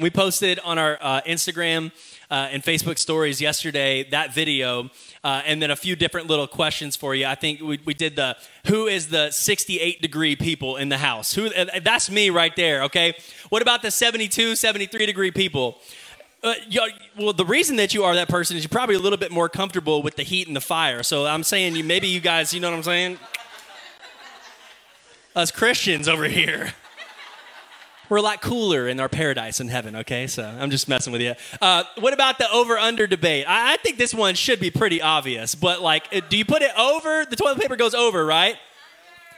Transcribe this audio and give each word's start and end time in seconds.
We 0.00 0.10
posted 0.10 0.58
on 0.64 0.76
our 0.76 0.98
uh, 1.00 1.20
Instagram 1.20 1.92
uh, 2.28 2.48
and 2.50 2.64
Facebook 2.64 2.98
stories 2.98 3.40
yesterday 3.40 4.02
that 4.10 4.34
video, 4.34 4.90
uh, 5.22 5.42
and 5.46 5.62
then 5.62 5.70
a 5.70 5.76
few 5.76 5.94
different 5.94 6.26
little 6.26 6.48
questions 6.48 6.96
for 6.96 7.14
you. 7.14 7.26
I 7.26 7.36
think 7.36 7.60
we, 7.60 7.78
we 7.84 7.94
did 7.94 8.16
the 8.16 8.36
who 8.66 8.88
is 8.88 9.06
the 9.06 9.30
68 9.30 10.02
degree 10.02 10.34
people 10.34 10.78
in 10.78 10.88
the 10.88 10.98
house? 10.98 11.32
Who? 11.34 11.48
that's 11.84 12.10
me 12.10 12.30
right 12.30 12.56
there. 12.56 12.82
Okay. 12.82 13.14
What 13.50 13.62
about 13.62 13.82
the 13.82 13.92
72, 13.92 14.56
73 14.56 15.06
degree 15.06 15.30
people? 15.30 15.78
Uh, 16.42 16.54
well, 17.16 17.32
the 17.32 17.46
reason 17.46 17.76
that 17.76 17.94
you 17.94 18.02
are 18.02 18.16
that 18.16 18.28
person 18.28 18.56
is 18.56 18.64
you're 18.64 18.70
probably 18.70 18.96
a 18.96 18.98
little 18.98 19.16
bit 19.16 19.30
more 19.30 19.48
comfortable 19.48 20.02
with 20.02 20.16
the 20.16 20.24
heat 20.24 20.48
and 20.48 20.56
the 20.56 20.60
fire. 20.60 21.04
So 21.04 21.24
I'm 21.24 21.44
saying 21.44 21.76
you 21.76 21.84
maybe 21.84 22.08
you 22.08 22.18
guys, 22.18 22.52
you 22.52 22.58
know 22.58 22.68
what 22.68 22.78
I'm 22.78 22.82
saying? 22.82 23.18
Us 25.36 25.52
Christians 25.52 26.08
over 26.08 26.24
here 26.24 26.74
we're 28.08 28.18
a 28.18 28.22
lot 28.22 28.42
cooler 28.42 28.88
in 28.88 29.00
our 29.00 29.08
paradise 29.08 29.60
in 29.60 29.68
heaven, 29.68 29.96
okay? 29.96 30.26
So 30.26 30.44
I'm 30.44 30.70
just 30.70 30.88
messing 30.88 31.12
with 31.12 31.22
you. 31.22 31.34
Uh, 31.60 31.84
what 31.98 32.12
about 32.12 32.38
the 32.38 32.50
over 32.50 32.78
under 32.78 33.06
debate? 33.06 33.46
I, 33.48 33.74
I, 33.74 33.76
think 33.78 33.98
this 33.98 34.14
one 34.14 34.34
should 34.34 34.60
be 34.60 34.70
pretty 34.70 35.00
obvious, 35.00 35.54
but 35.54 35.82
like, 35.82 36.08
uh, 36.12 36.20
do 36.28 36.36
you 36.36 36.44
put 36.44 36.62
it 36.62 36.72
over? 36.78 37.24
The 37.24 37.36
toilet 37.36 37.60
paper 37.60 37.76
goes 37.76 37.94
over, 37.94 38.24
right? 38.24 38.56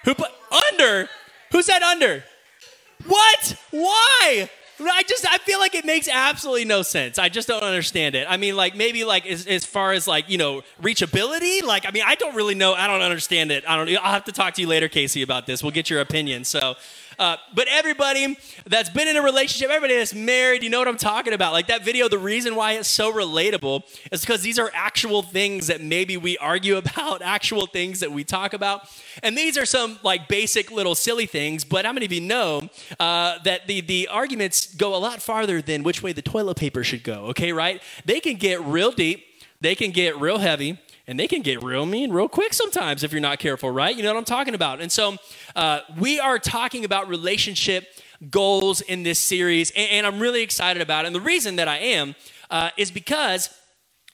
Who 0.04 0.14
put 0.14 0.30
under? 0.72 1.08
Who 1.52 1.62
said 1.62 1.82
under? 1.82 2.24
What? 3.06 3.56
Why? 3.70 4.50
I 4.78 5.02
just 5.04 5.26
I 5.28 5.38
feel 5.38 5.58
like 5.58 5.74
it 5.74 5.84
makes 5.84 6.06
absolutely 6.06 6.66
no 6.66 6.82
sense. 6.82 7.18
I 7.18 7.28
just 7.28 7.48
don't 7.48 7.62
understand 7.62 8.14
it. 8.14 8.26
I 8.28 8.36
mean, 8.36 8.56
like 8.56 8.76
maybe 8.76 9.04
like 9.04 9.26
as, 9.26 9.46
as 9.46 9.64
far 9.64 9.92
as 9.92 10.06
like 10.06 10.28
you 10.28 10.36
know 10.36 10.62
reachability. 10.82 11.62
Like 11.62 11.86
I 11.86 11.92
mean, 11.92 12.02
I 12.06 12.14
don't 12.14 12.34
really 12.34 12.54
know. 12.54 12.74
I 12.74 12.86
don't 12.86 13.00
understand 13.00 13.50
it. 13.50 13.64
I 13.66 13.76
don't. 13.76 13.88
I'll 13.96 14.12
have 14.12 14.24
to 14.24 14.32
talk 14.32 14.54
to 14.54 14.60
you 14.60 14.68
later, 14.68 14.88
Casey, 14.88 15.22
about 15.22 15.46
this. 15.46 15.62
We'll 15.62 15.72
get 15.72 15.88
your 15.88 16.00
opinion. 16.00 16.44
So. 16.44 16.74
Uh, 17.18 17.36
but 17.54 17.66
everybody 17.68 18.36
that's 18.66 18.90
been 18.90 19.08
in 19.08 19.16
a 19.16 19.22
relationship, 19.22 19.70
everybody 19.70 19.96
that's 19.96 20.14
married, 20.14 20.62
you 20.62 20.70
know 20.70 20.78
what 20.78 20.88
I'm 20.88 20.96
talking 20.96 21.32
about. 21.32 21.52
Like 21.52 21.68
that 21.68 21.84
video, 21.84 22.08
the 22.08 22.18
reason 22.18 22.54
why 22.54 22.72
it's 22.72 22.88
so 22.88 23.12
relatable 23.12 23.82
is 24.12 24.20
because 24.20 24.42
these 24.42 24.58
are 24.58 24.70
actual 24.74 25.22
things 25.22 25.68
that 25.68 25.80
maybe 25.80 26.16
we 26.16 26.36
argue 26.38 26.76
about, 26.86 27.22
actual 27.22 27.66
things 27.66 28.00
that 28.00 28.12
we 28.12 28.24
talk 28.24 28.52
about. 28.52 28.82
And 29.22 29.36
these 29.36 29.56
are 29.56 29.66
some 29.66 29.98
like 30.02 30.28
basic 30.28 30.70
little 30.70 30.94
silly 30.94 31.26
things, 31.26 31.64
but 31.64 31.84
how 31.84 31.92
many 31.92 32.06
of 32.06 32.12
you 32.12 32.20
know 32.20 32.68
uh, 33.00 33.38
that 33.44 33.66
the, 33.66 33.80
the 33.80 34.08
arguments 34.08 34.74
go 34.74 34.94
a 34.94 34.98
lot 34.98 35.22
farther 35.22 35.62
than 35.62 35.82
which 35.82 36.02
way 36.02 36.12
the 36.12 36.22
toilet 36.22 36.56
paper 36.56 36.84
should 36.84 37.02
go, 37.02 37.26
okay, 37.26 37.52
right? 37.52 37.82
They 38.04 38.20
can 38.20 38.36
get 38.36 38.62
real 38.62 38.92
deep, 38.92 39.24
they 39.60 39.74
can 39.74 39.90
get 39.90 40.20
real 40.20 40.38
heavy 40.38 40.78
and 41.06 41.18
they 41.18 41.28
can 41.28 41.42
get 41.42 41.62
real 41.62 41.86
mean 41.86 42.10
real 42.10 42.28
quick 42.28 42.52
sometimes 42.52 43.04
if 43.04 43.12
you're 43.12 43.20
not 43.20 43.38
careful, 43.38 43.70
right? 43.70 43.96
You 43.96 44.02
know 44.02 44.12
what 44.12 44.18
I'm 44.18 44.24
talking 44.24 44.54
about. 44.54 44.80
And 44.80 44.90
so 44.90 45.16
uh, 45.54 45.80
we 45.98 46.18
are 46.18 46.38
talking 46.38 46.84
about 46.84 47.08
relationship 47.08 47.86
goals 48.30 48.80
in 48.80 49.02
this 49.02 49.18
series, 49.18 49.70
and, 49.72 49.90
and, 49.90 50.06
I'm 50.06 50.18
really 50.18 50.42
excited 50.42 50.80
about 50.80 51.04
it. 51.04 51.08
And 51.08 51.14
the 51.14 51.20
reason 51.20 51.56
that 51.56 51.68
I 51.68 51.76
am 51.76 52.14
uh, 52.50 52.70
is 52.78 52.90
because 52.90 53.50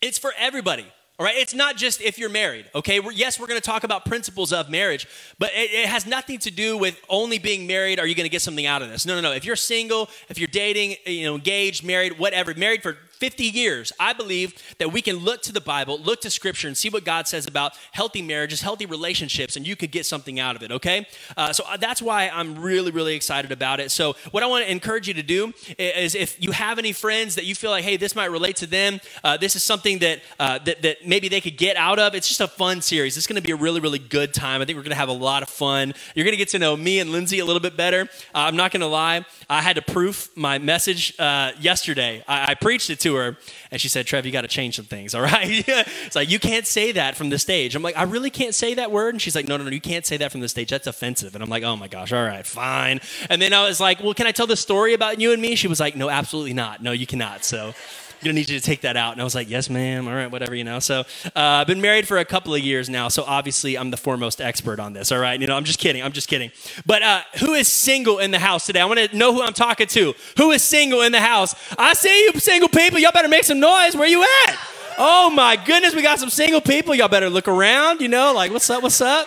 it's 0.01 0.19
for 0.19 0.33
everybody. 0.37 0.87
All 1.19 1.27
right, 1.27 1.37
it's 1.37 1.55
not 1.55 1.77
just 1.77 2.01
if 2.01 2.19
you're 2.19 2.31
married, 2.31 2.65
okay? 2.75 2.99
We're, 2.99 3.13
yes, 3.13 3.39
we're 3.39 3.47
gonna 3.47 3.61
talk 3.61 3.85
about 3.85 4.05
principles 4.07 4.53
of 4.53 4.69
marriage, 4.71 5.07
but 5.39 5.51
it, 5.55 5.71
it, 5.71 5.87
has 5.87 6.05
nothing 6.05 6.39
to 6.41 6.51
do 6.51 6.77
with 6.77 7.01
only 7.09 7.39
being 7.39 7.67
married. 7.67 8.01
Are 8.01 8.07
you 8.07 8.17
gonna 8.17 8.29
get 8.29 8.43
something 8.43 8.67
out 8.67 8.83
of 8.83 8.89
this? 8.89 9.07
No, 9.07 9.15
no, 9.15 9.21
no. 9.21 9.33
If 9.33 9.45
you're 9.45 9.55
single, 9.55 10.09
if 10.29 10.39
you're 10.39 10.49
dating, 10.49 10.97
you 11.07 11.25
know, 11.25 11.37
engaged, 11.37 11.85
married, 11.85 12.19
whatever, 12.19 12.55
married 12.55 12.83
for 12.83 12.97
50 13.23 13.45
years, 13.45 13.93
I 14.01 14.15
believe 14.15 14.53
that 14.79 14.93
we 14.93 15.01
can 15.01 15.15
look 15.19 15.43
to 15.43 15.53
the 15.53 15.61
Bible, 15.61 15.97
look 16.01 16.23
to 16.23 16.29
Scripture, 16.29 16.67
and 16.67 16.77
see 16.77 16.89
what 16.89 17.05
God 17.05 17.29
says 17.29 17.47
about 17.47 17.79
healthy 17.93 18.21
marriages, 18.21 18.63
healthy 18.63 18.85
relationships, 18.85 19.57
and 19.57 19.65
you 19.65 19.77
could 19.77 19.93
get 19.93 20.07
something 20.07 20.41
out 20.41 20.57
of 20.57 20.63
it, 20.65 20.73
okay? 20.73 21.07
Uh, 21.37 21.53
so 21.53 21.63
uh, 21.69 21.77
that's 21.77 22.03
why 22.03 22.29
I'm 22.31 22.59
really, 22.59 22.91
really 22.91 23.15
excited 23.15 23.53
about 23.53 23.79
it. 23.79 23.93
So, 23.93 24.17
what 24.33 24.43
I 24.43 24.47
want 24.47 24.65
to 24.65 24.73
encourage 24.73 25.07
you 25.07 25.15
to 25.15 25.23
do 25.23 25.53
is 25.79 26.17
if 26.17 26.43
you 26.43 26.51
have 26.51 26.81
any 26.81 26.91
friends 26.91 27.37
that 27.37 27.45
you 27.45 27.55
feel 27.55 27.71
like, 27.71 27.85
hey, 27.85 27.97
this 27.97 28.17
might 28.17 28.33
relate 28.33 28.57
to 28.57 28.67
them, 28.67 28.99
uh, 29.23 29.37
this 29.37 29.55
is 29.55 29.63
something 29.63 30.01
that, 30.01 30.21
uh, 30.41 30.59
that, 30.59 30.83
that 30.83 31.07
maybe 31.07 31.29
they 31.29 31.41
could 31.41 31.57
get 31.57 31.77
out 31.77 32.01
of, 32.01 32.17
it's 32.17 32.27
just 32.27 32.41
a 32.41 32.49
fun 32.49 32.83
series. 32.83 33.17
It's 33.17 33.29
going 33.29 33.41
to 33.41 33.47
be 33.47 33.53
a 33.53 33.57
really, 33.57 33.79
really 33.79 34.01
good 34.01 34.35
time. 34.35 34.61
I 34.61 34.65
think 34.65 34.75
we're 34.75 34.83
going 34.83 34.91
to 34.91 34.97
have 34.97 35.09
a 35.09 35.13
lot 35.13 35.45
of 35.45 35.49
fun. 35.49 35.95
You're 36.17 36.25
going 36.25 36.33
to 36.33 36.45
get 36.45 36.49
to 36.49 36.59
know 36.59 36.77
me 36.77 36.99
and 36.99 37.13
Lindsay 37.13 37.39
a 37.39 37.45
little 37.45 37.63
bit 37.63 37.77
better. 37.77 38.09
Uh, 38.35 38.39
I'm 38.49 38.57
not 38.57 38.73
going 38.73 38.81
to 38.81 38.89
lie, 38.89 39.25
I 39.49 39.63
had 39.63 39.77
to 39.77 39.83
proof 39.83 40.29
my 40.37 40.59
message 40.59 41.15
uh, 41.21 41.53
yesterday. 41.61 42.25
I, 42.27 42.51
I 42.51 42.55
preached 42.55 42.91
it 42.91 42.99
to 43.01 43.12
her, 43.17 43.37
and 43.71 43.81
she 43.81 43.89
said, 43.89 44.07
Trev, 44.07 44.27
you 44.27 44.33
got 44.33 44.43
to 44.43 44.49
change 44.49 44.77
some 44.77 44.85
things, 44.85 45.15
all 45.15 45.23
right? 45.23 45.65
it's 45.69 46.17
like, 46.17 46.31
you 46.31 46.39
can't 46.39 46.67
say 46.67 46.93
that 46.93 47.17
from 47.17 47.31
the 47.31 47.39
stage. 47.39 47.75
I'm 47.75 47.83
like, 47.83 47.97
I 47.97 48.05
really 48.05 48.31
can't 48.31 48.55
say 48.55 48.75
that 48.75 48.91
word? 48.91 49.15
And 49.15 49.23
she's 49.23 49.35
like, 49.35 49.49
no, 49.49 49.57
no, 49.57 49.65
no, 49.65 49.71
you 49.71 49.81
can't 49.81 50.07
say 50.07 50.17
that 50.19 50.33
from 50.33 50.41
the 50.41 50.49
stage. 50.49 50.71
That's 50.71 50.87
offensive. 50.87 51.35
And 51.35 51.43
I'm 51.43 51.51
like, 51.51 51.63
oh 51.63 51.77
my 51.77 51.89
gosh, 51.89 52.13
all 52.13 52.25
right, 52.25 52.47
fine. 52.47 53.01
And 53.29 53.41
then 53.41 53.53
I 53.53 53.67
was 53.67 53.81
like, 53.81 54.03
well, 54.03 54.15
can 54.15 54.27
I 54.27 54.33
tell 54.33 54.47
the 54.47 54.57
story 54.57 54.95
about 54.95 55.21
you 55.21 55.33
and 55.33 55.41
me? 55.41 55.55
She 55.55 55.69
was 55.69 55.81
like, 55.81 55.97
no, 55.97 56.09
absolutely 56.11 56.55
not. 56.55 56.83
No, 56.83 56.93
you 56.93 57.07
cannot. 57.07 57.45
So 57.45 57.75
gonna 58.23 58.35
need 58.35 58.49
you 58.49 58.59
to 58.59 58.65
take 58.65 58.83
that 58.83 58.97
out. 58.97 59.13
And 59.13 59.21
I 59.21 59.25
was 59.25 59.35
like, 59.35 59.49
yes, 59.51 59.69
ma'am. 59.69 60.09
All 60.09 60.15
right, 60.15 60.31
whatever, 60.31 60.55
you 60.55 60.65
know. 60.65 60.79
So 60.79 61.01
uh, 61.01 61.31
I've 61.35 61.67
been 61.67 61.81
married 61.81 62.07
for 62.07 62.19
a 62.19 62.25
couple 62.25 62.55
of 62.55 62.61
years 62.61 62.89
now. 62.89 63.09
So 63.09 63.25
obviously 63.25 63.77
I'm 63.77 63.91
the 63.91 63.97
foremost 63.97 64.41
expert 64.41 64.81
on 64.81 64.93
this. 64.93 65.13
All 65.13 65.19
right, 65.19 65.41
you 65.41 65.47
know, 65.47 65.57
I'm 65.57 65.65
just 65.65 65.79
kidding. 65.79 66.03
I'm 66.03 66.13
just 66.13 66.29
kidding. 66.29 66.51
But 66.87 67.03
uh, 67.03 67.23
who 67.41 67.55
is 67.55 67.69
single 67.69 68.19
in 68.19 68.31
the 68.31 68.39
house 68.39 68.67
today? 68.67 68.81
I 68.81 68.85
want 68.85 69.01
to 69.01 69.17
know 69.17 69.33
who 69.33 69.43
I'm 69.43 69.53
talking 69.53 69.87
to. 69.89 70.15
Who 70.37 70.51
is 70.53 70.63
single 70.63 71.03
in 71.03 71.13
the 71.13 71.21
house? 71.21 71.55
I 71.79 71.95
see 71.95 72.25
you 72.25 72.39
single 72.41 72.69
people. 72.69 72.99
Y'all 72.99 73.13
better 73.13 73.29
make 73.29 73.45
some 73.45 73.61
noise. 73.61 73.97
Where 73.97 74.09
you 74.09 74.23
at? 74.23 74.59
Oh 74.99 75.31
my 75.31 75.57
goodness, 75.57 75.95
we 75.95 76.03
got 76.03 76.19
some 76.19 76.31
single 76.31 76.61
people. 76.61 76.95
Y'all 76.95 77.09
better 77.09 77.31
look 77.31 77.49
around. 77.49 78.01
You 78.01 78.09
know, 78.09 78.33
like 78.35 78.53
what's 78.53 78.69
up? 78.71 78.83
What's 78.83 79.01
up? 79.01 79.27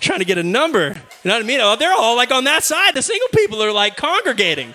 Trying 0.00 0.20
to 0.20 0.24
get 0.24 0.38
a 0.38 0.42
number. 0.42 0.88
You 0.88 1.28
know 1.28 1.34
what 1.34 1.44
I 1.44 1.46
mean? 1.46 1.60
Oh, 1.60 1.76
they're 1.76 1.92
all 1.92 2.16
like 2.16 2.30
on 2.30 2.44
that 2.44 2.64
side. 2.64 2.94
The 2.94 3.02
single 3.02 3.28
people 3.28 3.62
are 3.62 3.72
like 3.72 3.96
congregating. 3.96 4.74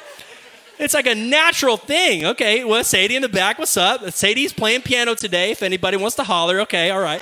It's 0.77 0.93
like 0.93 1.07
a 1.07 1.15
natural 1.15 1.77
thing. 1.77 2.25
Okay, 2.25 2.63
well, 2.65 2.83
Sadie 2.83 3.15
in 3.15 3.21
the 3.21 3.29
back, 3.29 3.57
what's 3.57 3.77
up? 3.77 4.09
Sadie's 4.11 4.51
playing 4.51 4.81
piano 4.81 5.15
today. 5.15 5.51
If 5.51 5.63
anybody 5.63 5.95
wants 5.97 6.15
to 6.17 6.23
holler, 6.23 6.59
okay, 6.61 6.91
all 6.91 6.99
right. 6.99 7.21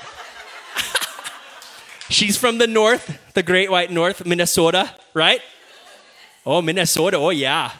She's 2.09 2.35
from 2.35 2.57
the 2.57 2.67
north, 2.67 3.19
the 3.33 3.43
great 3.43 3.69
white 3.69 3.91
north, 3.91 4.25
Minnesota, 4.25 4.95
right? 5.13 5.39
Oh, 6.45 6.61
Minnesota, 6.61 7.17
oh 7.17 7.29
yeah. 7.29 7.71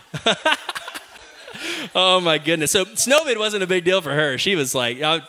oh 1.95 2.21
my 2.21 2.37
goodness. 2.37 2.71
So 2.71 2.85
Snowvid 2.85 3.37
wasn't 3.37 3.63
a 3.63 3.67
big 3.67 3.83
deal 3.83 4.01
for 4.01 4.13
her. 4.13 4.37
She 4.37 4.55
was 4.55 4.75
like, 4.75 5.01
uh, 5.01 5.21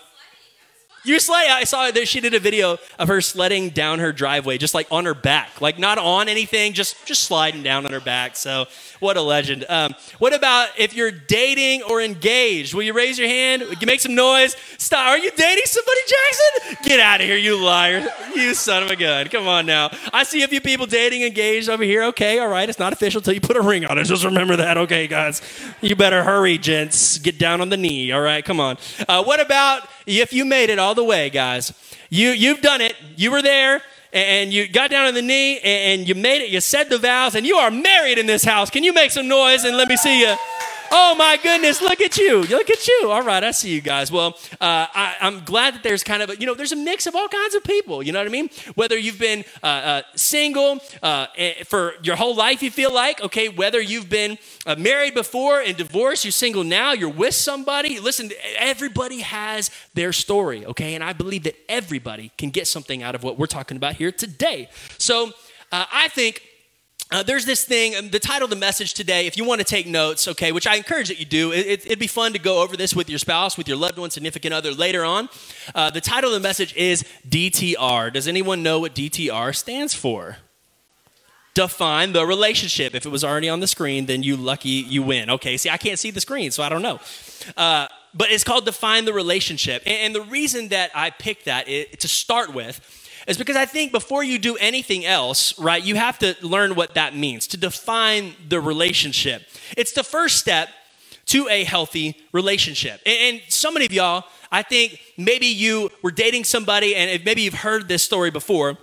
you 1.05 1.21
sled. 1.21 1.51
I 1.51 1.65
saw 1.65 1.91
that 1.91 2.09
she 2.09 2.21
did 2.21 2.35
a 2.35 2.41
video 2.41 2.79
of 2.99 3.09
her 3.09 3.21
sledding 3.21 3.71
down 3.71 3.99
her 3.99 4.13
driveway, 4.13 4.59
just 4.59 4.75
like 4.75 4.87
on 4.91 5.05
her 5.05 5.15
back, 5.15 5.61
like 5.61 5.79
not 5.79 5.99
on 5.99 6.29
anything, 6.29 6.73
just 6.73 7.07
just 7.07 7.23
sliding 7.23 7.63
down 7.63 7.85
on 7.85 7.93
her 7.93 8.01
back. 8.01 8.37
So 8.37 8.67
what 9.01 9.17
a 9.17 9.23
legend. 9.23 9.65
Um, 9.69 9.95
what 10.19 10.35
about 10.35 10.71
if 10.79 10.95
you're 10.95 11.11
dating 11.11 11.83
or 11.83 12.01
engaged? 12.01 12.75
Will 12.75 12.83
you 12.83 12.93
raise 12.93 13.19
your 13.19 13.29
hand? 13.29 13.65
Make 13.85 14.01
some 14.01 14.15
noise. 14.15 14.57
Stop. 14.79 15.07
Are 15.07 15.19
you 15.19 15.31
dating 15.31 15.65
somebody, 15.67 16.01
Jackson? 16.09 16.77
Get 16.85 17.01
out 17.01 17.21
of 17.21 17.27
here, 17.27 17.37
you 17.37 17.63
liar! 17.63 18.09
You 18.35 18.55
son 18.55 18.83
of 18.83 18.91
a 18.91 18.97
gun. 18.97 19.29
Come 19.29 19.47
on 19.47 19.67
now. 19.67 19.91
I 20.13 20.25
see 20.25 20.43
a 20.43 20.49
few 20.49 20.61
people 20.61 20.87
dating, 20.87 21.23
engaged 21.23 21.69
over 21.69 21.85
here. 21.85 22.05
Okay, 22.05 22.39
all 22.39 22.49
right. 22.49 22.69
It's 22.69 22.79
not 22.79 22.93
official 22.93 23.21
till 23.21 23.35
you 23.35 23.41
put 23.41 23.57
a 23.57 23.63
ring 23.63 23.85
on 23.85 23.99
it. 23.99 24.05
Just 24.05 24.25
remember 24.25 24.57
that. 24.57 24.79
Okay, 24.79 25.07
guys. 25.07 25.43
You 25.81 25.97
better 25.97 26.25
hurry, 26.25 26.59
gents. 26.59 27.19
Get 27.19 27.39
down 27.39 27.61
on 27.61 27.69
the 27.69 27.77
knee. 27.77 28.11
All 28.13 28.21
right. 28.21 28.45
Come 28.45 28.61
on. 28.61 28.79
Uh, 29.09 29.23
what 29.23 29.41
about 29.41 29.89
if 30.07 30.33
you 30.33 30.45
made 30.45 30.71
it 30.71 30.79
all 30.79 30.95
the 30.95 31.05
way, 31.05 31.31
guys, 31.31 31.73
you, 32.11 32.31
you've 32.31 32.61
done 32.61 32.81
it. 32.81 32.95
You 33.17 33.31
were 33.31 33.43
there 33.43 33.83
and 34.13 34.53
you 34.53 34.69
got 34.69 34.91
down 34.91 35.07
on 35.07 35.15
the 35.15 35.23
knee 35.23 35.59
and 35.61 36.09
you 36.09 36.15
made 36.15 36.43
it. 36.43 36.51
You 36.51 36.61
said 36.61 36.89
the 36.89 36.99
vows 36.99 37.35
and 37.35 37.45
you 37.47 37.57
are 37.57 37.71
married 37.71 38.19
in 38.19 38.27
this 38.27 38.45
house. 38.45 38.71
Can 38.71 38.85
you 38.85 38.93
make 38.93 39.11
some 39.11 39.29
noise 39.29 39.65
and 39.65 39.77
let 39.77 39.89
me 39.89 39.97
see 39.97 40.21
you? 40.21 40.35
Oh 40.97 41.17
my 41.17 41.37
goodness, 41.43 41.83
look 41.83 42.01
at 42.01 42.17
you. 42.19 42.43
Look 42.43 42.71
at 42.71 42.87
you. 42.87 43.11
All 43.11 43.25
right, 43.25 43.43
I 43.43 43.51
see 43.51 43.75
you 43.75 43.81
guys. 43.81 44.13
Well, 44.13 44.39
uh, 44.61 44.87
I, 44.95 45.17
am 45.23 45.43
glad 45.45 45.75
that 45.75 45.83
there's 45.83 46.05
kind 46.05 46.23
of, 46.23 46.31
a, 46.31 46.37
you 46.37 46.47
know, 46.47 46.55
there's 46.55 46.71
a 46.71 46.77
mix 46.77 47.09
of 47.09 47.17
all 47.17 47.27
kinds 47.27 47.57
of 47.57 47.65
people. 47.65 48.01
You 48.01 48.13
know 48.13 48.21
what 48.21 48.29
I 48.29 48.31
mean? 48.31 48.49
Whether 48.77 48.97
you've 48.97 49.19
been 49.19 49.45
uh, 49.61 49.67
uh, 49.67 50.03
single 50.15 50.79
uh, 51.03 51.27
eh, 51.37 51.65
for 51.65 51.95
your 52.05 52.15
whole 52.15 52.37
life, 52.37 52.63
you 52.63 52.71
feel 52.71 52.95
like, 52.95 53.21
okay, 53.25 53.49
whether 53.49 53.81
you've 53.81 54.09
been 54.09 54.39
uh, 54.67 54.77
married 54.77 55.15
before 55.15 55.61
and 55.61 55.77
divorced, 55.77 56.25
you're 56.25 56.31
single 56.31 56.63
now, 56.63 56.93
you're 56.93 57.09
with 57.09 57.35
somebody. 57.35 57.99
Listen, 57.99 58.31
everybody 58.57 59.23
has 59.23 59.73
their 59.95 60.13
story, 60.13 60.65
okay? 60.65 60.95
And 60.95 61.03
I 61.03 61.13
believe 61.13 61.43
that 61.43 61.57
everybody 61.69 62.31
can 62.39 62.51
get 62.51 62.69
something 62.69 63.03
out 63.03 63.17
of 63.17 63.25
what 63.25 63.37
we're 63.37 63.47
talking 63.47 63.77
about 63.77 63.97
here 63.97 64.13
today. 64.13 64.69
So 64.99 65.33
uh, 65.73 65.87
I 65.93 66.07
think 66.07 66.41
uh, 67.11 67.23
there's 67.23 67.45
this 67.45 67.65
thing, 67.65 67.95
um, 67.95 68.11
the 68.11 68.19
title 68.19 68.45
of 68.45 68.51
the 68.51 68.57
message 68.57 68.95
today, 68.95 69.27
if 69.27 69.37
you 69.37 69.45
want 69.45 69.61
to 69.61 69.65
take 69.65 69.87
notes, 69.87 70.27
okay, 70.27 70.53
which 70.53 70.67
I 70.67 70.77
encourage 70.77 71.09
that 71.09 71.19
you 71.19 71.25
do, 71.25 71.53
it, 71.53 71.87
would 71.89 71.99
be 71.99 72.07
fun 72.07 72.33
to 72.33 72.39
go 72.39 72.63
over 72.63 72.77
this 72.77 72.95
with 72.95 73.09
your 73.09 73.19
spouse, 73.19 73.57
with 73.57 73.69
your 73.69 73.77
loved 73.77 73.99
one, 73.99 74.11
significant 74.11 74.55
other 74.55 74.73
later 74.73 75.05
on. 75.05 75.29
Uh, 75.75 75.91
the 75.91 76.01
title 76.01 76.31
of 76.31 76.43
the 76.43 76.47
message 76.47 76.75
is 76.75 77.05
DTR. 77.29 78.13
Does 78.13 78.27
anyone 78.27 78.63
know 78.63 78.81
what 78.81 78.95
DTR 78.95 79.55
stands 79.55 79.95
for? 79.95 80.39
Define 81.53 82.13
the 82.15 82.27
relationship. 82.27 82.95
If 82.95 83.07
it 83.07 83.11
was 83.11 83.23
already 83.23 83.49
on 83.49 83.61
the 83.61 83.69
screen, 83.69 84.07
then 84.07 84.25
you 84.25 84.37
lucky 84.37 84.69
you 84.69 85.03
win. 85.03 85.31
Okay, 85.31 85.57
see, 85.57 85.71
I 85.71 85.77
can't 85.77 85.99
see 85.99 86.11
the 86.11 86.21
screen, 86.21 86.51
so 86.51 86.65
I 86.65 86.69
don't 86.69 86.83
know. 86.83 86.99
Uh, 87.57 87.87
but 88.13 88.31
it's 88.31 88.45
called 88.45 88.65
Define 88.65 89.05
the 89.05 89.13
Relationship. 89.13 89.83
And, 89.87 89.95
and, 89.95 90.15
the 90.15 90.23
reason 90.23 90.69
that 90.69 90.91
I 90.95 91.11
picked 91.11 91.45
that 91.45 91.69
is, 91.69 91.87
to 91.99 92.09
start 92.09 92.55
with 92.55 92.81
is 93.27 93.39
because 93.39 93.57
I 93.57 93.65
think 93.65 93.93
before 93.93 94.23
you 94.23 94.39
do 94.39 94.57
anything 94.57 95.05
else, 95.05 95.59
right, 95.59 95.83
you 95.83 95.97
have 95.97 96.19
to 96.19 96.37
learn 96.43 96.75
what 96.75 96.95
that 96.95 97.17
means 97.17 97.47
to 97.49 97.57
define 97.57 98.35
the 98.49 98.61
relationship. 98.61 99.43
It's 99.77 99.93
the 99.93 100.05
first 100.05 100.39
step 100.39 100.69
to 101.27 101.49
a 101.49 101.65
healthy 101.65 102.17
relationship. 102.33 103.01
And, 103.07 103.37
and 103.37 103.43
so 103.49 103.71
many 103.71 103.87
of 103.87 103.93
y'all, 103.93 104.25
I 104.53 104.63
think 104.63 105.01
maybe 105.17 105.47
you 105.47 105.91
were 106.03 106.11
dating 106.11 106.45
somebody, 106.45 106.95
and 106.95 107.25
maybe 107.25 107.43
you've 107.43 107.55
heard 107.55 107.89
this 107.89 108.03
story 108.03 108.31
before. 108.31 108.79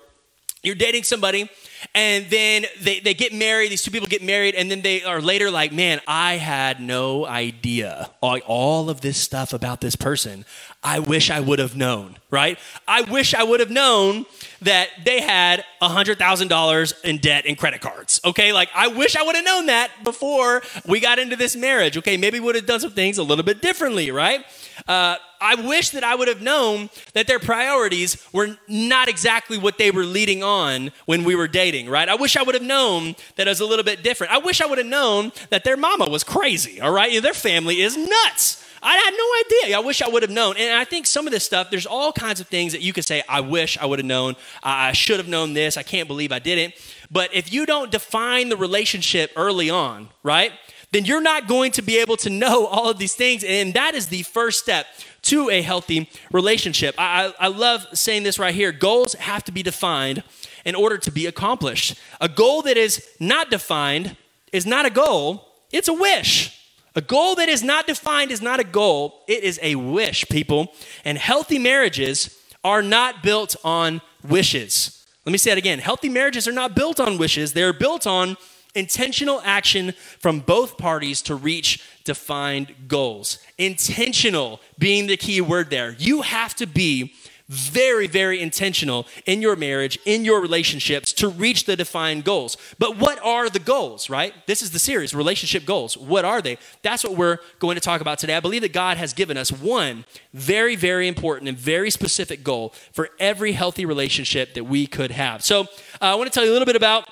You're 0.63 0.75
dating 0.75 1.03
somebody, 1.03 1.49
and 1.95 2.29
then 2.29 2.65
they, 2.81 2.99
they 2.99 3.15
get 3.15 3.33
married, 3.33 3.71
these 3.71 3.81
two 3.81 3.89
people 3.89 4.07
get 4.07 4.21
married, 4.21 4.53
and 4.53 4.69
then 4.69 4.81
they 4.81 5.01
are 5.03 5.19
later 5.19 5.49
like, 5.49 5.71
man, 5.71 5.99
I 6.07 6.37
had 6.37 6.79
no 6.79 7.25
idea 7.25 8.11
all, 8.21 8.37
all 8.45 8.89
of 8.89 9.01
this 9.01 9.17
stuff 9.17 9.53
about 9.53 9.81
this 9.81 9.95
person. 9.95 10.45
I 10.83 10.97
wish 10.97 11.29
I 11.29 11.39
would 11.39 11.59
have 11.59 11.75
known, 11.75 12.17
right? 12.31 12.57
I 12.87 13.01
wish 13.01 13.35
I 13.35 13.43
would 13.43 13.59
have 13.59 13.69
known 13.69 14.25
that 14.63 14.89
they 15.05 15.21
had 15.21 15.63
$100,000 15.79 17.03
in 17.03 17.17
debt 17.19 17.45
and 17.45 17.55
credit 17.55 17.81
cards, 17.81 18.19
okay? 18.25 18.51
Like, 18.51 18.69
I 18.73 18.87
wish 18.87 19.15
I 19.15 19.21
would 19.21 19.35
have 19.35 19.45
known 19.45 19.67
that 19.67 19.91
before 20.03 20.63
we 20.87 20.99
got 20.99 21.19
into 21.19 21.35
this 21.35 21.55
marriage, 21.55 21.97
okay? 21.97 22.17
Maybe 22.17 22.39
would 22.39 22.55
have 22.55 22.65
done 22.65 22.79
some 22.79 22.91
things 22.91 23.19
a 23.19 23.23
little 23.23 23.43
bit 23.43 23.61
differently, 23.61 24.09
right? 24.09 24.43
Uh, 24.87 25.17
I 25.39 25.53
wish 25.53 25.91
that 25.91 26.03
I 26.03 26.15
would 26.15 26.27
have 26.27 26.41
known 26.41 26.89
that 27.13 27.27
their 27.27 27.39
priorities 27.39 28.17
were 28.33 28.57
not 28.67 29.07
exactly 29.07 29.59
what 29.59 29.77
they 29.77 29.91
were 29.91 30.05
leading 30.05 30.41
on 30.41 30.91
when 31.05 31.23
we 31.23 31.35
were 31.35 31.47
dating, 31.47 31.89
right? 31.89 32.09
I 32.09 32.15
wish 32.15 32.35
I 32.35 32.41
would 32.41 32.55
have 32.55 32.63
known 32.63 33.15
that 33.35 33.47
it 33.47 33.51
was 33.51 33.59
a 33.59 33.65
little 33.65 33.85
bit 33.85 34.01
different. 34.01 34.33
I 34.33 34.39
wish 34.39 34.61
I 34.61 34.65
would 34.65 34.79
have 34.79 34.87
known 34.87 35.31
that 35.51 35.63
their 35.63 35.77
mama 35.77 36.07
was 36.09 36.23
crazy, 36.23 36.81
all 36.81 36.91
right? 36.91 37.21
Their 37.21 37.33
family 37.35 37.81
is 37.81 37.95
nuts. 37.97 38.65
I 38.81 38.95
had 38.95 39.11
no 39.11 39.65
idea. 39.65 39.77
I 39.77 39.79
wish 39.81 40.01
I 40.01 40.09
would 40.09 40.23
have 40.23 40.31
known. 40.31 40.55
And 40.57 40.73
I 40.73 40.85
think 40.85 41.05
some 41.05 41.27
of 41.27 41.33
this 41.33 41.43
stuff, 41.43 41.69
there's 41.69 41.85
all 41.85 42.11
kinds 42.11 42.39
of 42.39 42.47
things 42.47 42.71
that 42.71 42.81
you 42.81 42.93
could 42.93 43.05
say, 43.05 43.23
I 43.29 43.41
wish 43.41 43.77
I 43.77 43.85
would 43.85 43.99
have 43.99 44.05
known. 44.05 44.35
I 44.63 44.91
should 44.93 45.17
have 45.17 45.27
known 45.27 45.53
this. 45.53 45.77
I 45.77 45.83
can't 45.83 46.07
believe 46.07 46.31
I 46.31 46.39
didn't. 46.39 46.73
But 47.11 47.33
if 47.33 47.53
you 47.53 47.65
don't 47.65 47.91
define 47.91 48.49
the 48.49 48.57
relationship 48.57 49.31
early 49.35 49.69
on, 49.69 50.09
right, 50.23 50.51
then 50.91 51.05
you're 51.05 51.21
not 51.21 51.47
going 51.47 51.71
to 51.73 51.81
be 51.81 51.97
able 51.99 52.17
to 52.17 52.29
know 52.29 52.65
all 52.67 52.89
of 52.89 52.97
these 52.97 53.15
things. 53.15 53.43
And 53.43 53.73
that 53.73 53.95
is 53.95 54.07
the 54.07 54.23
first 54.23 54.59
step 54.59 54.87
to 55.23 55.49
a 55.49 55.61
healthy 55.61 56.09
relationship. 56.31 56.95
I, 56.97 57.33
I, 57.39 57.47
love 57.47 57.85
saying 57.93 58.23
this 58.23 58.39
right 58.39 58.55
here 58.55 58.71
goals 58.71 59.13
have 59.13 59.43
to 59.43 59.51
be 59.51 59.61
defined 59.61 60.23
in 60.65 60.73
order 60.73 60.97
to 60.97 61.11
be 61.11 61.27
accomplished. 61.27 61.95
A 62.19 62.27
goal 62.27 62.63
that 62.63 62.75
is 62.75 63.07
not 63.19 63.51
defined 63.51 64.17
is 64.51 64.65
not 64.65 64.85
a 64.85 64.89
goal, 64.89 65.47
it's 65.71 65.87
a 65.87 65.93
wish. 65.93 66.60
A 66.95 67.01
goal 67.01 67.35
that 67.35 67.47
is 67.47 67.63
not 67.63 67.87
defined 67.87 68.31
is 68.31 68.41
not 68.41 68.59
a 68.59 68.65
goal, 68.65 69.23
it 69.27 69.43
is 69.43 69.59
a 69.61 69.75
wish, 69.75 70.27
people. 70.29 70.73
And 71.05 71.17
healthy 71.17 71.57
marriages 71.57 72.37
are 72.63 72.81
not 72.81 73.23
built 73.23 73.55
on 73.63 74.01
wishes. 74.27 75.05
Let 75.25 75.31
me 75.31 75.37
say 75.37 75.51
it 75.51 75.57
again. 75.57 75.79
Healthy 75.79 76.09
marriages 76.09 76.47
are 76.47 76.53
not 76.53 76.75
built 76.75 76.99
on 76.99 77.17
wishes, 77.17 77.53
they're 77.53 77.73
built 77.73 78.05
on 78.05 78.35
intentional 78.73 79.41
action 79.43 79.93
from 80.19 80.39
both 80.39 80.77
parties 80.77 81.21
to 81.23 81.35
reach 81.35 81.83
defined 82.03 82.73
goals. 82.87 83.39
Intentional 83.57 84.61
being 84.79 85.07
the 85.07 85.17
key 85.17 85.41
word 85.41 85.69
there. 85.69 85.95
You 85.97 86.21
have 86.21 86.55
to 86.55 86.65
be 86.65 87.13
very, 87.51 88.07
very 88.07 88.39
intentional 88.39 89.05
in 89.25 89.41
your 89.41 89.57
marriage, 89.57 89.99
in 90.05 90.23
your 90.23 90.39
relationships 90.39 91.11
to 91.11 91.27
reach 91.27 91.65
the 91.65 91.75
defined 91.75 92.23
goals. 92.23 92.55
But 92.79 92.95
what 92.95 93.19
are 93.25 93.49
the 93.49 93.59
goals, 93.59 94.09
right? 94.09 94.33
This 94.47 94.61
is 94.61 94.71
the 94.71 94.79
series, 94.79 95.13
relationship 95.13 95.65
goals. 95.65 95.97
What 95.97 96.23
are 96.23 96.41
they? 96.41 96.57
That's 96.81 97.03
what 97.03 97.17
we're 97.17 97.39
going 97.59 97.75
to 97.75 97.81
talk 97.81 97.99
about 97.99 98.19
today. 98.19 98.37
I 98.37 98.39
believe 98.39 98.61
that 98.61 98.71
God 98.71 98.95
has 98.95 99.11
given 99.11 99.35
us 99.35 99.51
one 99.51 100.05
very, 100.33 100.77
very 100.77 101.09
important 101.09 101.49
and 101.49 101.57
very 101.57 101.89
specific 101.89 102.41
goal 102.41 102.73
for 102.93 103.09
every 103.19 103.51
healthy 103.51 103.85
relationship 103.85 104.53
that 104.53 104.63
we 104.63 104.87
could 104.87 105.11
have. 105.11 105.43
So 105.43 105.63
uh, 105.63 105.65
I 106.01 106.15
want 106.15 106.31
to 106.31 106.33
tell 106.33 106.45
you 106.45 106.51
a 106.51 106.53
little 106.53 106.65
bit 106.65 106.77
about 106.77 107.09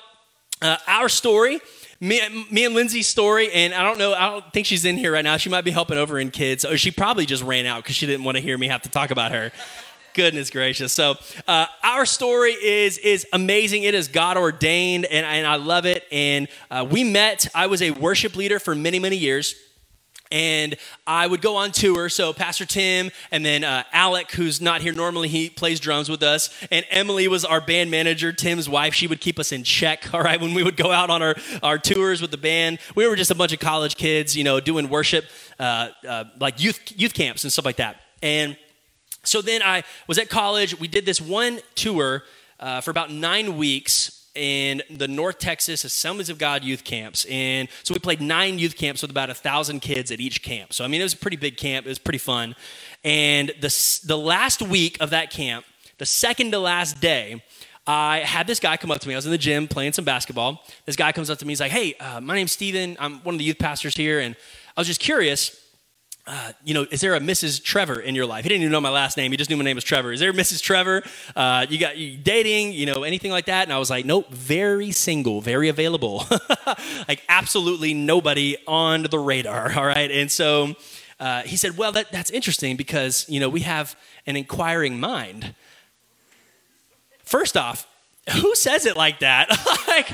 uh, 0.62 0.78
our 0.86 1.10
story. 1.10 1.60
Me, 2.00 2.18
me, 2.50 2.64
and 2.64 2.74
Lindsay's 2.74 3.08
story, 3.08 3.52
and 3.52 3.74
I 3.74 3.82
don't 3.82 3.98
know, 3.98 4.14
I 4.14 4.30
don't 4.30 4.52
think 4.54 4.66
she's 4.66 4.86
in 4.86 4.96
here 4.96 5.12
right 5.12 5.24
now. 5.24 5.36
She 5.36 5.50
might 5.50 5.64
be 5.64 5.70
helping 5.70 5.98
over 5.98 6.18
in 6.18 6.30
kids, 6.30 6.64
or 6.64 6.78
she 6.78 6.90
probably 6.90 7.26
just 7.26 7.42
ran 7.42 7.66
out 7.66 7.82
because 7.82 7.94
she 7.94 8.06
didn't 8.06 8.24
want 8.24 8.38
to 8.38 8.42
hear 8.42 8.56
me 8.56 8.68
have 8.68 8.80
to 8.82 8.88
talk 8.88 9.10
about 9.10 9.32
her. 9.32 9.52
Goodness 10.14 10.50
gracious. 10.50 10.92
So, 10.92 11.16
uh, 11.46 11.66
our 11.82 12.06
story 12.06 12.52
is, 12.52 12.98
is 12.98 13.26
amazing. 13.32 13.84
It 13.84 13.94
is 13.94 14.08
God 14.08 14.36
ordained, 14.36 15.06
and, 15.06 15.24
and 15.24 15.46
I 15.46 15.56
love 15.56 15.86
it. 15.86 16.04
And 16.10 16.48
uh, 16.70 16.86
we 16.88 17.04
met, 17.04 17.46
I 17.54 17.66
was 17.66 17.82
a 17.82 17.90
worship 17.92 18.36
leader 18.36 18.58
for 18.58 18.74
many, 18.74 18.98
many 18.98 19.16
years 19.16 19.54
and 20.30 20.76
I 21.06 21.26
would 21.26 21.42
go 21.42 21.56
on 21.56 21.72
tour. 21.72 22.08
So 22.08 22.32
Pastor 22.32 22.64
Tim, 22.64 23.10
and 23.30 23.44
then 23.44 23.64
uh, 23.64 23.82
Alec, 23.92 24.30
who's 24.32 24.60
not 24.60 24.80
here 24.80 24.92
normally, 24.92 25.28
he 25.28 25.50
plays 25.50 25.80
drums 25.80 26.08
with 26.08 26.22
us, 26.22 26.50
and 26.70 26.84
Emily 26.90 27.26
was 27.28 27.44
our 27.44 27.60
band 27.60 27.90
manager. 27.90 28.32
Tim's 28.32 28.68
wife, 28.68 28.94
she 28.94 29.06
would 29.06 29.20
keep 29.20 29.38
us 29.38 29.52
in 29.52 29.64
check. 29.64 30.12
All 30.14 30.22
right, 30.22 30.40
when 30.40 30.54
we 30.54 30.62
would 30.62 30.76
go 30.76 30.92
out 30.92 31.10
on 31.10 31.22
our 31.22 31.34
our 31.62 31.78
tours 31.78 32.22
with 32.22 32.30
the 32.30 32.38
band, 32.38 32.78
we 32.94 33.06
were 33.06 33.16
just 33.16 33.30
a 33.30 33.34
bunch 33.34 33.52
of 33.52 33.58
college 33.58 33.96
kids, 33.96 34.36
you 34.36 34.44
know, 34.44 34.60
doing 34.60 34.88
worship, 34.88 35.24
uh, 35.58 35.88
uh, 36.08 36.24
like 36.38 36.62
youth 36.62 36.80
youth 36.94 37.14
camps 37.14 37.44
and 37.44 37.52
stuff 37.52 37.64
like 37.64 37.76
that, 37.76 38.00
and 38.22 38.56
so 39.22 39.42
then 39.42 39.62
I 39.62 39.84
was 40.06 40.18
at 40.18 40.28
college. 40.28 40.78
We 40.78 40.88
did 40.88 41.06
this 41.06 41.20
one 41.20 41.60
tour 41.74 42.22
uh, 42.58 42.80
for 42.80 42.90
about 42.90 43.10
nine 43.10 43.56
weeks 43.56 44.20
in 44.34 44.82
the 44.90 45.08
North 45.08 45.38
Texas 45.38 45.84
Assemblies 45.84 46.30
of 46.30 46.38
God 46.38 46.62
youth 46.62 46.84
camps. 46.84 47.26
And 47.28 47.68
so 47.82 47.94
we 47.94 47.98
played 47.98 48.20
nine 48.20 48.58
youth 48.58 48.76
camps 48.76 49.02
with 49.02 49.10
about 49.10 49.28
a 49.28 49.34
thousand 49.34 49.80
kids 49.80 50.10
at 50.10 50.20
each 50.20 50.42
camp. 50.42 50.72
So, 50.72 50.84
I 50.84 50.88
mean, 50.88 51.00
it 51.00 51.04
was 51.04 51.14
a 51.14 51.18
pretty 51.18 51.36
big 51.36 51.56
camp. 51.56 51.86
It 51.86 51.88
was 51.88 51.98
pretty 51.98 52.18
fun. 52.18 52.54
And 53.02 53.48
the, 53.60 54.00
the 54.06 54.16
last 54.16 54.62
week 54.62 54.96
of 55.00 55.10
that 55.10 55.30
camp, 55.30 55.64
the 55.98 56.06
second 56.06 56.52
to 56.52 56.58
last 56.58 57.00
day, 57.00 57.42
I 57.86 58.20
had 58.20 58.46
this 58.46 58.60
guy 58.60 58.76
come 58.76 58.90
up 58.90 59.00
to 59.00 59.08
me. 59.08 59.14
I 59.14 59.18
was 59.18 59.26
in 59.26 59.32
the 59.32 59.38
gym 59.38 59.66
playing 59.66 59.94
some 59.94 60.04
basketball. 60.04 60.62
This 60.86 60.96
guy 60.96 61.12
comes 61.12 61.28
up 61.28 61.38
to 61.38 61.46
me. 61.46 61.50
He's 61.52 61.60
like, 61.60 61.72
Hey, 61.72 61.94
uh, 61.94 62.20
my 62.20 62.34
name's 62.34 62.52
Steven. 62.52 62.96
I'm 63.00 63.18
one 63.20 63.34
of 63.34 63.38
the 63.38 63.44
youth 63.44 63.58
pastors 63.58 63.96
here. 63.96 64.20
And 64.20 64.36
I 64.76 64.80
was 64.80 64.86
just 64.86 65.00
curious 65.00 65.59
uh, 66.26 66.52
you 66.64 66.74
know, 66.74 66.86
is 66.90 67.00
there 67.00 67.14
a 67.14 67.20
Mrs. 67.20 67.62
Trevor 67.62 67.98
in 67.98 68.14
your 68.14 68.26
life? 68.26 68.44
He 68.44 68.48
didn't 68.48 68.62
even 68.62 68.72
know 68.72 68.80
my 68.80 68.90
last 68.90 69.16
name. 69.16 69.30
He 69.30 69.36
just 69.36 69.50
knew 69.50 69.56
my 69.56 69.64
name 69.64 69.74
was 69.74 69.84
Trevor. 69.84 70.12
Is 70.12 70.20
there 70.20 70.32
Mrs. 70.32 70.62
Trevor? 70.62 71.02
Uh, 71.34 71.66
you 71.68 71.78
got 71.78 71.96
you 71.96 72.16
dating, 72.16 72.72
you 72.72 72.86
know, 72.86 73.02
anything 73.02 73.30
like 73.30 73.46
that? 73.46 73.64
And 73.64 73.72
I 73.72 73.78
was 73.78 73.90
like, 73.90 74.04
nope, 74.04 74.30
very 74.30 74.92
single, 74.92 75.40
very 75.40 75.68
available. 75.68 76.24
like 77.08 77.22
absolutely 77.28 77.94
nobody 77.94 78.56
on 78.66 79.04
the 79.04 79.18
radar. 79.18 79.72
All 79.76 79.86
right. 79.86 80.10
And 80.10 80.30
so 80.30 80.74
uh, 81.18 81.42
he 81.42 81.56
said, 81.56 81.76
well, 81.76 81.92
that, 81.92 82.12
that's 82.12 82.30
interesting 82.30 82.76
because, 82.76 83.26
you 83.28 83.40
know, 83.40 83.48
we 83.48 83.60
have 83.60 83.96
an 84.26 84.36
inquiring 84.36 85.00
mind. 85.00 85.54
First 87.24 87.56
off, 87.56 87.86
who 88.40 88.54
says 88.54 88.86
it 88.86 88.96
like 88.96 89.20
that? 89.20 89.48
like, 89.88 90.08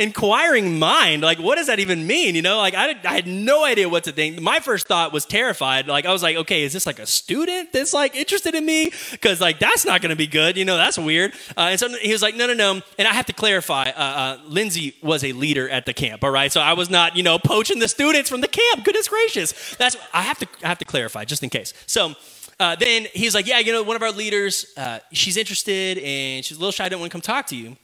inquiring 0.00 0.78
mind. 0.78 1.22
Like, 1.22 1.38
what 1.38 1.56
does 1.56 1.66
that 1.66 1.78
even 1.78 2.06
mean? 2.06 2.34
You 2.34 2.42
know, 2.42 2.56
like 2.56 2.74
I, 2.74 2.96
I 3.04 3.12
had 3.12 3.26
no 3.26 3.64
idea 3.64 3.88
what 3.88 4.04
to 4.04 4.12
think. 4.12 4.40
My 4.40 4.58
first 4.58 4.88
thought 4.88 5.12
was 5.12 5.26
terrified. 5.26 5.86
Like, 5.86 6.06
I 6.06 6.12
was 6.12 6.22
like, 6.22 6.36
okay, 6.36 6.62
is 6.62 6.72
this 6.72 6.86
like 6.86 6.98
a 6.98 7.06
student 7.06 7.72
that's 7.72 7.92
like 7.92 8.16
interested 8.16 8.54
in 8.54 8.64
me? 8.64 8.90
Because 9.10 9.40
like 9.40 9.58
that's 9.58 9.84
not 9.84 10.00
going 10.00 10.10
to 10.10 10.16
be 10.16 10.26
good. 10.26 10.56
You 10.56 10.64
know, 10.64 10.76
that's 10.76 10.98
weird. 10.98 11.34
Uh, 11.56 11.68
and 11.70 11.78
so 11.78 11.88
he 11.90 12.12
was 12.12 12.22
like, 12.22 12.34
no, 12.34 12.46
no, 12.46 12.54
no. 12.54 12.80
And 12.98 13.06
I 13.06 13.12
have 13.12 13.26
to 13.26 13.32
clarify. 13.32 13.90
Uh, 13.90 14.00
uh, 14.00 14.38
Lindsay 14.46 14.96
was 15.02 15.22
a 15.22 15.32
leader 15.32 15.68
at 15.68 15.86
the 15.86 15.92
camp. 15.92 16.24
All 16.24 16.30
right, 16.30 16.50
so 16.50 16.60
I 16.60 16.72
was 16.72 16.90
not, 16.90 17.16
you 17.16 17.22
know, 17.22 17.38
poaching 17.38 17.78
the 17.78 17.88
students 17.88 18.30
from 18.30 18.40
the 18.40 18.48
camp. 18.48 18.84
Goodness 18.84 19.08
gracious. 19.08 19.76
That's 19.76 19.96
I 20.12 20.22
have 20.22 20.38
to 20.38 20.48
I 20.64 20.68
have 20.68 20.78
to 20.78 20.84
clarify 20.84 21.24
just 21.24 21.42
in 21.42 21.50
case. 21.50 21.74
So. 21.86 22.14
Uh, 22.58 22.76
then 22.76 23.06
he's 23.14 23.34
like, 23.34 23.46
yeah, 23.46 23.58
you 23.58 23.72
know, 23.72 23.82
one 23.82 23.96
of 23.96 24.02
our 24.02 24.12
leaders, 24.12 24.66
uh, 24.76 24.98
she's 25.12 25.38
interested 25.38 25.96
and 25.96 26.44
she's 26.44 26.58
a 26.58 26.60
little 26.60 26.72
shy, 26.72 26.84
I 26.84 26.90
don't 26.90 27.00
want 27.00 27.10
to 27.10 27.14
come 27.14 27.22
talk 27.22 27.46
to 27.46 27.56
you. 27.56 27.74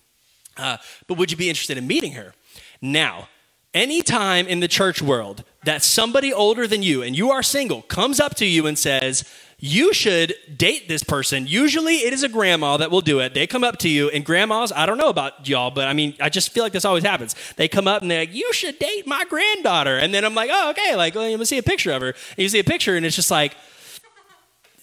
Uh, 0.57 0.79
but 1.07 1.19
would 1.19 1.31
you 1.31 1.37
be 1.37 1.49
interested 1.49 1.77
in 1.77 1.87
meeting 1.87 2.13
her? 2.13 2.35
Now, 2.81 3.29
anytime 3.75 4.47
in 4.47 4.61
the 4.61 4.69
church 4.69 5.03
world 5.03 5.45
that 5.65 5.83
somebody 5.83 6.33
older 6.33 6.67
than 6.67 6.83
you 6.83 7.03
and 7.03 7.17
you 7.17 7.31
are 7.31 7.43
single 7.43 7.83
comes 7.83 8.19
up 8.19 8.35
to 8.37 8.47
you 8.47 8.67
and 8.67 8.79
says, 8.79 9.25
you 9.59 9.95
should 9.95 10.35
date 10.55 10.87
this 10.89 11.03
person. 11.03 11.47
Usually 11.47 11.97
it 11.97 12.13
is 12.13 12.23
a 12.23 12.29
grandma 12.29 12.77
that 12.77 12.91
will 12.91 13.01
do 13.01 13.21
it. 13.21 13.33
They 13.33 13.47
come 13.47 13.65
up 13.65 13.79
to 13.79 13.89
you, 13.89 14.11
and 14.11 14.23
grandmas, 14.23 14.71
I 14.71 14.85
don't 14.85 14.99
know 14.99 15.09
about 15.09 15.49
y'all, 15.49 15.71
but 15.71 15.89
I 15.89 15.95
mean, 15.95 16.15
I 16.21 16.29
just 16.29 16.51
feel 16.51 16.63
like 16.63 16.75
this 16.75 16.85
always 16.85 17.05
happens. 17.05 17.35
They 17.57 17.67
come 17.67 17.89
up 17.89 18.03
and 18.03 18.11
they're 18.11 18.21
like, 18.21 18.35
You 18.35 18.53
should 18.53 18.79
date 18.79 19.07
my 19.07 19.25
granddaughter. 19.25 19.97
And 19.97 20.13
then 20.13 20.27
I'm 20.27 20.35
like, 20.35 20.51
Oh, 20.53 20.71
okay, 20.71 20.95
like, 20.95 21.15
let 21.15 21.39
me 21.39 21.45
see 21.47 21.57
a 21.57 21.63
picture 21.63 21.93
of 21.93 22.03
her. 22.03 22.09
And 22.09 22.39
you 22.39 22.49
see 22.51 22.59
a 22.59 22.65
picture, 22.65 22.97
and 22.97 23.07
it's 23.07 23.17
just 23.17 23.31
like, 23.31 23.55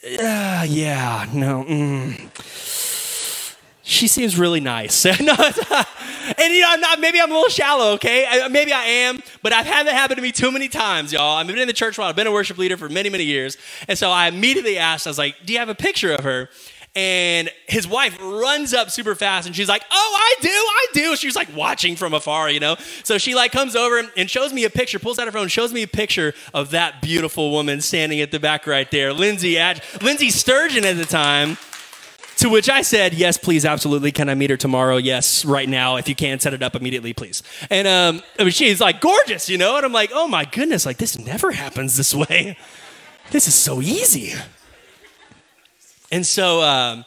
uh, 0.05 0.65
Yeah, 0.67 1.29
no. 1.33 1.63
Mm 1.63 3.02
she 3.85 4.07
seems 4.07 4.39
really 4.39 4.61
nice. 4.61 5.05
and 5.05 5.19
you 5.19 5.25
know, 5.25 5.35
I'm 5.37 6.79
not, 6.79 7.01
maybe 7.01 7.19
I'm 7.19 7.29
a 7.29 7.33
little 7.33 7.49
shallow, 7.49 7.91
okay? 7.93 8.47
maybe 8.49 8.71
I 8.71 8.85
am, 8.85 9.21
but 9.41 9.51
I've 9.51 9.65
had 9.65 9.87
that 9.87 9.93
happen 9.93 10.15
to 10.15 10.21
me 10.21 10.31
too 10.31 10.51
many 10.51 10.69
times, 10.69 11.11
y'all. 11.11 11.35
I've 11.35 11.47
been 11.47 11.57
in 11.57 11.67
the 11.67 11.73
church 11.73 11.97
while 11.97 12.07
I've 12.07 12.15
been 12.15 12.27
a 12.27 12.31
worship 12.31 12.57
leader 12.57 12.77
for 12.77 12.87
many, 12.87 13.09
many 13.09 13.25
years. 13.25 13.57
And 13.89 13.97
so 13.97 14.09
I 14.09 14.27
immediately 14.29 14.77
asked, 14.77 15.05
I 15.05 15.09
was 15.09 15.17
like, 15.17 15.35
do 15.45 15.51
you 15.51 15.59
have 15.59 15.67
a 15.67 15.75
picture 15.75 16.13
of 16.13 16.23
her? 16.23 16.49
And 16.95 17.49
his 17.67 17.87
wife 17.87 18.17
runs 18.21 18.73
up 18.73 18.91
super 18.91 19.15
fast 19.15 19.47
and 19.47 19.55
she's 19.55 19.67
like, 19.67 19.83
Oh, 19.89 20.15
I 20.15 20.35
do, 20.41 20.49
I 20.49 20.85
do. 20.93 21.15
She's 21.15 21.35
like 21.35 21.53
watching 21.55 21.95
from 21.95 22.13
afar, 22.13 22.51
you 22.51 22.59
know? 22.59 22.75
So 23.03 23.17
she 23.17 23.33
like 23.33 23.51
comes 23.51 23.75
over 23.75 24.03
and 24.15 24.29
shows 24.29 24.53
me 24.53 24.63
a 24.63 24.69
picture, 24.69 24.99
pulls 24.99 25.17
out 25.17 25.25
her 25.25 25.31
phone, 25.31 25.47
shows 25.47 25.73
me 25.73 25.81
a 25.81 25.87
picture 25.87 26.35
of 26.53 26.69
that 26.69 27.01
beautiful 27.01 27.49
woman 27.49 27.81
standing 27.81 28.21
at 28.21 28.29
the 28.29 28.39
back 28.39 28.67
right 28.67 28.89
there. 28.91 29.11
Lindsay, 29.11 29.57
Lindsay 30.03 30.29
Sturgeon 30.29 30.85
at 30.85 30.97
the 30.97 31.05
time 31.05 31.57
To 32.43 32.49
which 32.49 32.67
I 32.67 32.81
said, 32.81 33.13
yes, 33.13 33.37
please, 33.37 33.63
absolutely. 33.63 34.11
Can 34.11 34.27
I 34.27 34.35
meet 34.35 34.49
her 34.49 34.57
tomorrow? 34.57 34.97
Yes, 34.97 35.45
right 35.45 35.69
now. 35.69 35.95
If 35.95 36.09
you 36.09 36.13
can, 36.13 36.41
set 36.41 36.53
it 36.53 36.61
up 36.61 36.75
immediately, 36.75 37.13
please. 37.13 37.41
And 37.69 37.87
um, 37.87 38.21
I 38.37 38.43
mean, 38.43 38.51
she's 38.51 38.81
like 38.81 38.99
gorgeous, 38.99 39.47
you 39.47 39.57
know? 39.57 39.77
And 39.77 39.85
I'm 39.85 39.93
like, 39.93 40.11
oh 40.13 40.27
my 40.27 40.43
goodness, 40.43 40.85
like 40.85 40.97
this 40.97 41.17
never 41.17 41.51
happens 41.51 41.95
this 41.95 42.13
way. 42.13 42.57
This 43.31 43.47
is 43.47 43.55
so 43.55 43.81
easy. 43.81 44.33
And 46.11 46.25
so, 46.25 46.61
um, 46.61 47.05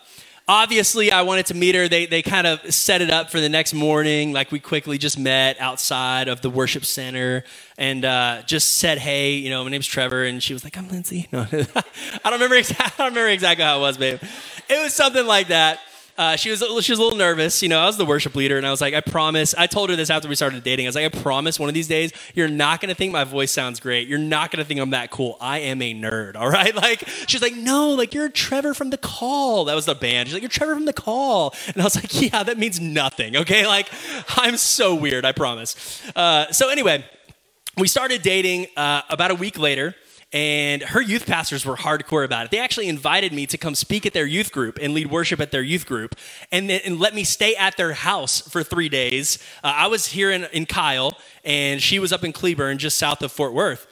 obviously 0.48 1.10
i 1.10 1.22
wanted 1.22 1.46
to 1.46 1.54
meet 1.54 1.74
her. 1.74 1.88
They, 1.88 2.06
they 2.06 2.22
kind 2.22 2.46
of 2.46 2.72
set 2.72 3.02
it 3.02 3.10
up 3.10 3.30
for 3.30 3.40
the 3.40 3.48
next 3.48 3.74
morning. 3.74 4.32
Like 4.32 4.52
we 4.52 4.60
quickly 4.60 4.98
just 4.98 5.18
met 5.18 5.58
outside 5.60 6.28
of 6.28 6.40
the 6.40 6.50
worship 6.50 6.84
center 6.84 7.44
and 7.76 8.04
uh, 8.04 8.42
just 8.46 8.78
said 8.78 8.98
hey 8.98 9.34
you 9.34 9.50
know 9.50 9.64
my 9.64 9.70
name's 9.70 9.86
trevor. 9.86 10.24
And 10.24 10.42
she 10.42 10.52
was 10.52 10.64
like 10.64 10.76
i'm 10.76 10.88
lindsay. 10.88 11.28
No 11.32 11.40
i 11.52 11.66
don't 12.24 12.32
remember 12.32 12.56
exactly 12.56 12.86
i 12.98 13.02
don't 13.08 13.14
remember 13.14 13.30
exactly 13.30 13.64
how 13.64 13.78
it 13.78 13.80
was 13.80 13.98
babe. 13.98 14.20
It 14.68 14.82
was 14.82 14.94
something 14.94 15.26
like 15.26 15.48
that 15.48 15.80
uh, 16.18 16.36
she 16.36 16.50
was 16.50 16.60
she 16.60 16.92
was 16.92 16.98
a 16.98 17.02
little 17.02 17.18
nervous. 17.18 17.62
You 17.62 17.68
know, 17.68 17.80
I 17.80 17.86
was 17.86 17.96
the 17.96 18.04
worship 18.04 18.34
leader, 18.34 18.56
and 18.56 18.66
I 18.66 18.70
was 18.70 18.80
like, 18.80 18.94
I 18.94 19.00
promise. 19.00 19.54
I 19.56 19.66
told 19.66 19.90
her 19.90 19.96
this 19.96 20.10
after 20.10 20.28
we 20.28 20.34
started 20.34 20.62
dating. 20.62 20.86
I 20.86 20.88
was 20.88 20.94
like, 20.94 21.14
I 21.14 21.20
promise, 21.20 21.58
one 21.58 21.68
of 21.68 21.74
these 21.74 21.88
days, 21.88 22.12
you're 22.34 22.48
not 22.48 22.80
gonna 22.80 22.94
think 22.94 23.12
my 23.12 23.24
voice 23.24 23.52
sounds 23.52 23.80
great. 23.80 24.08
You're 24.08 24.18
not 24.18 24.50
gonna 24.50 24.64
think 24.64 24.80
I'm 24.80 24.90
that 24.90 25.10
cool. 25.10 25.36
I 25.40 25.58
am 25.60 25.82
a 25.82 25.94
nerd. 25.94 26.36
All 26.36 26.48
right. 26.48 26.74
Like 26.86 27.08
she's 27.26 27.42
like, 27.42 27.54
no, 27.56 27.90
like 27.90 28.14
you're 28.14 28.28
Trevor 28.28 28.72
from 28.74 28.90
the 28.90 28.98
Call. 28.98 29.64
That 29.64 29.74
was 29.74 29.86
the 29.86 29.94
band. 29.94 30.28
She's 30.28 30.34
like, 30.34 30.42
you're 30.42 30.48
Trevor 30.48 30.74
from 30.74 30.84
the 30.84 30.92
Call, 30.92 31.54
and 31.66 31.80
I 31.80 31.84
was 31.84 31.96
like, 31.96 32.20
yeah, 32.32 32.42
that 32.42 32.58
means 32.58 32.78
nothing. 32.80 33.34
Okay. 33.36 33.66
Like 33.66 33.88
I'm 34.36 34.56
so 34.56 34.94
weird. 34.94 35.24
I 35.24 35.32
promise. 35.32 36.02
Uh, 36.14 36.52
so 36.52 36.68
anyway, 36.68 37.04
we 37.76 37.88
started 37.88 38.22
dating 38.22 38.68
uh, 38.76 39.02
about 39.10 39.30
a 39.30 39.34
week 39.34 39.58
later 39.58 39.94
and 40.32 40.82
her 40.82 41.00
youth 41.00 41.24
pastors 41.24 41.64
were 41.64 41.76
hardcore 41.76 42.24
about 42.24 42.46
it. 42.46 42.50
They 42.50 42.58
actually 42.58 42.88
invited 42.88 43.32
me 43.32 43.46
to 43.46 43.56
come 43.56 43.74
speak 43.74 44.04
at 44.06 44.12
their 44.12 44.26
youth 44.26 44.50
group 44.50 44.78
and 44.82 44.92
lead 44.92 45.10
worship 45.10 45.40
at 45.40 45.52
their 45.52 45.62
youth 45.62 45.86
group 45.86 46.16
and, 46.50 46.70
and 46.70 46.98
let 46.98 47.14
me 47.14 47.22
stay 47.22 47.54
at 47.54 47.76
their 47.76 47.92
house 47.92 48.40
for 48.40 48.62
three 48.62 48.88
days. 48.88 49.38
Uh, 49.62 49.72
I 49.74 49.86
was 49.86 50.08
here 50.08 50.32
in, 50.32 50.44
in 50.52 50.66
Kyle, 50.66 51.16
and 51.44 51.80
she 51.80 51.98
was 51.98 52.12
up 52.12 52.24
in 52.24 52.32
Cleburne, 52.32 52.78
just 52.78 52.98
south 52.98 53.22
of 53.22 53.30
Fort 53.30 53.54
Worth. 53.54 53.86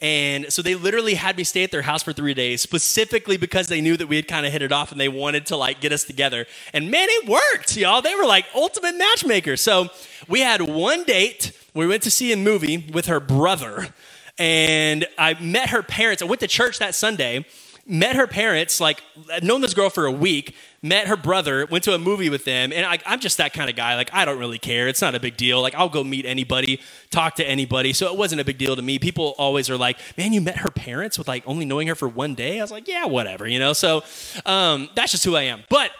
And 0.00 0.52
so 0.52 0.62
they 0.62 0.74
literally 0.74 1.14
had 1.14 1.36
me 1.36 1.44
stay 1.44 1.62
at 1.62 1.70
their 1.70 1.82
house 1.82 2.02
for 2.02 2.12
three 2.12 2.34
days, 2.34 2.60
specifically 2.60 3.36
because 3.36 3.68
they 3.68 3.80
knew 3.80 3.96
that 3.96 4.08
we 4.08 4.16
had 4.16 4.26
kind 4.26 4.44
of 4.44 4.50
hit 4.50 4.60
it 4.60 4.72
off 4.72 4.90
and 4.90 5.00
they 5.00 5.08
wanted 5.08 5.46
to 5.46 5.56
like 5.56 5.80
get 5.80 5.92
us 5.92 6.02
together. 6.02 6.46
And 6.72 6.90
man, 6.90 7.06
it 7.08 7.28
worked, 7.28 7.76
y'all. 7.76 8.02
They 8.02 8.14
were 8.16 8.26
like 8.26 8.46
ultimate 8.52 8.96
matchmakers. 8.96 9.60
So 9.60 9.90
we 10.28 10.40
had 10.40 10.60
one 10.60 11.04
date. 11.04 11.52
We 11.72 11.86
went 11.86 12.02
to 12.02 12.10
see 12.10 12.32
a 12.32 12.36
movie 12.36 12.90
with 12.92 13.06
her 13.06 13.20
brother 13.20 13.94
and 14.42 15.06
I 15.16 15.34
met 15.40 15.70
her 15.70 15.84
parents. 15.84 16.20
I 16.20 16.24
went 16.24 16.40
to 16.40 16.48
church 16.48 16.80
that 16.80 16.96
Sunday, 16.96 17.46
met 17.86 18.16
her 18.16 18.26
parents, 18.26 18.80
like, 18.80 19.00
I'd 19.32 19.44
known 19.44 19.60
this 19.60 19.72
girl 19.72 19.88
for 19.88 20.04
a 20.04 20.10
week, 20.10 20.56
met 20.82 21.06
her 21.06 21.16
brother, 21.16 21.64
went 21.66 21.84
to 21.84 21.94
a 21.94 21.98
movie 21.98 22.28
with 22.28 22.44
them, 22.44 22.72
and 22.72 22.84
I, 22.84 22.98
I'm 23.06 23.20
just 23.20 23.38
that 23.38 23.52
kind 23.52 23.70
of 23.70 23.76
guy. 23.76 23.94
Like, 23.94 24.12
I 24.12 24.24
don't 24.24 24.40
really 24.40 24.58
care. 24.58 24.88
It's 24.88 25.00
not 25.00 25.14
a 25.14 25.20
big 25.20 25.36
deal. 25.36 25.62
Like, 25.62 25.76
I'll 25.76 25.88
go 25.88 26.02
meet 26.02 26.26
anybody, 26.26 26.80
talk 27.10 27.36
to 27.36 27.44
anybody. 27.44 27.92
So 27.92 28.12
it 28.12 28.18
wasn't 28.18 28.40
a 28.40 28.44
big 28.44 28.58
deal 28.58 28.74
to 28.74 28.82
me. 28.82 28.98
People 28.98 29.36
always 29.38 29.70
are 29.70 29.76
like, 29.76 29.96
man, 30.18 30.32
you 30.32 30.40
met 30.40 30.56
her 30.56 30.70
parents 30.70 31.18
with 31.18 31.28
like 31.28 31.44
only 31.46 31.64
knowing 31.64 31.86
her 31.86 31.94
for 31.94 32.08
one 32.08 32.34
day? 32.34 32.58
I 32.58 32.64
was 32.64 32.72
like, 32.72 32.88
yeah, 32.88 33.06
whatever, 33.06 33.46
you 33.46 33.60
know? 33.60 33.72
So 33.72 34.02
um, 34.44 34.90
that's 34.96 35.12
just 35.12 35.24
who 35.24 35.36
I 35.36 35.42
am. 35.42 35.62
But 35.68 35.92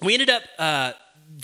we 0.00 0.12
ended 0.12 0.30
up, 0.30 0.42
uh, 0.60 0.92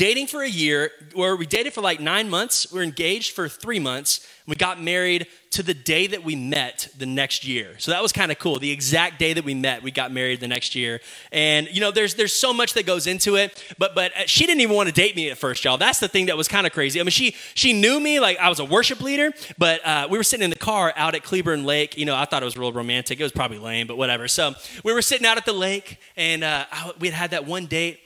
dating 0.00 0.26
for 0.26 0.42
a 0.42 0.48
year, 0.48 0.90
where 1.12 1.36
we 1.36 1.44
dated 1.44 1.74
for 1.74 1.82
like 1.82 2.00
nine 2.00 2.30
months. 2.30 2.72
We 2.72 2.78
were 2.78 2.82
engaged 2.82 3.34
for 3.34 3.50
three 3.50 3.78
months. 3.78 4.26
We 4.46 4.56
got 4.56 4.80
married 4.80 5.26
to 5.50 5.62
the 5.62 5.74
day 5.74 6.06
that 6.06 6.24
we 6.24 6.34
met 6.34 6.88
the 6.96 7.04
next 7.04 7.46
year. 7.46 7.74
So 7.76 7.90
that 7.90 8.02
was 8.02 8.10
kind 8.10 8.32
of 8.32 8.38
cool. 8.38 8.58
The 8.58 8.70
exact 8.70 9.18
day 9.18 9.34
that 9.34 9.44
we 9.44 9.52
met, 9.52 9.82
we 9.82 9.90
got 9.90 10.10
married 10.10 10.40
the 10.40 10.48
next 10.48 10.74
year. 10.74 11.02
And 11.32 11.68
you 11.70 11.82
know, 11.82 11.90
there's 11.90 12.14
there's 12.14 12.32
so 12.32 12.54
much 12.54 12.72
that 12.74 12.86
goes 12.86 13.06
into 13.06 13.36
it. 13.36 13.62
But 13.76 13.94
but 13.94 14.16
uh, 14.16 14.20
she 14.24 14.46
didn't 14.46 14.62
even 14.62 14.74
want 14.74 14.88
to 14.88 14.94
date 14.94 15.16
me 15.16 15.28
at 15.28 15.36
first, 15.36 15.62
y'all. 15.66 15.76
That's 15.76 16.00
the 16.00 16.08
thing 16.08 16.26
that 16.26 16.36
was 16.38 16.48
kind 16.48 16.66
of 16.66 16.72
crazy. 16.72 16.98
I 16.98 17.02
mean, 17.02 17.10
she 17.10 17.36
she 17.52 17.74
knew 17.74 18.00
me 18.00 18.20
like 18.20 18.38
I 18.38 18.48
was 18.48 18.58
a 18.58 18.64
worship 18.64 19.02
leader, 19.02 19.32
but 19.58 19.86
uh, 19.86 20.08
we 20.10 20.16
were 20.16 20.24
sitting 20.24 20.44
in 20.44 20.50
the 20.50 20.56
car 20.56 20.94
out 20.96 21.14
at 21.14 21.24
Cleburne 21.24 21.64
Lake. 21.64 21.98
You 21.98 22.06
know, 22.06 22.16
I 22.16 22.24
thought 22.24 22.40
it 22.40 22.46
was 22.46 22.56
real 22.56 22.72
romantic. 22.72 23.20
It 23.20 23.22
was 23.22 23.32
probably 23.32 23.58
lame, 23.58 23.86
but 23.86 23.98
whatever. 23.98 24.28
So 24.28 24.54
we 24.82 24.94
were 24.94 25.02
sitting 25.02 25.26
out 25.26 25.36
at 25.36 25.44
the 25.44 25.52
lake, 25.52 25.98
and 26.16 26.42
uh, 26.42 26.64
we 26.98 27.08
had 27.08 27.14
had 27.14 27.30
that 27.32 27.44
one 27.44 27.66
date, 27.66 28.00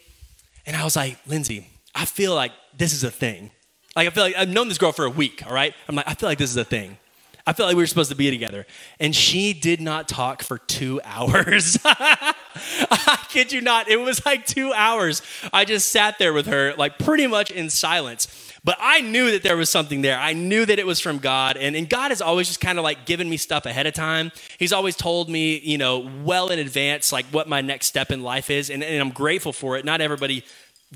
and 0.66 0.74
I 0.74 0.82
was 0.82 0.96
like, 0.96 1.18
Lindsay 1.28 1.68
I 1.94 2.04
feel 2.04 2.34
like 2.34 2.52
this 2.76 2.92
is 2.92 3.04
a 3.04 3.10
thing. 3.10 3.50
Like 3.94 4.08
I 4.08 4.10
feel 4.10 4.24
like 4.24 4.36
I've 4.36 4.48
known 4.48 4.68
this 4.68 4.78
girl 4.78 4.92
for 4.92 5.04
a 5.04 5.10
week, 5.10 5.46
all 5.46 5.52
right? 5.52 5.74
I'm 5.88 5.94
like, 5.94 6.08
I 6.08 6.14
feel 6.14 6.28
like 6.28 6.38
this 6.38 6.50
is 6.50 6.56
a 6.56 6.64
thing. 6.64 6.98
I 7.46 7.52
felt 7.52 7.66
like 7.66 7.76
we 7.76 7.82
were 7.82 7.86
supposed 7.86 8.10
to 8.10 8.16
be 8.16 8.30
together. 8.30 8.66
And 8.98 9.14
she 9.14 9.52
did 9.52 9.80
not 9.80 10.08
talk 10.08 10.42
for 10.42 10.58
two 10.58 11.00
hours. 11.04 11.78
I 11.84 13.18
kid 13.28 13.52
you 13.52 13.60
not. 13.60 13.88
It 13.88 13.98
was 13.98 14.24
like 14.24 14.46
two 14.46 14.72
hours. 14.72 15.20
I 15.52 15.64
just 15.64 15.88
sat 15.88 16.18
there 16.18 16.32
with 16.32 16.46
her, 16.46 16.74
like 16.76 16.98
pretty 16.98 17.26
much 17.26 17.50
in 17.50 17.68
silence. 17.68 18.52
But 18.64 18.78
I 18.80 19.02
knew 19.02 19.30
that 19.32 19.42
there 19.42 19.58
was 19.58 19.68
something 19.68 20.00
there. 20.00 20.18
I 20.18 20.32
knew 20.32 20.64
that 20.64 20.78
it 20.78 20.86
was 20.86 20.98
from 20.98 21.18
God. 21.18 21.58
And, 21.58 21.76
and 21.76 21.86
God 21.86 22.10
has 22.10 22.22
always 22.22 22.46
just 22.46 22.62
kind 22.62 22.78
of 22.78 22.82
like 22.82 23.04
given 23.04 23.28
me 23.28 23.36
stuff 23.36 23.66
ahead 23.66 23.86
of 23.86 23.92
time. 23.92 24.32
He's 24.58 24.72
always 24.72 24.96
told 24.96 25.28
me, 25.28 25.58
you 25.58 25.76
know, 25.76 26.10
well 26.24 26.48
in 26.48 26.58
advance, 26.58 27.12
like 27.12 27.26
what 27.26 27.46
my 27.46 27.60
next 27.60 27.86
step 27.86 28.10
in 28.10 28.22
life 28.22 28.48
is. 28.48 28.70
And, 28.70 28.82
and 28.82 29.02
I'm 29.02 29.10
grateful 29.10 29.52
for 29.52 29.76
it. 29.76 29.84
Not 29.84 30.00
everybody 30.00 30.44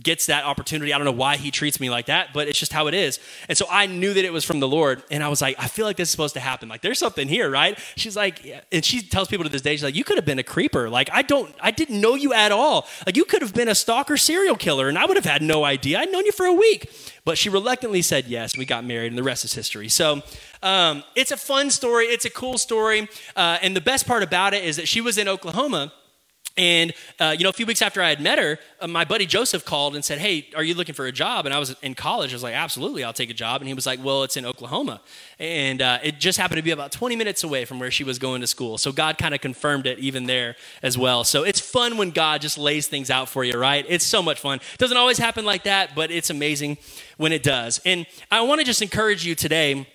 gets 0.02 0.26
that 0.26 0.44
opportunity. 0.44 0.92
I 0.92 0.98
don't 0.98 1.04
know 1.04 1.12
why 1.12 1.36
he 1.36 1.50
treats 1.50 1.80
me 1.80 1.90
like 1.90 2.06
that, 2.06 2.32
but 2.32 2.48
it's 2.48 2.58
just 2.58 2.72
how 2.72 2.86
it 2.86 2.94
is. 2.94 3.18
And 3.48 3.56
so 3.56 3.66
I 3.70 3.86
knew 3.86 4.14
that 4.14 4.24
it 4.24 4.32
was 4.32 4.44
from 4.44 4.60
the 4.60 4.68
Lord. 4.68 5.02
And 5.10 5.22
I 5.22 5.28
was 5.28 5.40
like, 5.40 5.56
I 5.58 5.68
feel 5.68 5.86
like 5.86 5.96
this 5.96 6.08
is 6.08 6.12
supposed 6.12 6.34
to 6.34 6.40
happen. 6.40 6.68
Like, 6.68 6.82
there's 6.82 6.98
something 6.98 7.28
here, 7.28 7.50
right? 7.50 7.78
She's 7.96 8.16
like, 8.16 8.64
and 8.72 8.84
she 8.84 9.02
tells 9.02 9.28
people 9.28 9.44
to 9.44 9.50
this 9.50 9.62
day, 9.62 9.72
she's 9.72 9.84
like, 9.84 9.94
you 9.94 10.04
could 10.04 10.16
have 10.16 10.24
been 10.24 10.38
a 10.38 10.44
creeper. 10.44 10.88
Like, 10.88 11.08
I 11.12 11.22
don't, 11.22 11.54
I 11.60 11.70
didn't 11.70 12.00
know 12.00 12.14
you 12.14 12.32
at 12.32 12.52
all. 12.52 12.86
Like, 13.06 13.16
you 13.16 13.24
could 13.24 13.42
have 13.42 13.54
been 13.54 13.68
a 13.68 13.74
stalker 13.74 14.16
serial 14.16 14.56
killer, 14.56 14.88
and 14.88 14.98
I 14.98 15.06
would 15.06 15.16
have 15.16 15.24
had 15.24 15.42
no 15.42 15.64
idea. 15.64 15.98
I'd 15.98 16.12
known 16.12 16.24
you 16.26 16.32
for 16.32 16.46
a 16.46 16.52
week. 16.52 16.90
But 17.24 17.36
she 17.36 17.50
reluctantly 17.50 18.00
said 18.00 18.26
yes. 18.26 18.56
We 18.56 18.64
got 18.64 18.84
married, 18.84 19.08
and 19.08 19.18
the 19.18 19.22
rest 19.22 19.44
is 19.44 19.52
history. 19.52 19.90
So 19.90 20.22
um, 20.62 21.04
it's 21.14 21.30
a 21.30 21.36
fun 21.36 21.70
story. 21.70 22.06
It's 22.06 22.24
a 22.24 22.30
cool 22.30 22.56
story. 22.56 23.06
Uh, 23.36 23.58
and 23.60 23.76
the 23.76 23.82
best 23.82 24.06
part 24.06 24.22
about 24.22 24.54
it 24.54 24.64
is 24.64 24.76
that 24.76 24.88
she 24.88 25.02
was 25.02 25.18
in 25.18 25.28
Oklahoma 25.28 25.92
and, 26.58 26.92
uh, 27.20 27.36
you 27.38 27.44
know, 27.44 27.50
a 27.50 27.52
few 27.52 27.66
weeks 27.66 27.80
after 27.82 28.02
I 28.02 28.08
had 28.08 28.20
met 28.20 28.40
her, 28.40 28.58
uh, 28.80 28.88
my 28.88 29.04
buddy 29.04 29.26
Joseph 29.26 29.64
called 29.64 29.94
and 29.94 30.04
said, 30.04 30.18
Hey, 30.18 30.48
are 30.56 30.62
you 30.64 30.74
looking 30.74 30.94
for 30.94 31.06
a 31.06 31.12
job? 31.12 31.46
And 31.46 31.54
I 31.54 31.60
was 31.60 31.76
in 31.82 31.94
college. 31.94 32.32
I 32.32 32.34
was 32.34 32.42
like, 32.42 32.54
Absolutely, 32.54 33.04
I'll 33.04 33.12
take 33.12 33.30
a 33.30 33.34
job. 33.34 33.60
And 33.60 33.68
he 33.68 33.74
was 33.74 33.86
like, 33.86 34.02
Well, 34.02 34.24
it's 34.24 34.36
in 34.36 34.44
Oklahoma. 34.44 35.00
And 35.38 35.80
uh, 35.80 36.00
it 36.02 36.18
just 36.18 36.36
happened 36.36 36.56
to 36.56 36.62
be 36.62 36.72
about 36.72 36.90
20 36.90 37.14
minutes 37.14 37.44
away 37.44 37.64
from 37.64 37.78
where 37.78 37.92
she 37.92 38.02
was 38.02 38.18
going 38.18 38.40
to 38.40 38.48
school. 38.48 38.76
So 38.76 38.90
God 38.90 39.18
kind 39.18 39.36
of 39.36 39.40
confirmed 39.40 39.86
it 39.86 40.00
even 40.00 40.26
there 40.26 40.56
as 40.82 40.98
well. 40.98 41.22
So 41.22 41.44
it's 41.44 41.60
fun 41.60 41.96
when 41.96 42.10
God 42.10 42.40
just 42.40 42.58
lays 42.58 42.88
things 42.88 43.08
out 43.08 43.28
for 43.28 43.44
you, 43.44 43.56
right? 43.56 43.86
It's 43.88 44.04
so 44.04 44.20
much 44.20 44.40
fun. 44.40 44.58
It 44.58 44.78
doesn't 44.78 44.96
always 44.96 45.18
happen 45.18 45.44
like 45.44 45.62
that, 45.62 45.94
but 45.94 46.10
it's 46.10 46.28
amazing 46.28 46.78
when 47.18 47.32
it 47.32 47.44
does. 47.44 47.80
And 47.84 48.04
I 48.32 48.40
want 48.40 48.60
to 48.60 48.64
just 48.64 48.82
encourage 48.82 49.24
you 49.24 49.36
today. 49.36 49.86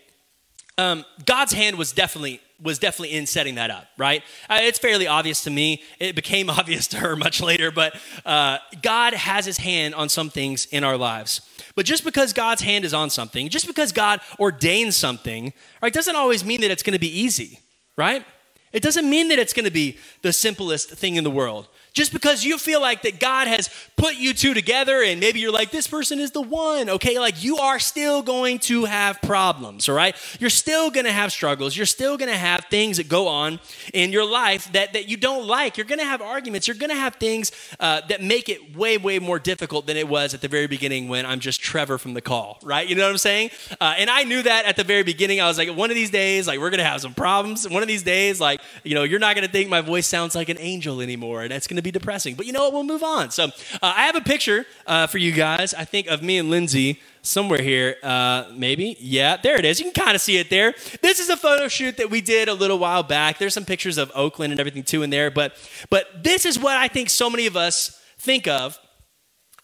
Um, 0.77 1.03
God's 1.25 1.51
hand 1.51 1.77
was 1.77 1.91
definitely 1.91 2.39
was 2.61 2.79
definitely 2.79 3.15
in 3.15 3.25
setting 3.25 3.55
that 3.55 3.69
up, 3.69 3.87
right? 3.97 4.23
Uh, 4.49 4.59
it's 4.61 4.79
fairly 4.79 5.07
obvious 5.07 5.43
to 5.43 5.49
me. 5.49 5.81
It 5.99 6.15
became 6.15 6.49
obvious 6.49 6.87
to 6.87 6.97
her 6.97 7.15
much 7.15 7.41
later, 7.41 7.71
but 7.71 7.95
uh, 8.25 8.57
God 8.81 9.13
has 9.13 9.45
his 9.45 9.57
hand 9.57 9.95
on 9.95 10.09
some 10.09 10.29
things 10.29 10.65
in 10.67 10.83
our 10.83 10.97
lives. 10.97 11.41
But 11.75 11.85
just 11.85 12.03
because 12.03 12.33
God's 12.33 12.61
hand 12.61 12.85
is 12.85 12.93
on 12.93 13.09
something, 13.09 13.49
just 13.49 13.67
because 13.67 13.91
God 13.91 14.21
ordains 14.39 14.95
something, 14.95 15.53
right, 15.81 15.93
doesn't 15.93 16.15
always 16.15 16.45
mean 16.45 16.61
that 16.61 16.71
it's 16.71 16.83
going 16.83 16.93
to 16.93 16.99
be 16.99 17.19
easy, 17.19 17.59
right? 17.97 18.23
It 18.71 18.81
doesn't 18.81 19.09
mean 19.09 19.29
that 19.29 19.39
it's 19.39 19.53
going 19.53 19.65
to 19.65 19.71
be 19.71 19.97
the 20.23 20.33
simplest 20.33 20.89
thing 20.89 21.15
in 21.15 21.23
the 21.23 21.31
world. 21.31 21.67
Just 21.93 22.11
because 22.11 22.43
you 22.43 22.57
feel 22.57 22.81
like 22.81 23.03
that 23.03 23.19
God 23.19 23.47
has 23.47 23.69
put 23.97 24.15
you 24.15 24.33
two 24.33 24.55
together 24.55 25.03
and 25.03 25.19
maybe 25.19 25.39
you're 25.39 25.51
like, 25.51 25.69
this 25.69 25.87
person 25.87 26.19
is 26.19 26.31
the 26.31 26.41
one, 26.41 26.89
okay? 26.89 27.19
Like 27.19 27.43
you 27.43 27.57
are 27.57 27.77
still 27.77 28.23
going 28.23 28.57
to 28.59 28.85
have 28.85 29.21
problems, 29.21 29.87
all 29.87 29.93
right? 29.93 30.15
You're 30.39 30.49
still 30.49 30.89
gonna 30.89 31.11
have 31.11 31.31
struggles. 31.31 31.77
You're 31.77 31.85
still 31.85 32.17
gonna 32.17 32.35
have 32.35 32.65
things 32.71 32.97
that 32.97 33.07
go 33.07 33.27
on 33.27 33.59
in 33.93 34.11
your 34.11 34.25
life 34.25 34.71
that, 34.73 34.93
that 34.93 35.07
you 35.07 35.17
don't 35.17 35.45
like. 35.45 35.77
You're 35.77 35.85
gonna 35.85 36.03
have 36.03 36.19
arguments. 36.19 36.67
You're 36.67 36.77
gonna 36.77 36.95
have 36.95 37.15
things 37.15 37.51
uh, 37.79 38.01
that 38.09 38.23
make 38.23 38.49
it 38.49 38.75
way, 38.75 38.97
way 38.97 39.19
more 39.19 39.37
difficult 39.37 39.85
than 39.85 39.95
it 39.95 40.07
was 40.07 40.33
at 40.33 40.41
the 40.41 40.47
very 40.47 40.65
beginning 40.65 41.09
when 41.09 41.27
I'm 41.27 41.39
just 41.39 41.61
Trevor 41.61 41.99
from 41.99 42.15
the 42.15 42.21
call, 42.21 42.57
right? 42.63 42.87
You 42.87 42.95
know 42.95 43.03
what 43.03 43.11
I'm 43.11 43.17
saying? 43.19 43.51
Uh, 43.79 43.93
and 43.99 44.09
I 44.09 44.23
knew 44.23 44.41
that 44.41 44.65
at 44.65 44.77
the 44.77 44.83
very 44.83 45.03
beginning. 45.03 45.41
I 45.41 45.47
was 45.47 45.59
like, 45.59 45.69
one 45.69 45.91
of 45.91 45.95
these 45.95 46.09
days, 46.09 46.47
like, 46.47 46.59
we're 46.59 46.71
gonna 46.71 46.83
have 46.83 47.01
some 47.01 47.13
problems. 47.13 47.69
One 47.69 47.83
of 47.83 47.87
these 47.87 48.03
days, 48.03 48.41
like, 48.41 48.61
you 48.83 48.95
know, 48.95 49.03
you're 49.03 49.19
not 49.19 49.35
gonna 49.35 49.47
think 49.47 49.69
my 49.69 49.81
voice 49.81 50.07
sounds 50.07 50.33
like 50.33 50.49
an 50.49 50.57
angel 50.59 50.99
anymore, 50.99 51.43
and 51.43 51.51
that's 51.51 51.67
gonna 51.67 51.82
be 51.83 51.91
depressing. 51.91 52.35
But 52.35 52.45
you 52.45 52.53
know 52.53 52.63
what? 52.63 52.73
We'll 52.73 52.83
move 52.83 53.03
on. 53.03 53.31
So 53.31 53.45
uh, 53.45 53.49
I 53.81 54.05
have 54.05 54.15
a 54.15 54.21
picture 54.21 54.65
uh, 54.87 55.07
for 55.07 55.17
you 55.17 55.31
guys, 55.31 55.73
I 55.73 55.85
think, 55.85 56.07
of 56.07 56.23
me 56.23 56.37
and 56.37 56.49
Lindsay 56.49 57.01
somewhere 57.21 57.61
here. 57.61 57.95
Uh, 58.01 58.45
maybe. 58.55 58.97
Yeah, 58.99 59.37
there 59.37 59.57
it 59.57 59.65
is. 59.65 59.79
You 59.79 59.91
can 59.91 60.03
kind 60.03 60.15
of 60.15 60.21
see 60.21 60.37
it 60.37 60.49
there. 60.49 60.73
This 61.01 61.19
is 61.19 61.29
a 61.29 61.37
photo 61.37 61.67
shoot 61.67 61.97
that 61.97 62.09
we 62.09 62.21
did 62.21 62.49
a 62.49 62.53
little 62.53 62.79
while 62.79 63.03
back. 63.03 63.37
There's 63.37 63.53
some 63.53 63.65
pictures 63.65 63.97
of 63.97 64.11
Oakland 64.15 64.51
and 64.51 64.59
everything 64.59 64.83
too 64.83 65.03
in 65.03 65.09
there. 65.09 65.31
But, 65.31 65.55
but 65.89 66.23
this 66.23 66.45
is 66.45 66.59
what 66.59 66.77
I 66.77 66.87
think 66.87 67.09
so 67.09 67.29
many 67.29 67.45
of 67.47 67.55
us 67.55 67.99
think 68.17 68.47
of 68.47 68.79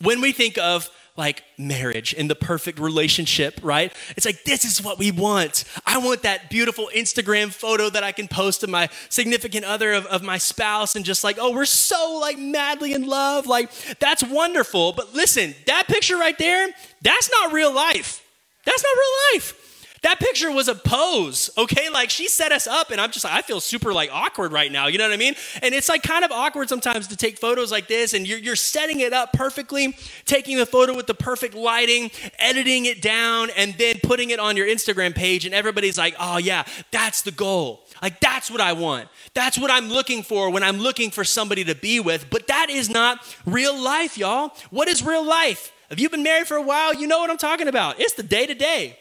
when 0.02 0.22
we 0.22 0.32
think 0.32 0.58
of 0.58 0.90
like 1.20 1.44
marriage 1.58 2.16
and 2.18 2.30
the 2.30 2.36
perfect 2.36 2.80
relationship, 2.80 3.60
right? 3.62 3.94
It's 4.16 4.26
like, 4.26 4.46
this 4.46 4.64
is 4.64 4.82
what 4.82 4.98
we 4.98 5.12
want. 5.12 5.66
I 5.86 5.98
want 6.00 6.24
that 6.24 6.50
beautiful 6.50 6.90
Instagram 6.96 7.52
photo 7.52 7.90
that 7.90 8.04
I 8.04 8.14
can 8.14 8.30
post 8.30 8.64
of 8.64 8.70
my 8.70 8.90
significant 9.10 9.66
other, 9.66 9.92
of, 9.92 10.06
of 10.08 10.24
my 10.24 10.38
spouse, 10.38 10.96
and 10.96 11.04
just 11.04 11.24
like, 11.24 11.38
oh, 11.40 11.52
we're 11.54 11.66
so 11.66 12.18
like 12.20 12.40
madly 12.40 12.94
in 12.94 13.06
love. 13.06 13.46
Like, 13.46 13.70
that's 14.00 14.24
wonderful. 14.24 14.94
But 14.94 15.14
listen, 15.14 15.54
that 15.68 15.88
picture 15.88 16.18
right 16.18 16.38
there, 16.38 16.70
that's 17.02 17.30
not 17.30 17.52
real 17.52 17.74
life. 17.74 18.26
That's 18.66 18.84
not 18.84 18.94
real 18.96 19.36
life. 19.36 19.59
That 20.02 20.20
picture 20.20 20.52
was 20.52 20.68
a 20.68 20.76
pose, 20.76 21.50
okay? 21.58 21.90
Like 21.90 22.10
she 22.10 22.28
set 22.28 22.52
us 22.52 22.68
up, 22.68 22.92
and 22.92 23.02
I'm 23.02 23.12
just, 23.12 23.26
like, 23.26 23.34
I 23.34 23.42
feel 23.42 23.60
super 23.60 23.94
like 23.94 24.10
awkward 24.14 24.52
right 24.52 24.72
now, 24.72 24.88
you 24.88 24.98
know 24.98 25.06
what 25.06 25.14
I 25.14 25.18
mean? 25.18 25.36
And 25.62 25.76
it's 25.76 25.90
like 25.90 26.04
kind 26.04 26.24
of 26.24 26.32
awkward 26.32 26.70
sometimes 26.70 27.08
to 27.08 27.18
take 27.18 27.38
photos 27.38 27.72
like 27.72 27.88
this, 27.88 28.14
and 28.14 28.28
you're, 28.28 28.40
you're 28.40 28.56
setting 28.56 29.00
it 29.02 29.14
up 29.14 29.34
perfectly, 29.34 29.98
taking 30.26 30.58
the 30.58 30.66
photo 30.66 30.96
with 30.96 31.08
the 31.08 31.14
perfect 31.14 31.54
lighting, 31.54 32.12
editing 32.38 32.86
it 32.86 33.02
down, 33.02 33.50
and 33.58 33.74
then 33.78 33.96
putting 34.04 34.30
it 34.30 34.40
on 34.40 34.56
your 34.56 34.68
Instagram 34.68 35.14
page, 35.16 35.46
and 35.46 35.54
everybody's 35.54 35.98
like, 35.98 36.16
oh 36.20 36.38
yeah, 36.38 36.64
that's 36.92 37.22
the 37.24 37.32
goal. 37.32 37.84
Like, 38.02 38.20
that's 38.20 38.50
what 38.50 38.62
I 38.62 38.74
want. 38.74 39.10
That's 39.34 39.58
what 39.58 39.72
I'm 39.72 39.90
looking 39.90 40.24
for 40.24 40.50
when 40.50 40.64
I'm 40.64 40.78
looking 40.78 41.12
for 41.12 41.24
somebody 41.24 41.66
to 41.66 41.76
be 41.76 42.00
with. 42.00 42.30
But 42.30 42.48
that 42.48 42.70
is 42.70 42.90
not 42.90 43.20
real 43.46 43.78
life, 43.78 44.18
y'all. 44.18 44.52
What 44.70 44.88
is 44.88 45.04
real 45.04 45.26
life? 45.26 45.74
If 45.90 46.00
you've 46.00 46.12
been 46.12 46.24
married 46.24 46.48
for 46.48 46.56
a 46.56 46.62
while, 46.62 46.94
you 46.94 47.08
know 47.08 47.20
what 47.20 47.30
I'm 47.30 47.38
talking 47.38 47.68
about. 47.68 48.00
It's 48.00 48.14
the 48.14 48.24
day 48.24 48.46
to 48.46 48.54
day. 48.54 48.99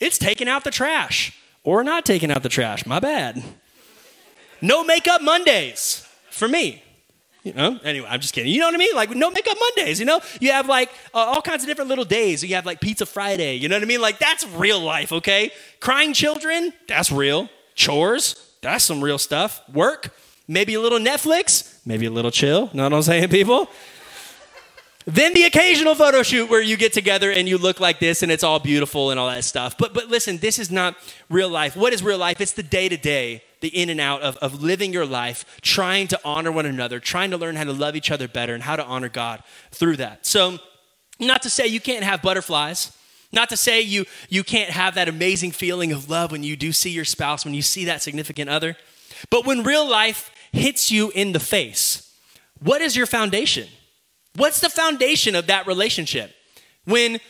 It's 0.00 0.18
taking 0.18 0.48
out 0.48 0.64
the 0.64 0.70
trash 0.70 1.36
or 1.62 1.84
not 1.84 2.04
taking 2.04 2.30
out 2.30 2.42
the 2.42 2.48
trash. 2.48 2.86
My 2.86 2.98
bad. 3.00 3.42
No 4.62 4.82
makeup 4.84 5.22
Mondays 5.22 6.06
for 6.30 6.48
me. 6.48 6.82
You 7.42 7.54
know, 7.54 7.80
anyway, 7.84 8.06
I'm 8.10 8.20
just 8.20 8.34
kidding. 8.34 8.52
You 8.52 8.60
know 8.60 8.66
what 8.66 8.74
I 8.74 8.78
mean? 8.78 8.94
Like 8.94 9.10
no 9.10 9.30
makeup 9.30 9.56
Mondays. 9.58 9.98
You 9.98 10.04
know, 10.04 10.20
you 10.40 10.50
have 10.52 10.68
like 10.68 10.90
uh, 11.14 11.18
all 11.18 11.40
kinds 11.40 11.62
of 11.62 11.68
different 11.68 11.88
little 11.88 12.04
days. 12.04 12.42
You 12.42 12.54
have 12.54 12.66
like 12.66 12.80
Pizza 12.80 13.06
Friday. 13.06 13.54
You 13.54 13.68
know 13.68 13.76
what 13.76 13.82
I 13.82 13.86
mean? 13.86 14.02
Like 14.02 14.18
that's 14.18 14.46
real 14.48 14.80
life. 14.80 15.10
Okay, 15.10 15.50
crying 15.80 16.12
children. 16.12 16.72
That's 16.86 17.10
real. 17.10 17.48
Chores. 17.74 18.46
That's 18.60 18.84
some 18.84 19.02
real 19.02 19.16
stuff. 19.16 19.62
Work. 19.72 20.14
Maybe 20.46 20.74
a 20.74 20.80
little 20.80 20.98
Netflix. 20.98 21.78
Maybe 21.86 22.04
a 22.04 22.10
little 22.10 22.30
chill. 22.30 22.68
Know 22.74 22.82
what 22.82 22.92
I'm 22.92 23.02
saying, 23.02 23.28
people? 23.30 23.70
Then 25.06 25.32
the 25.32 25.44
occasional 25.44 25.94
photo 25.94 26.22
shoot 26.22 26.50
where 26.50 26.60
you 26.60 26.76
get 26.76 26.92
together 26.92 27.30
and 27.30 27.48
you 27.48 27.56
look 27.56 27.80
like 27.80 28.00
this 28.00 28.22
and 28.22 28.30
it's 28.30 28.44
all 28.44 28.58
beautiful 28.58 29.10
and 29.10 29.18
all 29.18 29.28
that 29.28 29.44
stuff. 29.44 29.78
But 29.78 29.94
but 29.94 30.08
listen, 30.08 30.38
this 30.38 30.58
is 30.58 30.70
not 30.70 30.94
real 31.30 31.48
life. 31.48 31.74
What 31.74 31.92
is 31.92 32.02
real 32.02 32.18
life? 32.18 32.40
It's 32.40 32.52
the 32.52 32.62
day 32.62 32.88
to 32.88 32.96
day, 32.98 33.42
the 33.60 33.68
in 33.68 33.88
and 33.88 34.00
out 34.00 34.20
of, 34.20 34.36
of 34.38 34.62
living 34.62 34.92
your 34.92 35.06
life, 35.06 35.44
trying 35.62 36.06
to 36.08 36.20
honor 36.22 36.52
one 36.52 36.66
another, 36.66 37.00
trying 37.00 37.30
to 37.30 37.38
learn 37.38 37.56
how 37.56 37.64
to 37.64 37.72
love 37.72 37.96
each 37.96 38.10
other 38.10 38.28
better 38.28 38.52
and 38.54 38.62
how 38.62 38.76
to 38.76 38.84
honor 38.84 39.08
God 39.08 39.42
through 39.70 39.96
that. 39.96 40.26
So, 40.26 40.58
not 41.18 41.42
to 41.42 41.50
say 41.50 41.66
you 41.66 41.80
can't 41.80 42.04
have 42.04 42.20
butterflies. 42.20 42.96
Not 43.32 43.48
to 43.50 43.56
say 43.56 43.80
you 43.80 44.06
you 44.28 44.44
can't 44.44 44.70
have 44.70 44.96
that 44.96 45.08
amazing 45.08 45.52
feeling 45.52 45.92
of 45.92 46.10
love 46.10 46.32
when 46.32 46.42
you 46.42 46.56
do 46.56 46.72
see 46.72 46.90
your 46.90 47.04
spouse, 47.04 47.44
when 47.44 47.54
you 47.54 47.62
see 47.62 47.86
that 47.86 48.02
significant 48.02 48.50
other. 48.50 48.76
But 49.30 49.46
when 49.46 49.62
real 49.62 49.88
life 49.88 50.30
hits 50.52 50.90
you 50.90 51.10
in 51.14 51.32
the 51.32 51.40
face, 51.40 52.12
what 52.60 52.82
is 52.82 52.96
your 52.96 53.06
foundation? 53.06 53.68
What's 54.36 54.60
the 54.60 54.70
foundation 54.70 55.34
of 55.34 55.46
that 55.48 55.66
relationship? 55.66 56.32
When 56.84 57.20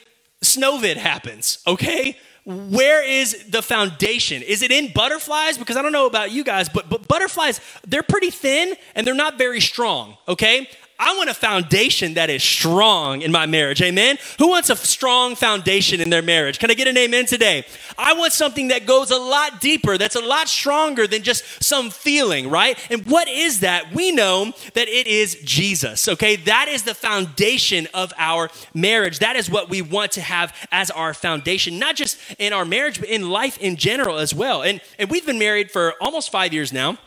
Snowvid 0.42 0.96
happens, 0.96 1.58
okay? 1.66 2.16
Where 2.44 3.04
is 3.06 3.44
the 3.48 3.62
foundation? 3.62 4.42
Is 4.42 4.62
it 4.62 4.72
in 4.72 4.92
butterflies? 4.92 5.58
Because 5.58 5.76
I 5.76 5.82
don't 5.82 5.92
know 5.92 6.06
about 6.06 6.30
you 6.30 6.42
guys, 6.42 6.68
but, 6.68 6.88
but 6.88 7.06
butterflies, 7.06 7.60
they're 7.86 8.02
pretty 8.02 8.30
thin 8.30 8.74
and 8.94 9.06
they're 9.06 9.14
not 9.14 9.36
very 9.38 9.60
strong, 9.60 10.16
okay? 10.26 10.68
I 11.00 11.16
want 11.16 11.30
a 11.30 11.34
foundation 11.34 12.14
that 12.14 12.28
is 12.28 12.44
strong 12.44 13.22
in 13.22 13.32
my 13.32 13.46
marriage. 13.46 13.80
Amen. 13.80 14.18
Who 14.38 14.48
wants 14.48 14.68
a 14.68 14.76
strong 14.76 15.34
foundation 15.34 15.98
in 15.98 16.10
their 16.10 16.20
marriage? 16.20 16.58
Can 16.58 16.70
I 16.70 16.74
get 16.74 16.88
an 16.88 16.96
amen 16.98 17.24
today? 17.24 17.64
I 17.96 18.12
want 18.12 18.34
something 18.34 18.68
that 18.68 18.84
goes 18.84 19.10
a 19.10 19.16
lot 19.16 19.62
deeper, 19.62 19.96
that's 19.96 20.14
a 20.14 20.20
lot 20.20 20.46
stronger 20.46 21.06
than 21.06 21.22
just 21.22 21.64
some 21.64 21.88
feeling, 21.88 22.50
right? 22.50 22.78
And 22.90 23.06
what 23.06 23.28
is 23.28 23.60
that? 23.60 23.94
We 23.94 24.12
know 24.12 24.52
that 24.74 24.88
it 24.88 25.06
is 25.06 25.38
Jesus, 25.42 26.06
okay? 26.06 26.36
That 26.36 26.68
is 26.68 26.82
the 26.82 26.94
foundation 26.94 27.88
of 27.94 28.12
our 28.18 28.50
marriage. 28.74 29.20
That 29.20 29.36
is 29.36 29.48
what 29.48 29.70
we 29.70 29.80
want 29.80 30.12
to 30.12 30.20
have 30.20 30.54
as 30.70 30.90
our 30.90 31.14
foundation, 31.14 31.78
not 31.78 31.96
just 31.96 32.18
in 32.38 32.52
our 32.52 32.66
marriage, 32.66 33.00
but 33.00 33.08
in 33.08 33.30
life 33.30 33.56
in 33.56 33.76
general 33.76 34.18
as 34.18 34.34
well. 34.34 34.62
And, 34.62 34.82
and 34.98 35.10
we've 35.10 35.24
been 35.24 35.38
married 35.38 35.70
for 35.70 35.94
almost 35.98 36.30
five 36.30 36.52
years 36.52 36.74
now. 36.74 36.98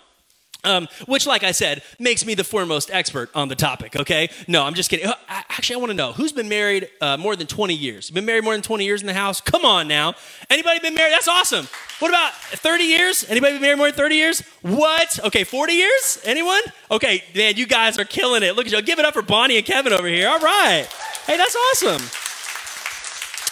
Um, 0.65 0.87
which, 1.07 1.27
like 1.27 1.43
I 1.43 1.51
said, 1.51 1.83
makes 1.99 2.25
me 2.25 2.35
the 2.35 2.43
foremost 2.43 2.89
expert 2.89 3.29
on 3.35 3.49
the 3.49 3.55
topic, 3.55 3.97
okay? 3.97 4.29
No, 4.47 4.63
I'm 4.63 4.73
just 4.73 4.89
kidding. 4.89 5.07
Uh, 5.07 5.13
actually, 5.27 5.75
I 5.75 5.79
want 5.79 5.89
to 5.89 5.95
know 5.95 6.13
who's 6.13 6.31
been 6.31 6.47
married 6.47 6.89
uh, 7.01 7.17
more 7.17 7.35
than 7.35 7.47
20 7.47 7.73
years? 7.73 8.09
Been 8.09 8.25
married 8.25 8.45
more 8.45 8.53
than 8.53 8.61
20 8.61 8.85
years 8.85 9.01
in 9.01 9.07
the 9.07 9.13
house? 9.13 9.41
Come 9.41 9.65
on 9.65 9.89
now. 9.89 10.13
Anybody 10.49 10.79
been 10.79 10.93
married? 10.93 11.11
That's 11.11 11.27
awesome. 11.27 11.67
What 11.99 12.09
about 12.09 12.33
30 12.33 12.83
years? 12.85 13.25
Anybody 13.29 13.53
been 13.53 13.61
married 13.61 13.77
more 13.77 13.87
than 13.87 13.97
30 13.97 14.15
years? 14.15 14.41
What? 14.61 15.19
Okay, 15.25 15.43
40 15.43 15.73
years? 15.73 16.19
Anyone? 16.23 16.61
Okay, 16.89 17.23
man, 17.35 17.57
you 17.57 17.67
guys 17.67 17.99
are 17.99 18.05
killing 18.05 18.43
it. 18.43 18.55
Look 18.55 18.65
at 18.65 18.71
you. 18.71 18.81
Give 18.81 18.99
it 18.99 19.05
up 19.05 19.13
for 19.13 19.21
Bonnie 19.21 19.57
and 19.57 19.65
Kevin 19.65 19.91
over 19.91 20.07
here. 20.07 20.29
All 20.29 20.39
right. 20.39 20.87
Hey, 21.25 21.37
that's 21.37 21.55
awesome. 21.55 22.01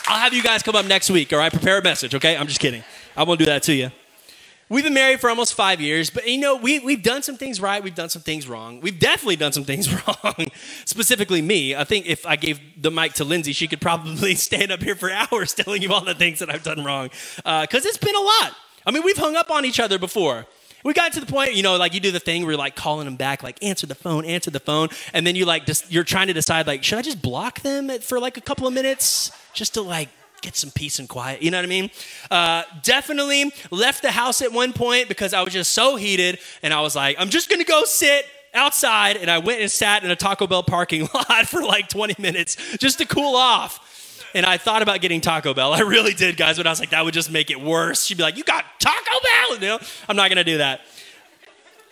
I'll 0.08 0.20
have 0.20 0.34
you 0.34 0.44
guys 0.44 0.64
come 0.64 0.76
up 0.76 0.86
next 0.86 1.10
week, 1.10 1.32
all 1.34 1.40
right? 1.40 1.52
Prepare 1.52 1.80
a 1.80 1.84
message, 1.84 2.16
okay? 2.16 2.36
I'm 2.38 2.48
just 2.48 2.60
kidding. 2.60 2.84
I 3.16 3.24
won't 3.24 3.40
do 3.40 3.46
that 3.46 3.64
to 3.64 3.74
you. 3.74 3.92
We've 4.72 4.86
been 4.86 4.94
married 4.94 5.20
for 5.20 5.30
almost 5.30 5.54
five 5.54 5.82
years, 5.82 6.10
but 6.10 6.26
you 6.26 6.38
know, 6.38 6.56
we, 6.56 6.80
we've 6.80 7.04
done 7.04 7.24
some 7.24 7.36
things 7.36 7.60
right, 7.60 7.84
we've 7.84 7.94
done 7.94 8.08
some 8.08 8.22
things 8.22 8.48
wrong. 8.48 8.80
We've 8.80 8.98
definitely 8.98 9.36
done 9.36 9.52
some 9.52 9.66
things 9.66 9.94
wrong, 10.08 10.48
specifically 10.86 11.42
me. 11.42 11.76
I 11.76 11.84
think 11.84 12.06
if 12.06 12.26
I 12.26 12.38
gave 12.38 12.62
the 12.82 12.90
mic 12.90 13.12
to 13.16 13.26
Lindsay, 13.26 13.52
she 13.52 13.68
could 13.68 13.82
probably 13.82 14.34
stand 14.48 14.72
up 14.72 14.82
here 14.82 14.96
for 14.96 15.12
hours 15.12 15.54
telling 15.54 15.82
you 15.82 15.92
all 15.92 16.06
the 16.06 16.16
things 16.16 16.40
that 16.40 16.50
I've 16.50 16.64
done 16.64 16.86
wrong. 16.86 17.10
Because 17.36 17.86
uh, 17.86 17.90
it's 17.90 17.98
been 17.98 18.16
a 18.16 18.22
lot. 18.22 18.56
I 18.86 18.92
mean, 18.92 19.04
we've 19.04 19.18
hung 19.18 19.36
up 19.36 19.52
on 19.52 19.66
each 19.66 19.82
other 19.82 20.00
before. 20.00 20.46
We 20.86 20.94
got 20.94 21.12
to 21.14 21.20
the 21.20 21.26
point, 21.26 21.54
you 21.54 21.64
know, 21.64 21.76
like 21.76 21.94
you 21.94 22.00
do 22.00 22.12
the 22.12 22.22
thing 22.22 22.44
where 22.44 22.52
you're 22.52 22.58
like 22.58 22.78
calling 22.78 23.04
them 23.04 23.18
back, 23.18 23.44
like 23.44 23.62
answer 23.62 23.88
the 23.88 23.94
phone, 23.94 24.24
answer 24.24 24.52
the 24.52 24.62
phone, 24.62 24.88
and 25.12 25.28
then 25.28 25.36
you 25.36 25.44
like 25.44 25.66
just 25.66 25.92
you're 25.92 26.06
trying 26.06 26.28
to 26.28 26.34
decide 26.34 26.66
like 26.66 26.82
should 26.82 26.98
I 26.98 27.02
just 27.02 27.22
block 27.22 27.60
them 27.60 27.90
for 28.00 28.22
like 28.22 28.38
a 28.38 28.42
couple 28.42 28.68
of 28.68 28.74
minutes 28.74 29.32
just 29.54 29.74
to 29.74 29.82
like 29.82 30.08
get 30.42 30.56
some 30.56 30.72
peace 30.72 31.00
and 31.00 31.08
quiet. 31.08 31.42
You 31.42 31.52
know 31.52 31.58
what 31.58 31.66
I 31.66 31.70
mean? 31.70 31.90
Uh, 32.30 32.64
definitely 32.84 33.52
left 33.70 34.02
the 34.02 34.12
house 34.12 34.42
at 34.42 34.52
one 34.52 34.74
point 34.74 35.08
because 35.08 35.34
I 35.34 35.42
was 35.44 35.54
just 35.54 35.72
so 35.72 35.96
heated 35.96 36.40
and 36.64 36.74
I 36.74 36.82
was 36.82 36.96
like, 36.96 37.16
I'm 37.20 37.30
just 37.30 37.50
gonna 37.50 37.64
go 37.64 37.84
sit 37.84 38.26
outside. 38.54 39.18
And 39.18 39.30
I 39.30 39.38
went 39.38 39.62
and 39.62 39.72
sat 39.72 40.04
in 40.04 40.12
a 40.12 40.16
Taco 40.16 40.48
Bell 40.48 40.64
parking 40.64 41.08
lot 41.14 41.48
for 41.48 41.64
like 41.64 41.88
20 41.90 42.16
minutes 42.20 42.58
just 42.78 42.98
to 43.00 43.06
cool 43.06 43.36
off. 43.36 43.88
And 44.34 44.46
I 44.46 44.58
thought 44.58 44.82
about 44.82 45.02
getting 45.02 45.20
Taco 45.20 45.54
Bell. 45.54 45.74
I 45.74 45.82
really 45.82 46.14
did, 46.14 46.38
guys, 46.38 46.58
but 46.58 46.66
I 46.66 46.70
was 46.70 46.80
like, 46.80 46.92
that 46.92 47.04
would 47.04 47.14
just 47.14 47.30
make 47.32 47.52
it 47.52 47.60
worse. 47.60 48.06
She'd 48.06 48.18
be 48.18 48.24
like, 48.24 48.38
You 48.38 48.44
got 48.44 48.66
Taco 48.80 49.20
Bell? 49.24 49.56
You 49.56 49.68
know, 49.68 49.80
I'm 50.08 50.16
not 50.16 50.30
gonna 50.30 50.44
do 50.44 50.58
that 50.60 50.82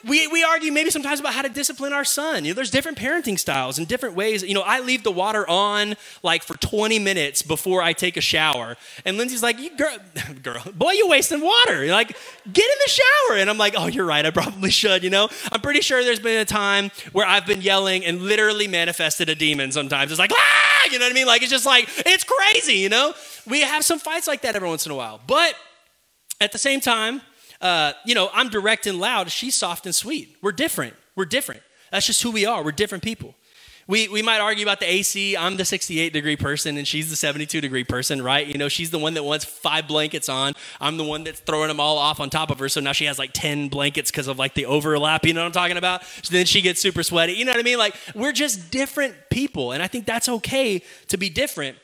we, 0.08 0.28
we 0.28 0.44
argue 0.44 0.72
maybe 0.72 0.90
sometimes 0.90 1.20
about 1.20 1.34
how 1.34 1.42
to 1.42 1.50
discipline 1.50 1.94
our 1.94 2.06
son. 2.06 2.46
You 2.46 2.52
know, 2.52 2.56
there's 2.56 2.72
different 2.72 2.98
parenting 2.98 3.38
styles 3.38 3.78
and 3.78 3.88
different 3.88 4.16
ways. 4.16 4.44
You 4.44 4.54
know, 4.54 4.62
I 4.62 4.80
leave 4.80 5.04
the 5.04 5.12
water 5.12 5.48
on 5.50 5.96
like 6.24 6.44
for 6.44 6.56
20 6.58 7.00
minutes 7.00 7.42
before 7.42 7.82
I 7.82 7.94
take 7.94 8.18
a 8.18 8.22
shower. 8.22 8.78
And 9.06 9.18
Lindsay's 9.18 9.44
like, 9.44 9.60
you 9.60 9.76
girl, 9.76 9.98
girl, 10.44 10.64
boy, 10.76 10.92
you're 10.92 11.10
wasting 11.10 11.42
water. 11.42 11.84
You're 11.84 11.94
like, 11.94 12.16
get 12.52 12.66
in 12.66 12.78
the 12.86 12.90
shower. 12.90 13.38
And 13.38 13.50
I'm 13.50 13.58
like, 13.58 13.76
oh, 13.78 13.88
you're 13.88 14.06
right. 14.06 14.26
I 14.26 14.32
probably 14.32 14.70
should, 14.72 15.04
you 15.04 15.10
know? 15.10 15.30
I'm 15.52 15.62
pretty 15.62 15.82
sure 15.82 16.04
there's 16.04 16.20
been 16.20 16.40
a 16.40 16.46
time 16.46 16.92
where 17.12 17.26
I've 17.26 17.46
been 17.46 17.62
yelling 17.62 18.06
and 18.06 18.22
literally 18.22 18.68
manifested 18.68 19.30
a 19.30 19.36
demon 19.36 19.72
sometimes. 19.72 20.12
It's 20.12 20.20
like, 20.20 20.32
ah, 20.34 20.86
you 20.92 21.00
know 21.00 21.06
what 21.06 21.12
I 21.12 21.16
mean? 21.16 21.28
Like, 21.28 21.42
it's 21.42 21.52
just 21.52 21.66
like, 21.66 21.90
it's 22.06 22.24
crazy, 22.24 22.78
you 22.78 22.90
know? 22.90 23.14
We 23.48 23.62
have 23.62 23.84
some 23.84 24.00
fights 24.00 24.28
like 24.28 24.42
that 24.42 24.56
every 24.56 24.70
once 24.70 24.86
in 24.86 24.92
a 24.92 24.96
while. 24.96 25.20
But 25.28 25.56
at 26.42 26.52
the 26.52 26.58
same 26.58 26.80
time, 26.80 27.22
uh, 27.62 27.94
you 28.06 28.16
know, 28.16 28.30
I'm 28.34 28.50
direct 28.50 28.88
and 28.88 29.00
loud. 29.00 29.32
She's 29.32 29.56
soft 29.56 29.86
and 29.86 29.94
sweet. 29.94 30.38
We're 30.42 30.52
different. 30.52 30.96
We're 31.16 31.26
different. 31.26 31.62
That's 31.92 32.06
just 32.06 32.22
who 32.22 32.32
we 32.32 32.46
are. 32.46 32.64
We're 32.64 32.72
different 32.72 33.04
people. 33.04 33.36
We, 33.90 34.08
we 34.08 34.22
might 34.22 34.40
argue 34.40 34.64
about 34.64 34.80
the 34.80 34.88
AC. 34.88 35.36
I'm 35.36 35.58
the 35.58 35.66
68 35.66 36.14
degree 36.14 36.36
person 36.36 36.78
and 36.78 36.88
she's 36.88 37.10
the 37.10 37.16
72 37.16 37.60
degree 37.60 37.84
person, 37.84 38.22
right? 38.22 38.46
You 38.46 38.60
know, 38.60 38.70
she's 38.70 38.92
the 38.92 39.00
one 39.00 39.16
that 39.16 39.24
wants 39.24 39.46
five 39.46 39.88
blankets 39.88 40.30
on. 40.30 40.54
I'm 40.80 40.98
the 40.98 41.04
one 41.04 41.24
that's 41.24 41.40
throwing 41.40 41.70
them 41.70 41.80
all 41.80 41.98
off 41.98 42.20
on 42.20 42.30
top 42.30 42.52
of 42.52 42.60
her. 42.60 42.70
So 42.70 42.82
now 42.82 42.92
she 42.92 43.06
has 43.06 43.18
like 43.18 43.32
10 43.34 43.70
blankets 43.70 44.12
because 44.12 44.28
of 44.28 44.38
like 44.38 44.54
the 44.54 44.68
overlap. 44.68 45.26
You 45.26 45.34
know 45.34 45.42
what 45.42 45.48
I'm 45.48 45.54
talking 45.54 45.76
about? 45.78 46.04
So 46.22 46.32
then 46.32 46.46
she 46.46 46.62
gets 46.62 46.80
super 46.80 47.02
sweaty. 47.02 47.34
You 47.34 47.46
know 47.46 47.52
what 47.52 47.60
I 47.60 47.64
mean? 47.64 47.80
Like 47.80 47.96
we're 48.14 48.32
just 48.32 48.70
different 48.70 49.16
people. 49.32 49.72
And 49.72 49.82
I 49.82 49.88
think 49.88 50.06
that's 50.06 50.30
okay 50.30 50.84
to 51.08 51.18
be 51.18 51.32
different. 51.32 51.76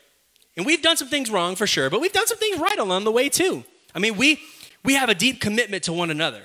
And 0.56 0.64
we've 0.64 0.84
done 0.84 0.98
some 0.98 1.08
things 1.08 1.32
wrong 1.32 1.56
for 1.56 1.66
sure, 1.66 1.90
but 1.90 2.02
we've 2.02 2.14
done 2.14 2.28
some 2.28 2.38
things 2.38 2.60
right 2.60 2.78
along 2.78 3.06
the 3.06 3.12
way 3.12 3.30
too. 3.30 3.64
I 3.96 4.00
mean, 4.00 4.16
we, 4.16 4.40
we 4.86 4.94
have 4.94 5.10
a 5.10 5.16
deep 5.16 5.42
commitment 5.42 5.84
to 5.84 5.94
one 5.94 6.12
another. 6.12 6.44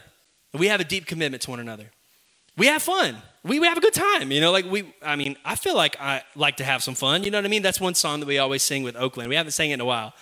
We 0.53 0.67
have 0.69 0.81
a 0.81 0.85
deep 0.85 1.07
commitment 1.07 1.43
to 1.43 1.51
one 1.51 1.61
another. 1.61 1.91
We 2.57 2.67
have 2.67 2.83
fun. 2.83 3.17
We, 3.45 3.61
we 3.61 3.67
have 3.67 3.79
a 3.79 3.81
good 3.81 3.95
time. 3.95 4.33
You 4.33 4.41
know, 4.41 4.53
like 4.53 4.65
we, 4.65 4.93
I 5.03 5.17
mean, 5.17 5.37
I 5.45 5.55
feel 5.55 5.77
like 5.77 5.99
I 6.01 6.23
like 6.35 6.57
to 6.57 6.65
have 6.65 6.83
some 6.83 6.95
fun. 6.95 7.23
You 7.23 7.31
know 7.31 7.39
what 7.39 7.45
I 7.45 7.49
mean? 7.49 7.63
That's 7.63 7.81
one 7.81 7.95
song 7.95 8.21
that 8.21 8.27
we 8.27 8.39
always 8.39 8.63
sing 8.63 8.83
with 8.83 8.97
Oakland. 8.97 9.29
We 9.29 9.37
haven't 9.37 9.53
sang 9.53 9.71
it 9.71 9.75
in 9.75 9.81
a 9.81 9.85
while. 9.85 10.13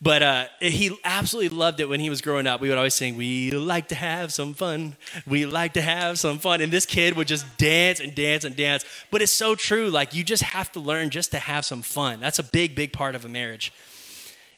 But 0.00 0.22
uh, 0.22 0.46
he 0.60 0.96
absolutely 1.04 1.56
loved 1.56 1.80
it 1.80 1.88
when 1.88 2.00
he 2.00 2.10
was 2.10 2.20
growing 2.20 2.46
up. 2.46 2.60
We 2.60 2.68
would 2.68 2.76
always 2.76 2.94
sing, 2.94 3.16
We 3.16 3.50
like 3.50 3.88
to 3.88 3.94
have 3.94 4.32
some 4.32 4.52
fun. 4.52 4.96
We 5.26 5.46
like 5.46 5.72
to 5.74 5.80
have 5.80 6.18
some 6.18 6.38
fun. 6.38 6.60
And 6.60 6.70
this 6.70 6.84
kid 6.84 7.16
would 7.16 7.28
just 7.28 7.46
dance 7.56 8.00
and 8.00 8.14
dance 8.14 8.44
and 8.44 8.54
dance. 8.54 8.84
But 9.10 9.22
it's 9.22 9.32
so 9.32 9.54
true. 9.54 9.88
Like, 9.88 10.14
you 10.14 10.22
just 10.22 10.42
have 10.42 10.70
to 10.72 10.80
learn 10.80 11.08
just 11.08 11.30
to 11.30 11.38
have 11.38 11.64
some 11.64 11.80
fun. 11.80 12.20
That's 12.20 12.38
a 12.38 12.42
big, 12.42 12.74
big 12.74 12.92
part 12.92 13.14
of 13.14 13.24
a 13.24 13.28
marriage. 13.28 13.72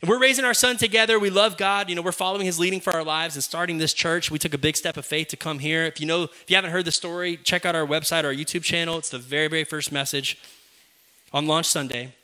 And 0.01 0.09
we're 0.09 0.21
raising 0.21 0.45
our 0.45 0.55
son 0.55 0.77
together. 0.77 1.19
We 1.19 1.31
love 1.31 1.57
God. 1.57 1.89
You 1.89 1.97
know, 1.97 2.03
we're 2.03 2.13
following 2.13 2.47
his 2.47 2.59
leading 2.59 2.81
for 2.81 2.95
our 2.95 3.03
lives 3.03 3.35
and 3.35 3.43
starting 3.43 3.79
this 3.79 3.93
church. 3.93 4.31
We 4.31 4.39
took 4.39 4.55
a 4.55 4.59
big 4.59 4.77
step 4.77 4.97
of 4.97 5.05
faith 5.05 5.29
to 5.29 5.37
come 5.37 5.59
here. 5.59 5.85
If 5.85 6.01
you 6.01 6.07
know, 6.07 6.25
if 6.25 6.45
you 6.47 6.55
haven't 6.55 6.71
heard 6.71 6.85
the 6.85 6.93
story, 6.93 7.37
check 7.37 7.67
out 7.67 7.75
our 7.75 7.87
website, 7.87 8.25
our 8.25 8.33
YouTube 8.33 8.63
channel. 8.63 8.99
It's 8.99 9.11
the 9.11 9.19
very, 9.19 9.49
very 9.49 9.65
first 9.65 9.91
message 9.91 10.39
on 11.33 11.47
launch 11.47 11.67
Sunday. 11.67 12.15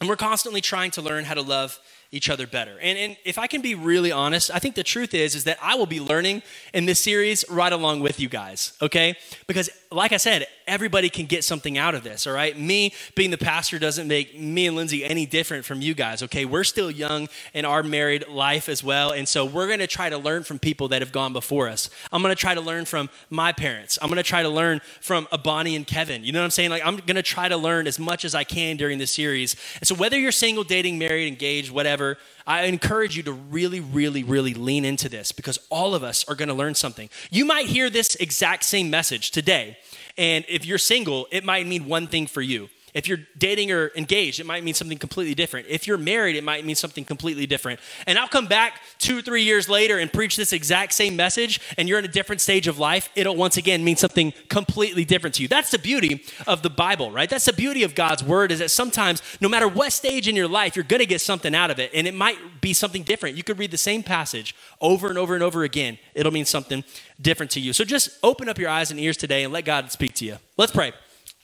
And 0.00 0.08
we're 0.08 0.16
constantly 0.16 0.60
trying 0.60 0.90
to 0.92 1.02
learn 1.02 1.24
how 1.24 1.34
to 1.34 1.42
love 1.42 1.78
each 2.10 2.28
other 2.28 2.46
better. 2.46 2.78
And, 2.80 2.98
and 2.98 3.16
if 3.24 3.38
I 3.38 3.46
can 3.46 3.60
be 3.60 3.74
really 3.74 4.12
honest, 4.12 4.50
I 4.52 4.58
think 4.58 4.74
the 4.74 4.82
truth 4.82 5.14
is 5.14 5.34
is 5.34 5.44
that 5.44 5.58
I 5.62 5.76
will 5.76 5.86
be 5.86 6.00
learning 6.00 6.42
in 6.72 6.86
this 6.86 7.00
series 7.00 7.44
right 7.48 7.72
along 7.72 8.00
with 8.00 8.18
you 8.18 8.28
guys, 8.28 8.72
okay? 8.82 9.16
Because 9.46 9.70
like 9.90 10.12
I 10.12 10.16
said, 10.16 10.46
everybody 10.66 11.08
can 11.08 11.26
get 11.26 11.44
something 11.44 11.78
out 11.78 11.94
of 11.94 12.02
this, 12.02 12.26
all 12.26 12.32
right? 12.32 12.58
Me 12.58 12.92
being 13.14 13.30
the 13.30 13.38
pastor 13.38 13.78
doesn't 13.78 14.08
make 14.08 14.38
me 14.38 14.66
and 14.66 14.76
Lindsay 14.76 15.04
any 15.04 15.26
different 15.26 15.64
from 15.64 15.80
you 15.80 15.94
guys, 15.94 16.22
okay? 16.22 16.44
We're 16.44 16.64
still 16.64 16.90
young 16.90 17.28
in 17.52 17.64
our 17.64 17.82
married 17.82 18.28
life 18.28 18.68
as 18.68 18.82
well, 18.82 19.10
and 19.12 19.28
so 19.28 19.44
we're 19.44 19.68
to 19.78 19.86
try 19.86 20.10
to 20.10 20.18
learn 20.18 20.42
from 20.42 20.58
people 20.58 20.88
that 20.88 21.02
have 21.02 21.12
gone 21.12 21.32
before 21.32 21.68
us. 21.68 21.90
I'm 22.12 22.22
to 22.34 22.40
try 22.40 22.54
to 22.54 22.60
learn 22.60 22.84
from 22.84 23.10
my 23.30 23.52
parents. 23.52 23.98
I'm 24.00 24.08
to 24.16 24.22
try 24.22 24.42
to 24.42 24.48
learn 24.48 24.80
from 25.00 25.28
Bonnie 25.42 25.76
and 25.76 25.86
Kevin. 25.86 26.24
You 26.24 26.32
know 26.32 26.40
what 26.40 26.44
I'm 26.44 26.50
saying? 26.50 26.70
Like 26.70 26.82
I'm 26.84 26.98
to 26.98 27.22
try 27.22 27.48
to 27.48 27.56
learn 27.56 27.86
as 27.86 27.98
much 27.98 28.24
as 28.24 28.34
I 28.34 28.44
can 28.44 28.76
during 28.76 28.98
this 28.98 29.12
series. 29.12 29.56
And 29.80 29.86
so 29.86 29.94
whether 29.94 30.18
you're 30.18 30.32
single, 30.32 30.64
dating, 30.64 30.98
married, 30.98 31.28
engaged, 31.28 31.70
whatever, 31.70 32.18
I 32.46 32.64
encourage 32.64 33.16
you 33.16 33.22
to 33.24 33.32
really, 33.32 33.80
really, 33.80 34.22
really 34.22 34.54
lean 34.54 34.84
into 34.84 35.08
this 35.08 35.32
because 35.32 35.58
all 35.70 35.94
of 35.94 36.02
us 36.02 36.28
are 36.28 36.34
going 36.34 36.48
to 36.48 36.54
learn 36.54 36.74
something. 36.74 37.08
You 37.30 37.44
might 37.44 37.66
hear 37.66 37.88
this 37.88 38.16
exact 38.16 38.64
same 38.64 38.90
message 38.90 39.30
today, 39.30 39.78
and 40.16 40.44
if 40.48 40.64
you're 40.64 40.78
single, 40.78 41.26
it 41.30 41.44
might 41.44 41.66
mean 41.66 41.86
one 41.86 42.06
thing 42.06 42.26
for 42.26 42.42
you. 42.42 42.68
If 42.94 43.08
you're 43.08 43.18
dating 43.36 43.72
or 43.72 43.90
engaged, 43.96 44.38
it 44.38 44.46
might 44.46 44.62
mean 44.62 44.72
something 44.72 44.98
completely 44.98 45.34
different. 45.34 45.66
If 45.68 45.88
you're 45.88 45.98
married, 45.98 46.36
it 46.36 46.44
might 46.44 46.64
mean 46.64 46.76
something 46.76 47.04
completely 47.04 47.44
different. 47.44 47.80
And 48.06 48.16
I'll 48.16 48.28
come 48.28 48.46
back 48.46 48.80
two 48.98 49.20
three 49.20 49.42
years 49.42 49.68
later 49.68 49.98
and 49.98 50.12
preach 50.12 50.36
this 50.36 50.52
exact 50.52 50.92
same 50.92 51.16
message, 51.16 51.60
and 51.76 51.88
you're 51.88 51.98
in 51.98 52.04
a 52.04 52.08
different 52.08 52.40
stage 52.40 52.68
of 52.68 52.78
life, 52.78 53.10
it'll 53.16 53.34
once 53.34 53.56
again 53.56 53.82
mean 53.82 53.96
something 53.96 54.32
completely 54.48 55.04
different 55.04 55.34
to 55.34 55.42
you. 55.42 55.48
That's 55.48 55.72
the 55.72 55.78
beauty 55.78 56.24
of 56.46 56.62
the 56.62 56.70
Bible, 56.70 57.10
right? 57.10 57.28
That's 57.28 57.46
the 57.46 57.52
beauty 57.52 57.82
of 57.82 57.96
God's 57.96 58.22
word 58.22 58.52
is 58.52 58.60
that 58.60 58.70
sometimes, 58.70 59.22
no 59.40 59.48
matter 59.48 59.66
what 59.66 59.92
stage 59.92 60.28
in 60.28 60.36
your 60.36 60.48
life, 60.48 60.76
you're 60.76 60.84
gonna 60.84 61.04
get 61.04 61.20
something 61.20 61.54
out 61.54 61.72
of 61.72 61.80
it, 61.80 61.90
and 61.92 62.06
it 62.06 62.14
might 62.14 62.60
be 62.60 62.72
something 62.72 63.02
different. 63.02 63.36
You 63.36 63.42
could 63.42 63.58
read 63.58 63.72
the 63.72 63.76
same 63.76 64.04
passage 64.04 64.54
over 64.80 65.08
and 65.08 65.18
over 65.18 65.34
and 65.34 65.42
over 65.42 65.64
again, 65.64 65.98
it'll 66.14 66.32
mean 66.32 66.44
something 66.44 66.84
different 67.20 67.50
to 67.52 67.60
you. 67.60 67.72
So 67.72 67.84
just 67.84 68.10
open 68.22 68.48
up 68.48 68.58
your 68.58 68.70
eyes 68.70 68.90
and 68.92 69.00
ears 69.00 69.16
today 69.16 69.42
and 69.42 69.52
let 69.52 69.64
God 69.64 69.90
speak 69.90 70.14
to 70.14 70.24
you. 70.24 70.36
Let's 70.56 70.72
pray. 70.72 70.92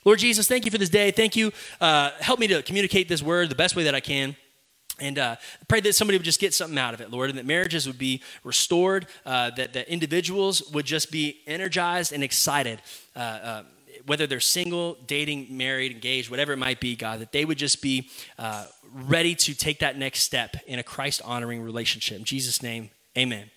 Lord 0.04 0.18
Jesus, 0.18 0.48
thank 0.48 0.64
you 0.64 0.70
for 0.70 0.78
this 0.78 0.88
day. 0.88 1.10
Thank 1.10 1.36
you. 1.36 1.52
Uh, 1.80 2.10
help 2.20 2.40
me 2.40 2.46
to 2.48 2.62
communicate 2.62 3.08
this 3.08 3.22
word 3.22 3.50
the 3.50 3.54
best 3.54 3.76
way 3.76 3.84
that 3.84 3.94
I 3.94 4.00
can. 4.00 4.34
And 4.98 5.18
uh, 5.18 5.36
pray 5.68 5.80
that 5.80 5.94
somebody 5.94 6.18
would 6.18 6.24
just 6.24 6.40
get 6.40 6.54
something 6.54 6.78
out 6.78 6.94
of 6.94 7.00
it, 7.00 7.10
Lord, 7.10 7.30
and 7.30 7.38
that 7.38 7.46
marriages 7.46 7.86
would 7.86 7.98
be 7.98 8.22
restored, 8.44 9.06
uh, 9.24 9.50
that, 9.56 9.72
that 9.72 9.88
individuals 9.88 10.62
would 10.72 10.84
just 10.84 11.10
be 11.10 11.40
energized 11.46 12.12
and 12.12 12.22
excited, 12.22 12.80
uh, 13.16 13.18
uh 13.18 13.62
whether 14.06 14.26
they're 14.26 14.40
single, 14.40 14.96
dating, 15.06 15.46
married, 15.50 15.92
engaged, 15.92 16.30
whatever 16.30 16.54
it 16.54 16.56
might 16.56 16.80
be, 16.80 16.96
God, 16.96 17.20
that 17.20 17.32
they 17.32 17.44
would 17.44 17.58
just 17.58 17.82
be 17.82 18.08
uh, 18.38 18.66
ready 18.92 19.34
to 19.34 19.54
take 19.54 19.80
that 19.80 19.98
next 19.98 20.20
step 20.20 20.56
in 20.66 20.78
a 20.78 20.82
Christ 20.82 21.20
honoring 21.22 21.62
relationship. 21.62 22.18
In 22.18 22.24
Jesus' 22.24 22.62
name, 22.62 22.90
amen. 23.16 23.50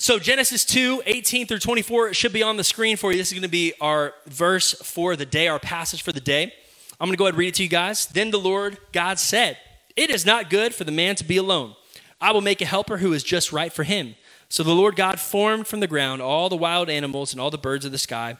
So, 0.00 0.20
Genesis 0.20 0.64
2, 0.64 1.02
18 1.06 1.48
through 1.48 1.58
24, 1.58 2.10
it 2.10 2.14
should 2.14 2.32
be 2.32 2.44
on 2.44 2.56
the 2.56 2.62
screen 2.62 2.96
for 2.96 3.10
you. 3.10 3.18
This 3.18 3.28
is 3.28 3.32
going 3.32 3.42
to 3.42 3.48
be 3.48 3.72
our 3.80 4.14
verse 4.26 4.72
for 4.74 5.16
the 5.16 5.26
day, 5.26 5.48
our 5.48 5.58
passage 5.58 6.02
for 6.02 6.12
the 6.12 6.20
day. 6.20 6.52
I'm 7.00 7.08
going 7.08 7.14
to 7.14 7.18
go 7.18 7.24
ahead 7.24 7.34
and 7.34 7.38
read 7.38 7.48
it 7.48 7.54
to 7.54 7.64
you 7.64 7.68
guys. 7.68 8.06
Then 8.06 8.30
the 8.30 8.38
Lord 8.38 8.78
God 8.92 9.18
said, 9.18 9.58
It 9.96 10.10
is 10.10 10.24
not 10.24 10.50
good 10.50 10.72
for 10.72 10.84
the 10.84 10.92
man 10.92 11.16
to 11.16 11.24
be 11.24 11.36
alone. 11.36 11.74
I 12.20 12.30
will 12.30 12.40
make 12.40 12.60
a 12.60 12.64
helper 12.64 12.98
who 12.98 13.12
is 13.12 13.24
just 13.24 13.52
right 13.52 13.72
for 13.72 13.82
him. 13.82 14.14
So 14.48 14.62
the 14.62 14.72
Lord 14.72 14.94
God 14.94 15.18
formed 15.18 15.66
from 15.66 15.80
the 15.80 15.88
ground 15.88 16.22
all 16.22 16.48
the 16.48 16.56
wild 16.56 16.88
animals 16.88 17.32
and 17.32 17.40
all 17.40 17.50
the 17.50 17.58
birds 17.58 17.84
of 17.84 17.90
the 17.90 17.98
sky. 17.98 18.36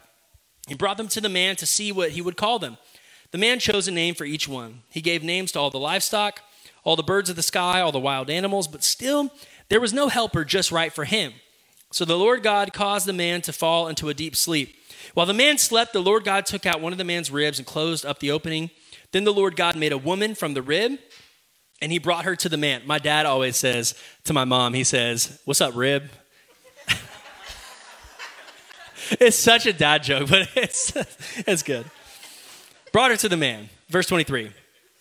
He 0.69 0.75
brought 0.75 0.97
them 0.97 1.09
to 1.09 1.21
the 1.21 1.29
man 1.29 1.57
to 1.57 1.67
see 1.67 1.91
what 1.91 2.11
he 2.11 2.23
would 2.23 2.37
call 2.37 2.61
them. 2.61 2.79
The 3.33 3.39
man 3.39 3.59
chose 3.59 3.89
a 3.89 3.93
name 3.93 4.15
for 4.15 4.25
each 4.25 4.47
one. 4.47 4.83
He 4.91 5.01
gave 5.01 5.25
names 5.25 5.51
to 5.53 5.59
all 5.59 5.71
the 5.71 5.79
livestock, 5.79 6.41
all 6.85 6.95
the 6.95 7.03
birds 7.03 7.29
of 7.29 7.37
the 7.37 7.43
sky, 7.43 7.81
all 7.81 7.93
the 7.93 7.99
wild 7.99 8.31
animals, 8.31 8.69
but 8.69 8.85
still 8.85 9.31
there 9.69 9.81
was 9.81 9.93
no 9.93 10.09
helper 10.09 10.45
just 10.45 10.71
right 10.71 10.93
for 10.93 11.05
him. 11.05 11.33
So 11.91 12.05
the 12.05 12.19
Lord 12.19 12.43
God 12.43 12.73
caused 12.73 13.07
the 13.07 13.13
man 13.13 13.41
to 13.43 13.53
fall 13.53 13.89
into 13.89 14.09
a 14.09 14.15
deep 14.15 14.37
sleep. 14.37 14.75
While 15.15 15.27
the 15.27 15.35
man 15.35 15.59
slept, 15.59 15.93
the 15.93 16.03
Lord 16.03 16.25
God 16.25 16.45
took 16.47 16.67
out 16.67 16.81
one 16.81 16.93
of 16.93 16.99
the 16.99 17.05
man's 17.05 17.31
ribs 17.31 17.59
and 17.59 17.67
closed 17.67 18.05
up 18.05 18.21
the 18.21 18.31
opening. 18.31 18.71
Then 19.13 19.25
the 19.25 19.33
Lord 19.33 19.57
God 19.57 19.75
made 19.75 19.93
a 19.93 19.99
woman 19.99 20.35
from 20.35 20.55
the 20.55 20.63
rib, 20.63 20.99
and 21.81 21.91
he 21.91 21.99
brought 21.99 22.25
her 22.25 22.37
to 22.37 22.49
the 22.49 22.57
man. 22.57 22.83
My 22.85 22.99
dad 22.99 23.25
always 23.25 23.57
says 23.57 23.95
to 24.25 24.33
my 24.35 24.45
mom, 24.45 24.75
he 24.75 24.85
says, 24.85 25.41
What's 25.45 25.61
up, 25.61 25.75
rib? 25.75 26.11
it's 29.13 29.39
such 29.39 29.65
a 29.65 29.73
dad 29.73 30.03
joke, 30.03 30.29
but 30.29 30.49
it's, 30.57 30.93
it's 31.47 31.63
good. 31.63 31.87
Brought 32.93 33.11
her 33.11 33.17
to 33.19 33.29
the 33.29 33.37
man. 33.37 33.71
Verse 33.89 34.07
23. 34.07 34.51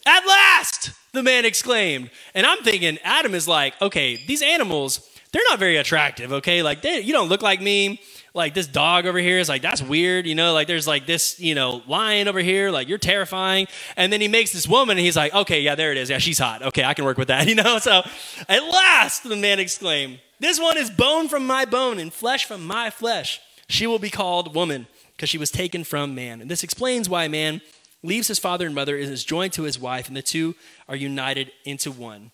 At 0.06 0.26
last, 0.26 0.91
the 1.12 1.23
man 1.23 1.43
exclaimed. 1.43 2.10
And 2.34 2.45
I'm 2.45 2.63
thinking, 2.63 2.97
Adam 3.04 3.36
is 3.36 3.47
like, 3.47 3.73
okay, 3.82 4.15
these 4.15 4.41
animals, 4.41 5.02
they're 5.38 5.52
not 5.52 5.60
very 5.60 5.78
attractive, 5.78 6.34
okay? 6.34 6.63
Like, 6.63 6.82
they, 6.82 7.00
you 7.00 7.13
don't 7.13 7.30
look 7.30 7.43
like 7.43 7.62
me. 7.62 8.02
Like, 8.34 8.56
this 8.56 8.65
dog 8.65 9.06
over 9.06 9.19
here 9.19 9.38
is 9.38 9.47
like, 9.47 9.62
that's 9.62 9.84
weird, 9.84 10.26
you 10.26 10.34
know? 10.34 10.52
Like, 10.52 10.65
there's 10.65 10.88
like 10.88 11.06
this, 11.06 11.39
you 11.39 11.54
know, 11.54 11.84
lion 11.86 12.28
over 12.28 12.39
here, 12.39 12.71
like, 12.71 12.89
you're 12.89 12.97
terrifying. 12.97 13.67
And 13.95 14.12
then 14.12 14.19
he 14.19 14.28
makes 14.28 14.52
this 14.52 14.67
woman, 14.67 14.97
and 14.97 15.06
he's 15.06 15.15
like, 15.15 15.36
okay, 15.36 15.62
yeah, 15.62 15.76
there 15.76 15.91
it 15.91 15.97
is. 16.00 16.10
Yeah, 16.10 16.17
she's 16.17 16.39
hot. 16.39 16.63
Okay, 16.63 16.84
I 16.84 16.95
can 16.95 17.06
work 17.06 17.19
with 17.19 17.28
that, 17.28 17.47
you 17.47 17.54
know? 17.54 17.78
So, 17.78 18.02
at 18.50 18.63
last, 18.63 19.30
the 19.30 19.36
man 19.36 19.60
exclaimed, 19.60 20.19
This 20.39 20.60
one 20.60 20.76
is 20.76 20.89
bone 20.89 21.30
from 21.30 21.45
my 21.45 21.65
bone 21.65 22.00
and 22.00 22.12
flesh 22.12 22.45
from 22.45 22.65
my 22.65 22.89
flesh. 22.89 23.39
She 23.69 23.86
will 23.86 24.00
be 24.00 24.10
called 24.10 24.56
woman 24.56 24.88
because 25.15 25.30
she 25.30 25.38
was 25.38 25.52
taken 25.52 25.84
from 25.84 26.15
man. 26.15 26.41
And 26.41 26.50
this 26.50 26.63
explains 26.63 27.08
why 27.08 27.28
man 27.28 27.62
leaves 28.02 28.28
his 28.28 28.39
father 28.39 28.65
and 28.65 28.73
mother 28.73 28.97
and 28.97 29.12
is 29.12 29.23
joined 29.23 29.54
to 29.54 29.63
his 29.63 29.78
wife, 29.78 30.08
and 30.08 30.17
the 30.17 30.23
two 30.23 30.56
are 30.89 30.95
united 30.95 31.52
into 31.63 31.91
one. 31.91 32.32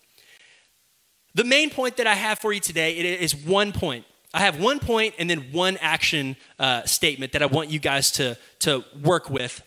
The 1.34 1.44
main 1.44 1.70
point 1.70 1.96
that 1.96 2.06
I 2.06 2.14
have 2.14 2.38
for 2.38 2.52
you 2.52 2.60
today 2.60 2.96
it 2.96 3.20
is 3.20 3.34
one 3.34 3.72
point. 3.72 4.04
I 4.32 4.40
have 4.40 4.60
one 4.60 4.80
point 4.80 5.14
and 5.18 5.30
then 5.30 5.52
one 5.52 5.76
action 5.80 6.36
uh, 6.58 6.82
statement 6.84 7.32
that 7.32 7.42
I 7.42 7.46
want 7.46 7.70
you 7.70 7.78
guys 7.78 8.10
to, 8.12 8.36
to 8.60 8.84
work 9.02 9.30
with 9.30 9.62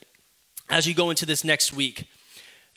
as 0.69 0.87
you 0.87 0.93
go 0.93 1.09
into 1.09 1.25
this 1.25 1.43
next 1.43 1.73
week. 1.73 2.07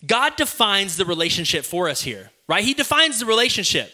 God 0.07 0.37
defines 0.37 0.97
the 0.97 1.05
relationship 1.05 1.65
for 1.65 1.89
us 1.89 2.03
here, 2.03 2.31
right? 2.49 2.65
He 2.65 2.75
defines 2.75 3.21
the 3.21 3.27
relationship. 3.27 3.93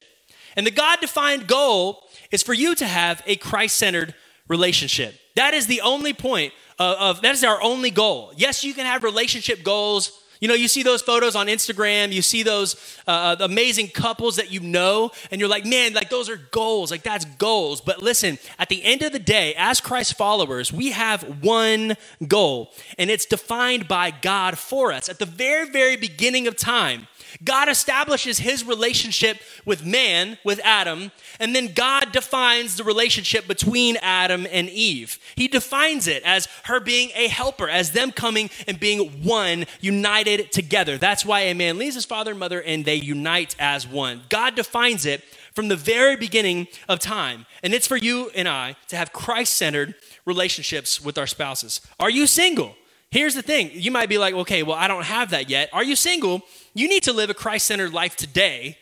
And 0.57 0.67
the 0.67 0.71
God 0.71 1.01
defined 1.01 1.47
goal 1.47 2.05
is 2.31 2.43
for 2.43 2.55
you 2.55 2.75
to 2.77 2.87
have 2.87 3.23
a 3.27 3.37
Christ 3.37 3.77
centered 3.77 4.15
relationship. 4.49 5.19
That 5.35 5.55
is 5.55 5.67
the 5.67 5.81
only 5.81 6.13
point 6.13 6.53
of, 6.79 6.97
of, 6.99 7.23
that 7.23 7.35
is 7.35 7.45
our 7.45 7.61
only 7.63 7.91
goal. 7.91 8.33
Yes, 8.37 8.63
you 8.63 8.75
can 8.75 8.87
have 8.87 9.05
relationship 9.05 9.63
goals 9.63 10.13
you 10.41 10.49
know, 10.49 10.55
you 10.55 10.69
see 10.69 10.83
those 10.83 11.03
photos 11.03 11.35
on 11.35 11.47
Instagram, 11.47 12.13
you 12.13 12.23
see 12.23 12.43
those 12.43 12.77
uh, 13.07 13.11
uh, 13.11 13.45
amazing 13.45 13.89
couples 13.89 14.37
that 14.37 14.51
you 14.51 14.61
know, 14.61 15.11
and 15.31 15.41
you're 15.41 15.49
like, 15.51 15.65
man, 15.65 15.95
like 15.95 16.11
those 16.11 16.29
are 16.29 16.37
goals, 16.37 16.91
like 16.91 17.03
that's 17.03 17.25
goals. 17.25 17.81
But 17.81 18.03
listen, 18.03 18.39
at 18.59 18.69
the 18.69 18.85
end 18.85 19.03
of 19.03 19.13
the 19.13 19.19
day, 19.19 19.55
as 19.57 19.81
Christ 19.81 20.17
followers, 20.17 20.73
we 20.73 20.93
have 20.93 21.45
one 21.45 21.97
goal, 22.27 22.73
and 22.99 23.11
it's 23.11 23.27
defined 23.27 23.89
by 23.89 24.11
God 24.11 24.59
for 24.59 24.93
us. 24.93 25.09
At 25.09 25.19
the 25.19 25.27
very, 25.27 25.71
very 25.71 25.97
beginning 25.97 26.47
of 26.47 26.57
time, 26.57 27.09
God 27.45 27.69
establishes 27.69 28.39
his 28.39 28.65
relationship 28.65 29.39
with 29.65 29.85
man, 29.85 30.39
with 30.45 30.61
Adam, 30.65 31.13
and 31.39 31.55
then 31.55 31.73
God 31.73 32.13
defines 32.13 32.77
the 32.77 32.85
relationship 32.85 33.47
between 33.47 33.97
Adam 34.03 34.47
and 34.51 34.69
Eve. 34.71 35.19
He 35.35 35.49
defines 35.49 36.07
it 36.07 36.23
as 36.25 36.49
her 36.65 36.81
being 36.81 37.11
a 37.15 37.29
helper, 37.29 37.69
as 37.69 37.93
them 37.93 38.13
coming 38.13 38.51
and 38.67 38.81
being 38.81 39.23
one, 39.23 39.67
united 39.81 40.53
together. 40.53 40.99
That's 40.99 41.25
why 41.25 41.41
a 41.41 41.55
man 41.55 41.79
leaves 41.79 41.95
his 41.95 42.05
father 42.05 42.33
and 42.33 42.41
mother 42.41 42.61
and 42.63 42.85
they 42.85 42.97
unite 42.97 43.57
as 43.59 43.87
one. 43.87 44.23
God 44.29 44.55
defines 44.55 45.07
it 45.07 45.23
from 45.53 45.69
the 45.69 45.77
very 45.77 46.17
beginning 46.17 46.69
of 46.87 46.99
time. 46.99 47.47
And 47.63 47.73
it's 47.73 47.87
for 47.87 47.97
you 47.97 48.31
and 48.35 48.47
I 48.47 48.77
to 48.89 48.97
have 48.97 49.13
Christ 49.13 49.55
centered 49.55 49.95
relationships 50.27 51.01
with 51.01 51.17
our 51.17 51.27
spouses. 51.27 51.81
Are 51.99 52.11
you 52.11 52.27
single? 52.27 52.77
Here's 53.11 53.35
the 53.35 53.43
thing 53.43 53.71
you 53.73 53.91
might 53.91 54.11
be 54.11 54.19
like, 54.19 54.35
okay, 54.35 54.63
well, 54.63 54.77
I 54.77 54.89
don't 54.89 55.05
have 55.05 55.31
that 55.31 55.49
yet. 55.49 55.71
Are 55.73 55.83
you 55.83 55.97
single? 55.97 56.43
You 56.77 56.89
need 56.89 57.05
to 57.05 57.15
live 57.15 57.31
a 57.31 57.35
Christ 57.35 57.69
centered 57.69 57.95
life 57.95 58.17
today 58.17 58.77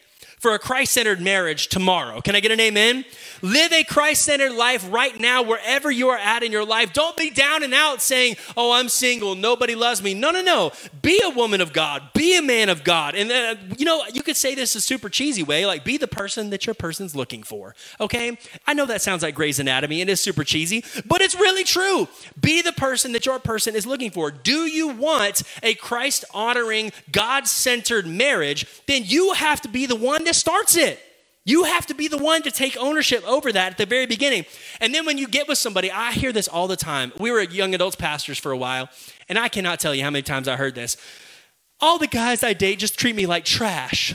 for 0.44 0.52
a 0.52 0.58
Christ 0.58 0.92
centered 0.92 1.22
marriage 1.22 1.68
tomorrow. 1.68 2.20
Can 2.20 2.36
I 2.36 2.40
get 2.40 2.50
an 2.50 2.60
amen? 2.60 3.06
Live 3.40 3.72
a 3.72 3.82
Christ 3.82 4.26
centered 4.26 4.52
life 4.52 4.86
right 4.92 5.18
now, 5.18 5.42
wherever 5.42 5.90
you 5.90 6.10
are 6.10 6.18
at 6.18 6.42
in 6.42 6.52
your 6.52 6.66
life. 6.66 6.92
Don't 6.92 7.16
be 7.16 7.30
down 7.30 7.62
and 7.62 7.72
out 7.72 8.02
saying, 8.02 8.36
Oh, 8.54 8.72
I'm 8.72 8.90
single, 8.90 9.36
nobody 9.36 9.74
loves 9.74 10.02
me. 10.02 10.12
No, 10.12 10.30
no, 10.30 10.42
no. 10.42 10.72
Be 11.00 11.18
a 11.24 11.30
woman 11.30 11.62
of 11.62 11.72
God, 11.72 12.10
be 12.12 12.36
a 12.36 12.42
man 12.42 12.68
of 12.68 12.84
God. 12.84 13.14
And, 13.14 13.32
uh, 13.32 13.54
you 13.78 13.86
know, 13.86 14.04
you 14.12 14.22
could 14.22 14.36
say 14.36 14.54
this 14.54 14.74
a 14.74 14.82
super 14.82 15.08
cheesy 15.08 15.42
way 15.42 15.64
like, 15.64 15.82
be 15.82 15.96
the 15.96 16.06
person 16.06 16.50
that 16.50 16.66
your 16.66 16.74
person's 16.74 17.16
looking 17.16 17.42
for, 17.42 17.74
okay? 17.98 18.36
I 18.66 18.74
know 18.74 18.84
that 18.84 19.00
sounds 19.00 19.22
like 19.22 19.34
Grey's 19.34 19.58
Anatomy, 19.58 20.02
and 20.02 20.10
it 20.10 20.12
is 20.12 20.20
super 20.20 20.44
cheesy, 20.44 20.84
but 21.06 21.22
it's 21.22 21.34
really 21.34 21.64
true. 21.64 22.06
Be 22.38 22.60
the 22.60 22.72
person 22.72 23.12
that 23.12 23.24
your 23.24 23.38
person 23.38 23.74
is 23.74 23.86
looking 23.86 24.10
for. 24.10 24.30
Do 24.30 24.66
you 24.66 24.88
want 24.88 25.42
a 25.62 25.72
Christ 25.72 26.26
honoring, 26.34 26.92
God 27.10 27.46
centered 27.46 28.06
marriage? 28.06 28.66
Then 28.86 29.04
you 29.06 29.32
have 29.32 29.62
to 29.62 29.68
be 29.68 29.86
the 29.86 29.96
one 29.96 30.24
starts 30.34 30.76
it. 30.76 31.00
You 31.46 31.64
have 31.64 31.86
to 31.86 31.94
be 31.94 32.08
the 32.08 32.16
one 32.16 32.42
to 32.42 32.50
take 32.50 32.76
ownership 32.78 33.22
over 33.28 33.52
that 33.52 33.72
at 33.72 33.78
the 33.78 33.84
very 33.84 34.06
beginning. 34.06 34.46
And 34.80 34.94
then 34.94 35.04
when 35.04 35.18
you 35.18 35.28
get 35.28 35.46
with 35.46 35.58
somebody, 35.58 35.90
I 35.90 36.12
hear 36.12 36.32
this 36.32 36.48
all 36.48 36.66
the 36.66 36.76
time. 36.76 37.12
We 37.18 37.30
were 37.30 37.42
young 37.42 37.74
adults 37.74 37.96
pastors 37.96 38.38
for 38.38 38.50
a 38.50 38.56
while, 38.56 38.88
and 39.28 39.38
I 39.38 39.48
cannot 39.48 39.78
tell 39.78 39.94
you 39.94 40.02
how 40.02 40.10
many 40.10 40.22
times 40.22 40.48
I 40.48 40.56
heard 40.56 40.74
this. 40.74 40.96
All 41.80 41.98
the 41.98 42.06
guys 42.06 42.42
I 42.42 42.54
date 42.54 42.78
just 42.78 42.98
treat 42.98 43.14
me 43.14 43.26
like 43.26 43.44
trash. 43.44 44.14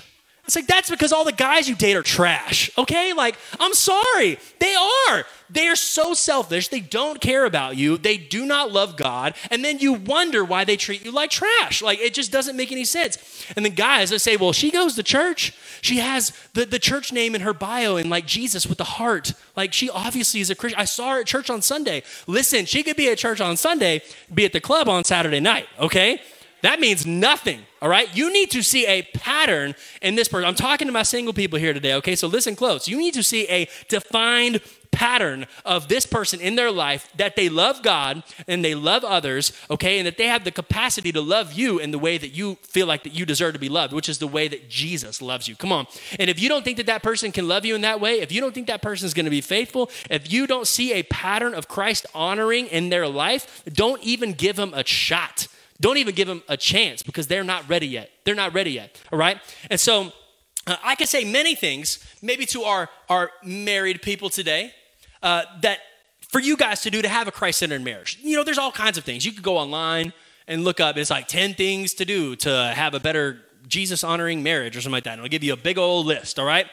It's 0.49 0.55
like, 0.55 0.65
that's 0.65 0.89
because 0.89 1.13
all 1.13 1.25
the 1.25 1.31
guys 1.31 1.69
you 1.69 1.75
date 1.75 1.95
are 1.95 2.01
trash, 2.01 2.71
okay? 2.75 3.13
Like, 3.13 3.37
I'm 3.59 3.75
sorry. 3.75 4.39
They 4.57 4.73
are. 4.73 5.23
They 5.47 5.67
are 5.67 5.75
so 5.75 6.15
selfish. 6.15 6.69
They 6.69 6.79
don't 6.79 7.21
care 7.21 7.45
about 7.45 7.77
you. 7.77 7.99
They 7.99 8.17
do 8.17 8.47
not 8.47 8.71
love 8.71 8.97
God. 8.97 9.35
And 9.51 9.63
then 9.63 9.77
you 9.77 9.93
wonder 9.93 10.43
why 10.43 10.63
they 10.63 10.75
treat 10.75 11.05
you 11.05 11.11
like 11.11 11.29
trash. 11.29 11.83
Like, 11.83 11.99
it 11.99 12.15
just 12.15 12.31
doesn't 12.31 12.57
make 12.57 12.71
any 12.71 12.83
sense. 12.83 13.45
And 13.55 13.63
the 13.63 13.69
guys, 13.69 14.09
they 14.09 14.17
say, 14.17 14.37
well, 14.37 14.51
she 14.51 14.71
goes 14.71 14.95
to 14.95 15.03
church. 15.03 15.53
She 15.81 15.97
has 15.97 16.33
the, 16.55 16.65
the 16.65 16.79
church 16.79 17.13
name 17.13 17.35
in 17.35 17.41
her 17.41 17.53
bio 17.53 17.97
and 17.97 18.09
like 18.09 18.25
Jesus 18.25 18.65
with 18.65 18.79
the 18.79 18.83
heart. 18.83 19.33
Like, 19.55 19.71
she 19.71 19.87
obviously 19.87 20.41
is 20.41 20.49
a 20.49 20.55
Christian. 20.55 20.81
I 20.81 20.85
saw 20.85 21.11
her 21.11 21.19
at 21.19 21.27
church 21.27 21.51
on 21.51 21.61
Sunday. 21.61 22.01
Listen, 22.25 22.65
she 22.65 22.81
could 22.81 22.97
be 22.97 23.07
at 23.11 23.19
church 23.19 23.39
on 23.39 23.55
Sunday, 23.55 24.01
be 24.33 24.45
at 24.45 24.53
the 24.53 24.61
club 24.61 24.89
on 24.89 25.03
Saturday 25.03 25.41
night, 25.41 25.67
okay? 25.79 26.23
That 26.63 26.79
means 26.79 27.05
nothing, 27.05 27.67
all 27.81 27.89
right? 27.89 28.15
You 28.15 28.31
need 28.31 28.51
to 28.51 28.61
see 28.61 28.85
a 28.85 29.03
pattern 29.13 29.75
in 30.01 30.15
this 30.15 30.27
person. 30.27 30.47
I'm 30.47 30.55
talking 30.55 30.87
to 30.87 30.93
my 30.93 31.03
single 31.03 31.33
people 31.33 31.59
here 31.59 31.73
today, 31.73 31.93
okay? 31.95 32.15
So 32.15 32.27
listen 32.27 32.55
close. 32.55 32.87
You 32.87 32.97
need 32.97 33.13
to 33.13 33.23
see 33.23 33.47
a 33.47 33.67
defined 33.87 34.61
pattern 34.91 35.45
of 35.65 35.87
this 35.87 36.05
person 36.05 36.41
in 36.41 36.55
their 36.55 36.71
life 36.71 37.11
that 37.15 37.35
they 37.35 37.47
love 37.47 37.83
God 37.83 38.23
and 38.47 38.65
they 38.65 38.75
love 38.75 39.03
others, 39.03 39.53
okay? 39.69 39.99
And 39.99 40.07
that 40.07 40.17
they 40.17 40.27
have 40.27 40.43
the 40.43 40.51
capacity 40.51 41.11
to 41.11 41.21
love 41.21 41.53
you 41.53 41.79
in 41.79 41.91
the 41.91 41.99
way 41.99 42.17
that 42.17 42.29
you 42.29 42.55
feel 42.63 42.87
like 42.87 43.03
that 43.03 43.13
you 43.13 43.25
deserve 43.25 43.53
to 43.53 43.59
be 43.59 43.69
loved, 43.69 43.93
which 43.93 44.09
is 44.09 44.17
the 44.17 44.27
way 44.27 44.47
that 44.47 44.69
Jesus 44.69 45.21
loves 45.21 45.47
you. 45.47 45.55
Come 45.55 45.71
on. 45.71 45.87
And 46.19 46.29
if 46.29 46.39
you 46.39 46.49
don't 46.49 46.63
think 46.63 46.77
that 46.77 46.87
that 46.87 47.03
person 47.03 47.31
can 47.31 47.47
love 47.47 47.65
you 47.65 47.75
in 47.75 47.81
that 47.81 48.01
way, 48.01 48.19
if 48.19 48.31
you 48.31 48.41
don't 48.41 48.53
think 48.53 48.67
that 48.67 48.81
person 48.81 49.05
is 49.05 49.13
going 49.13 49.25
to 49.25 49.31
be 49.31 49.41
faithful, 49.41 49.89
if 50.09 50.31
you 50.31 50.47
don't 50.47 50.67
see 50.67 50.93
a 50.93 51.03
pattern 51.03 51.53
of 51.53 51.67
Christ 51.67 52.05
honoring 52.13 52.67
in 52.67 52.89
their 52.89 53.07
life, 53.07 53.63
don't 53.71 54.01
even 54.03 54.33
give 54.33 54.55
them 54.55 54.73
a 54.73 54.85
shot 54.85 55.47
don't 55.81 55.97
even 55.97 56.15
give 56.15 56.27
them 56.27 56.43
a 56.47 56.57
chance 56.57 57.03
because 57.03 57.27
they're 57.27 57.43
not 57.43 57.67
ready 57.69 57.87
yet. 57.87 58.09
They're 58.25 58.35
not 58.35 58.53
ready 58.53 58.71
yet. 58.71 59.01
All 59.11 59.19
right? 59.19 59.39
And 59.69 59.79
so 59.79 60.11
uh, 60.67 60.75
I 60.83 60.95
could 60.95 61.07
say 61.07 61.23
many 61.23 61.55
things, 61.55 62.05
maybe 62.21 62.45
to 62.47 62.63
our, 62.63 62.89
our 63.07 63.31
married 63.43 64.01
people 64.01 64.29
today, 64.29 64.73
uh, 65.23 65.43
that 65.61 65.79
for 66.29 66.39
you 66.39 66.57
guys 66.57 66.81
to 66.81 66.91
do 66.91 67.01
to 67.01 67.07
have 67.07 67.27
a 67.27 67.31
Christ 67.31 67.59
centered 67.59 67.81
marriage. 67.81 68.19
You 68.21 68.37
know, 68.37 68.43
there's 68.43 68.57
all 68.57 68.71
kinds 68.71 68.97
of 68.97 69.03
things. 69.03 69.25
You 69.25 69.31
could 69.31 69.43
go 69.43 69.57
online 69.57 70.13
and 70.47 70.63
look 70.63 70.79
up, 70.79 70.97
it's 70.97 71.11
like 71.11 71.27
10 71.27 71.53
things 71.53 71.93
to 71.95 72.05
do 72.05 72.35
to 72.37 72.73
have 72.75 72.93
a 72.93 72.99
better 72.99 73.39
Jesus 73.67 74.03
honoring 74.03 74.41
marriage 74.41 74.75
or 74.75 74.81
something 74.81 74.93
like 74.93 75.03
that. 75.03 75.13
And 75.13 75.21
I'll 75.21 75.27
give 75.27 75.43
you 75.43 75.53
a 75.53 75.57
big 75.57 75.77
old 75.77 76.07
list, 76.07 76.39
all 76.39 76.45
right? 76.45 76.65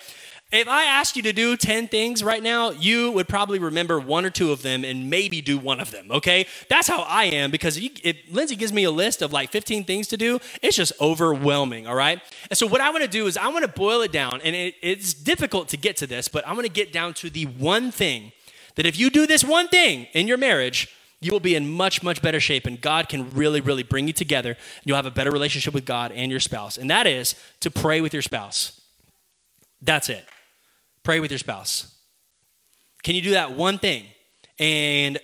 If 0.53 0.69
I 0.69 0.85
asked 0.85 1.17
you 1.17 1.23
to 1.23 1.33
do 1.33 1.57
10 1.57 1.89
things 1.89 2.23
right 2.23 2.43
now, 2.43 2.71
you 2.71 3.11
would 3.11 3.27
probably 3.27 3.59
remember 3.59 3.99
one 3.99 4.25
or 4.25 4.31
two 4.31 4.53
of 4.53 4.63
them 4.63 4.85
and 4.85 5.11
maybe 5.11 5.41
do 5.41 5.59
one 5.59 5.81
of 5.81 5.91
them, 5.91 6.09
okay? 6.09 6.47
That's 6.69 6.87
how 6.87 7.03
I 7.03 7.25
am 7.25 7.51
because 7.51 7.77
if 7.77 8.17
Lindsay 8.31 8.55
gives 8.55 8.73
me 8.73 8.85
a 8.85 8.93
list 8.93 9.23
of 9.23 9.33
like 9.33 9.51
15 9.51 9.83
things 9.83 10.07
to 10.09 10.17
do, 10.17 10.39
it's 10.63 10.77
just 10.77 10.93
overwhelming, 11.01 11.89
all 11.89 11.97
right? 11.97 12.21
And 12.49 12.57
so 12.57 12.65
what 12.69 12.81
I 12.81 12.91
want 12.91 13.03
to 13.03 13.11
do 13.11 13.27
is 13.27 13.37
I 13.37 13.49
want 13.49 13.65
to 13.65 13.69
boil 13.69 14.03
it 14.03 14.13
down, 14.13 14.41
and 14.45 14.55
it, 14.55 14.77
it's 14.83 15.15
difficult 15.15 15.69
to 15.71 15.77
get 15.77 15.97
to 15.97 16.07
this, 16.07 16.29
but 16.29 16.47
I'm 16.47 16.57
to 16.57 16.69
get 16.69 16.93
down 16.93 17.13
to 17.15 17.29
the 17.29 17.47
one 17.47 17.91
thing 17.91 18.31
that 18.77 18.87
if 18.87 18.97
you 18.97 19.11
do 19.11 19.27
this 19.27 19.43
one 19.43 19.67
thing 19.67 20.07
in 20.13 20.29
your 20.29 20.39
marriage, 20.39 20.95
you 21.21 21.33
will 21.33 21.41
be 21.41 21.57
in 21.57 21.69
much, 21.69 22.05
much 22.05 22.23
better 22.23 22.39
shape, 22.39 22.67
and 22.67 22.81
God 22.81 23.09
can 23.09 23.31
really, 23.31 23.61
really 23.61 23.83
bring 23.83 24.07
you 24.07 24.13
together. 24.13 24.57
You'll 24.85 24.97
have 24.97 25.07
a 25.07 25.11
better 25.11 25.33
relationship 25.33 25.75
with 25.75 25.85
God 25.85 26.13
and 26.13 26.31
your 26.31 26.41
spouse, 26.41 26.79
and 26.79 26.89
that 26.89 27.09
is 27.09 27.35
to 27.61 27.71
pray 27.71 28.01
with 28.01 28.13
your 28.13 28.23
spouse. 28.23 28.81
That's 29.83 30.09
it. 30.09 30.25
Pray 31.07 31.21
with 31.21 31.31
your 31.31 31.39
spouse. 31.39 31.95
Can 33.05 33.15
you 33.15 33.23
do 33.23 33.31
that 33.31 33.53
one 33.53 33.79
thing? 33.79 34.07
And 34.59 35.21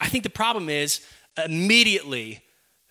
I 0.00 0.08
think 0.08 0.24
the 0.24 0.30
problem 0.30 0.68
is 0.68 1.00
immediately 1.44 2.42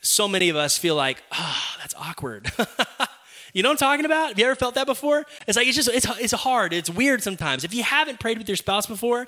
so 0.02 0.26
many 0.26 0.48
of 0.48 0.56
us 0.56 0.78
feel 0.78 0.96
like, 0.96 1.22
oh, 1.34 1.76
that's 1.78 1.94
awkward. 1.96 2.50
you 3.54 3.64
know 3.64 3.68
what 3.68 3.74
I'm 3.74 3.90
talking 3.90 4.06
about? 4.06 4.30
Have 4.30 4.40
you 4.40 4.46
ever 4.46 4.56
felt 4.56 4.76
that 4.76 4.88
before? 4.88 5.26
It's 5.46 5.58
like, 5.58 5.68
it's 5.68 5.76
just, 5.76 5.90
it's, 5.90 6.08
it's 6.18 6.32
hard. 6.32 6.72
It's 6.72 6.90
weird 6.90 7.22
sometimes. 7.22 7.66
If 7.66 7.74
you 7.74 7.84
haven't 7.84 8.22
prayed 8.22 8.38
with 8.38 8.48
your 8.48 8.56
spouse 8.56 8.86
before, 8.86 9.28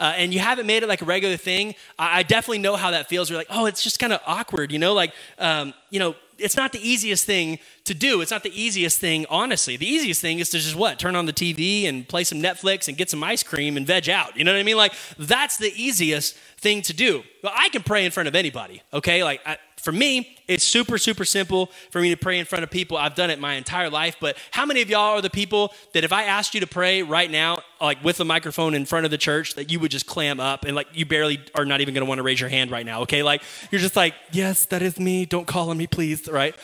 uh, 0.00 0.14
and 0.16 0.32
you 0.32 0.40
haven't 0.40 0.64
made 0.64 0.82
it 0.82 0.88
like 0.88 1.02
a 1.02 1.04
regular 1.04 1.36
thing, 1.36 1.74
I, 1.98 2.20
I 2.20 2.22
definitely 2.22 2.60
know 2.60 2.76
how 2.76 2.92
that 2.92 3.10
feels. 3.10 3.28
You're 3.28 3.38
like, 3.38 3.48
oh, 3.50 3.66
it's 3.66 3.82
just 3.82 3.98
kind 3.98 4.10
of 4.14 4.20
awkward, 4.26 4.72
you 4.72 4.78
know? 4.78 4.94
Like, 4.94 5.12
um, 5.38 5.74
you 5.90 5.98
know, 5.98 6.14
it's 6.38 6.56
not 6.56 6.72
the 6.72 6.80
easiest 6.80 7.26
thing 7.26 7.58
to 7.84 7.94
do. 7.94 8.20
It's 8.20 8.30
not 8.30 8.42
the 8.42 8.60
easiest 8.60 8.98
thing, 8.98 9.26
honestly. 9.28 9.76
The 9.76 9.86
easiest 9.86 10.20
thing 10.20 10.38
is 10.38 10.50
to 10.50 10.58
just 10.58 10.76
what? 10.76 10.98
Turn 10.98 11.16
on 11.16 11.26
the 11.26 11.32
TV 11.32 11.88
and 11.88 12.06
play 12.06 12.24
some 12.24 12.38
Netflix 12.38 12.88
and 12.88 12.96
get 12.96 13.10
some 13.10 13.22
ice 13.24 13.42
cream 13.42 13.76
and 13.76 13.86
veg 13.86 14.08
out. 14.08 14.36
You 14.36 14.44
know 14.44 14.52
what 14.52 14.60
I 14.60 14.62
mean? 14.62 14.76
Like, 14.76 14.94
that's 15.18 15.56
the 15.56 15.72
easiest 15.74 16.36
thing 16.58 16.82
to 16.82 16.92
do. 16.92 17.24
Well, 17.42 17.52
I 17.54 17.68
can 17.70 17.82
pray 17.82 18.04
in 18.04 18.12
front 18.12 18.28
of 18.28 18.36
anybody, 18.36 18.82
okay? 18.92 19.24
Like, 19.24 19.40
I, 19.44 19.58
for 19.82 19.90
me, 19.90 20.38
it's 20.46 20.62
super, 20.62 20.96
super 20.96 21.24
simple 21.24 21.70
for 21.90 22.00
me 22.00 22.10
to 22.10 22.16
pray 22.16 22.38
in 22.38 22.44
front 22.44 22.62
of 22.62 22.70
people. 22.70 22.96
I've 22.96 23.16
done 23.16 23.30
it 23.30 23.40
my 23.40 23.54
entire 23.54 23.90
life, 23.90 24.16
but 24.20 24.36
how 24.52 24.64
many 24.64 24.80
of 24.80 24.88
y'all 24.88 25.16
are 25.16 25.20
the 25.20 25.28
people 25.28 25.72
that 25.92 26.04
if 26.04 26.12
I 26.12 26.24
asked 26.24 26.54
you 26.54 26.60
to 26.60 26.68
pray 26.68 27.02
right 27.02 27.28
now, 27.28 27.58
like 27.80 28.02
with 28.04 28.20
a 28.20 28.24
microphone 28.24 28.74
in 28.74 28.86
front 28.86 29.06
of 29.06 29.10
the 29.10 29.18
church, 29.18 29.54
that 29.54 29.72
you 29.72 29.80
would 29.80 29.90
just 29.90 30.06
clam 30.06 30.38
up 30.38 30.64
and 30.64 30.76
like 30.76 30.86
you 30.92 31.04
barely 31.04 31.40
are 31.56 31.64
not 31.64 31.80
even 31.80 31.94
gonna 31.94 32.06
wanna 32.06 32.22
raise 32.22 32.38
your 32.38 32.48
hand 32.48 32.70
right 32.70 32.86
now, 32.86 33.00
okay? 33.00 33.24
Like, 33.24 33.42
you're 33.72 33.80
just 33.80 33.96
like, 33.96 34.14
yes, 34.30 34.66
that 34.66 34.82
is 34.82 35.00
me. 35.00 35.26
Don't 35.26 35.48
call 35.48 35.70
on 35.70 35.76
me, 35.76 35.88
please, 35.88 36.28
right? 36.28 36.54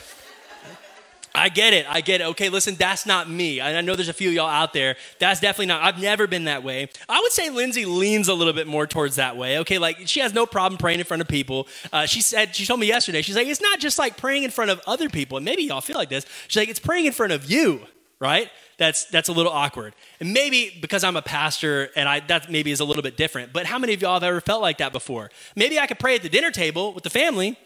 I 1.39 1.47
get 1.47 1.73
it. 1.73 1.85
I 1.89 2.01
get 2.01 2.19
it. 2.19 2.25
Okay, 2.25 2.49
listen, 2.49 2.75
that's 2.75 3.05
not 3.05 3.29
me. 3.29 3.61
I 3.61 3.79
know 3.79 3.95
there's 3.95 4.09
a 4.09 4.13
few 4.13 4.29
y'all 4.29 4.49
out 4.49 4.73
there. 4.73 4.97
That's 5.19 5.39
definitely 5.39 5.67
not. 5.67 5.81
I've 5.81 6.01
never 6.01 6.27
been 6.27 6.43
that 6.43 6.63
way. 6.63 6.89
I 7.07 7.19
would 7.21 7.31
say 7.31 7.49
Lindsay 7.49 7.85
leans 7.85 8.27
a 8.27 8.33
little 8.33 8.51
bit 8.51 8.67
more 8.67 8.85
towards 8.85 9.15
that 9.15 9.37
way. 9.37 9.59
Okay, 9.59 9.77
like 9.77 9.99
she 10.05 10.19
has 10.19 10.33
no 10.33 10.45
problem 10.45 10.77
praying 10.77 10.99
in 10.99 11.05
front 11.05 11.21
of 11.21 11.29
people. 11.29 11.67
Uh, 11.93 12.05
she 12.05 12.21
said, 12.21 12.55
she 12.55 12.65
told 12.65 12.81
me 12.81 12.87
yesterday, 12.87 13.21
she's 13.21 13.37
like, 13.37 13.47
it's 13.47 13.61
not 13.61 13.79
just 13.79 13.97
like 13.97 14.17
praying 14.17 14.43
in 14.43 14.51
front 14.51 14.69
of 14.69 14.81
other 14.85 15.07
people. 15.09 15.37
And 15.37 15.45
maybe 15.45 15.63
y'all 15.63 15.81
feel 15.81 15.97
like 15.97 16.09
this. 16.09 16.25
She's 16.49 16.57
like, 16.57 16.69
it's 16.69 16.79
praying 16.79 17.05
in 17.05 17.13
front 17.13 17.31
of 17.31 17.49
you, 17.49 17.81
right? 18.19 18.49
That's 18.77 19.05
that's 19.05 19.29
a 19.29 19.33
little 19.33 19.51
awkward. 19.51 19.93
And 20.19 20.33
maybe 20.33 20.77
because 20.81 21.05
I'm 21.05 21.15
a 21.15 21.21
pastor 21.21 21.89
and 21.95 22.09
I 22.09 22.19
that 22.21 22.51
maybe 22.51 22.71
is 22.71 22.81
a 22.81 22.85
little 22.85 23.03
bit 23.03 23.15
different. 23.15 23.53
But 23.53 23.65
how 23.65 23.79
many 23.79 23.93
of 23.93 24.01
y'all 24.01 24.15
have 24.15 24.23
ever 24.23 24.41
felt 24.41 24.61
like 24.61 24.79
that 24.79 24.91
before? 24.91 25.31
Maybe 25.55 25.79
I 25.79 25.87
could 25.87 25.99
pray 25.99 26.15
at 26.15 26.21
the 26.21 26.29
dinner 26.29 26.51
table 26.51 26.93
with 26.93 27.03
the 27.03 27.09
family 27.09 27.57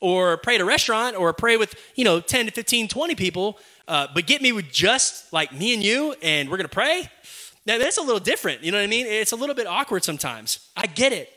or 0.00 0.36
pray 0.36 0.56
at 0.56 0.60
a 0.60 0.64
restaurant 0.64 1.16
or 1.16 1.32
pray 1.32 1.56
with, 1.56 1.74
you 1.94 2.04
know, 2.04 2.20
10 2.20 2.46
to 2.46 2.52
15, 2.52 2.88
20 2.88 3.14
people, 3.14 3.58
uh, 3.86 4.06
but 4.14 4.26
get 4.26 4.42
me 4.42 4.52
with 4.52 4.70
just 4.70 5.32
like 5.32 5.52
me 5.52 5.74
and 5.74 5.82
you 5.82 6.14
and 6.22 6.48
we're 6.48 6.56
going 6.56 6.68
to 6.68 6.74
pray. 6.74 7.10
Now, 7.66 7.78
that's 7.78 7.98
a 7.98 8.02
little 8.02 8.20
different. 8.20 8.62
You 8.62 8.72
know 8.72 8.78
what 8.78 8.84
I 8.84 8.88
mean? 8.88 9.06
It's 9.06 9.32
a 9.32 9.36
little 9.36 9.54
bit 9.54 9.66
awkward 9.66 10.04
sometimes. 10.04 10.68
I 10.76 10.86
get 10.86 11.12
it. 11.12 11.30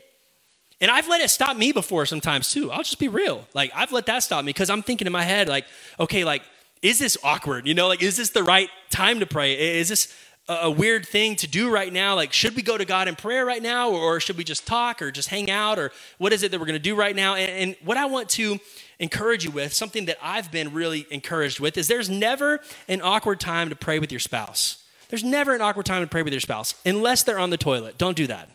And 0.80 0.90
I've 0.90 1.06
let 1.08 1.20
it 1.20 1.30
stop 1.30 1.56
me 1.56 1.72
before 1.72 2.06
sometimes 2.06 2.50
too. 2.50 2.70
I'll 2.72 2.82
just 2.82 2.98
be 2.98 3.08
real. 3.08 3.46
Like, 3.54 3.70
I've 3.74 3.92
let 3.92 4.06
that 4.06 4.22
stop 4.22 4.44
me 4.44 4.50
because 4.50 4.68
I'm 4.68 4.82
thinking 4.82 5.06
in 5.06 5.12
my 5.12 5.22
head, 5.22 5.48
like, 5.48 5.66
okay, 6.00 6.24
like, 6.24 6.42
is 6.82 6.98
this 6.98 7.16
awkward? 7.22 7.68
You 7.68 7.74
know, 7.74 7.86
like, 7.86 8.02
is 8.02 8.16
this 8.16 8.30
the 8.30 8.42
right 8.42 8.68
time 8.90 9.20
to 9.20 9.26
pray? 9.26 9.78
Is 9.78 9.88
this 9.88 10.12
a 10.48 10.70
weird 10.70 11.06
thing 11.06 11.36
to 11.36 11.46
do 11.46 11.70
right 11.70 11.92
now. 11.92 12.14
Like, 12.16 12.32
should 12.32 12.56
we 12.56 12.62
go 12.62 12.76
to 12.76 12.84
God 12.84 13.06
in 13.08 13.14
prayer 13.14 13.46
right 13.46 13.62
now, 13.62 13.90
or 13.90 14.18
should 14.18 14.36
we 14.36 14.44
just 14.44 14.66
talk 14.66 15.00
or 15.00 15.10
just 15.10 15.28
hang 15.28 15.50
out, 15.50 15.78
or 15.78 15.92
what 16.18 16.32
is 16.32 16.42
it 16.42 16.50
that 16.50 16.58
we're 16.58 16.66
going 16.66 16.74
to 16.74 16.82
do 16.82 16.96
right 16.96 17.14
now? 17.14 17.36
And, 17.36 17.50
and, 17.50 17.76
what 17.84 17.96
I 17.96 18.06
want 18.06 18.28
to 18.30 18.58
encourage 18.98 19.44
you 19.44 19.50
with, 19.50 19.72
something 19.72 20.06
that 20.06 20.18
I've 20.20 20.50
been 20.50 20.72
really 20.72 21.06
encouraged 21.10 21.60
with, 21.60 21.76
is 21.76 21.86
there's 21.88 22.10
never 22.10 22.60
an 22.88 23.00
awkward 23.02 23.38
time 23.38 23.68
to 23.68 23.76
pray 23.76 23.98
with 23.98 24.10
your 24.10 24.20
spouse. 24.20 24.82
There's 25.08 25.24
never 25.24 25.54
an 25.54 25.60
awkward 25.60 25.86
time 25.86 26.02
to 26.02 26.08
pray 26.08 26.22
with 26.22 26.32
your 26.32 26.40
spouse 26.40 26.74
unless 26.84 27.22
they're 27.22 27.38
on 27.38 27.50
the 27.50 27.56
toilet. 27.56 27.98
Don't 27.98 28.16
do 28.16 28.26
that. 28.26 28.48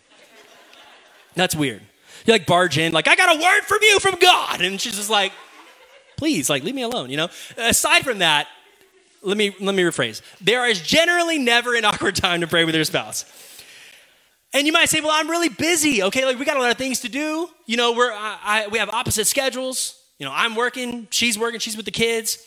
That's 1.35 1.55
weird. 1.55 1.81
You 2.25 2.33
like 2.33 2.45
barge 2.45 2.77
in, 2.77 2.91
like, 2.91 3.07
I 3.07 3.15
got 3.15 3.35
a 3.35 3.39
word 3.39 3.61
from 3.61 3.79
you 3.81 3.99
from 3.99 4.15
God. 4.19 4.61
And 4.61 4.81
she's 4.81 4.95
just 4.95 5.09
like, 5.09 5.31
please, 6.17 6.49
like, 6.49 6.63
leave 6.63 6.75
me 6.75 6.81
alone, 6.81 7.09
you 7.09 7.17
know? 7.17 7.29
Aside 7.57 8.03
from 8.03 8.19
that, 8.19 8.47
let 9.21 9.37
me 9.37 9.55
let 9.59 9.75
me 9.75 9.83
rephrase. 9.83 10.21
There 10.41 10.65
is 10.67 10.81
generally 10.81 11.39
never 11.39 11.75
an 11.75 11.85
awkward 11.89 12.15
time 12.15 12.41
to 12.41 12.47
pray 12.47 12.65
with 12.65 12.75
your 12.75 12.83
spouse. 12.83 13.25
And 14.53 14.65
you 14.65 14.73
might 14.73 14.89
say, 14.89 15.01
"Well, 15.01 15.11
I'm 15.11 15.29
really 15.29 15.49
busy. 15.49 16.03
Okay, 16.03 16.25
like 16.25 16.39
we 16.39 16.45
got 16.45 16.57
a 16.57 16.61
lot 16.61 16.71
of 16.71 16.77
things 16.77 17.01
to 17.01 17.09
do. 17.09 17.49
You 17.65 17.77
know, 17.77 17.93
we're 17.93 18.11
I, 18.11 18.37
I, 18.43 18.67
we 18.67 18.79
have 18.79 18.89
opposite 18.89 19.27
schedules. 19.27 20.01
You 20.17 20.25
know, 20.25 20.31
I'm 20.33 20.55
working, 20.55 21.07
she's 21.11 21.37
working, 21.37 21.59
she's 21.59 21.77
with 21.77 21.85
the 21.85 21.91
kids. 21.91 22.39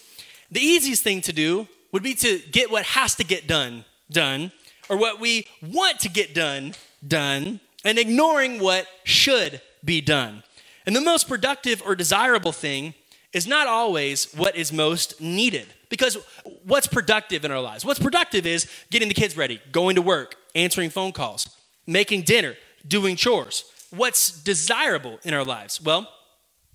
The 0.50 0.60
easiest 0.60 1.04
thing 1.04 1.20
to 1.22 1.32
do 1.32 1.68
would 1.92 2.02
be 2.02 2.14
to 2.14 2.40
get 2.50 2.70
what 2.70 2.84
has 2.84 3.14
to 3.16 3.24
get 3.24 3.46
done 3.46 3.84
done, 4.10 4.50
or 4.88 4.96
what 4.96 5.20
we 5.20 5.46
want 5.62 6.00
to 6.00 6.08
get 6.08 6.34
done 6.34 6.74
done, 7.06 7.60
and 7.84 7.98
ignoring 7.98 8.60
what 8.60 8.86
should 9.04 9.60
be 9.84 10.00
done. 10.00 10.42
And 10.86 10.96
the 10.96 11.00
most 11.00 11.28
productive 11.28 11.82
or 11.84 11.94
desirable 11.94 12.52
thing 12.52 12.94
is 13.32 13.46
not 13.46 13.68
always 13.68 14.32
what 14.32 14.56
is 14.56 14.72
most 14.72 15.20
needed. 15.20 15.68
Because 15.90 16.16
what's 16.64 16.86
productive 16.86 17.44
in 17.44 17.50
our 17.50 17.60
lives? 17.60 17.84
What's 17.84 18.00
productive 18.00 18.46
is 18.46 18.70
getting 18.90 19.08
the 19.08 19.14
kids 19.14 19.36
ready, 19.36 19.60
going 19.72 19.96
to 19.96 20.02
work, 20.02 20.36
answering 20.54 20.88
phone 20.88 21.12
calls, 21.12 21.54
making 21.86 22.22
dinner, 22.22 22.54
doing 22.86 23.16
chores. 23.16 23.64
What's 23.90 24.30
desirable 24.42 25.18
in 25.24 25.34
our 25.34 25.44
lives? 25.44 25.82
Well, 25.82 26.08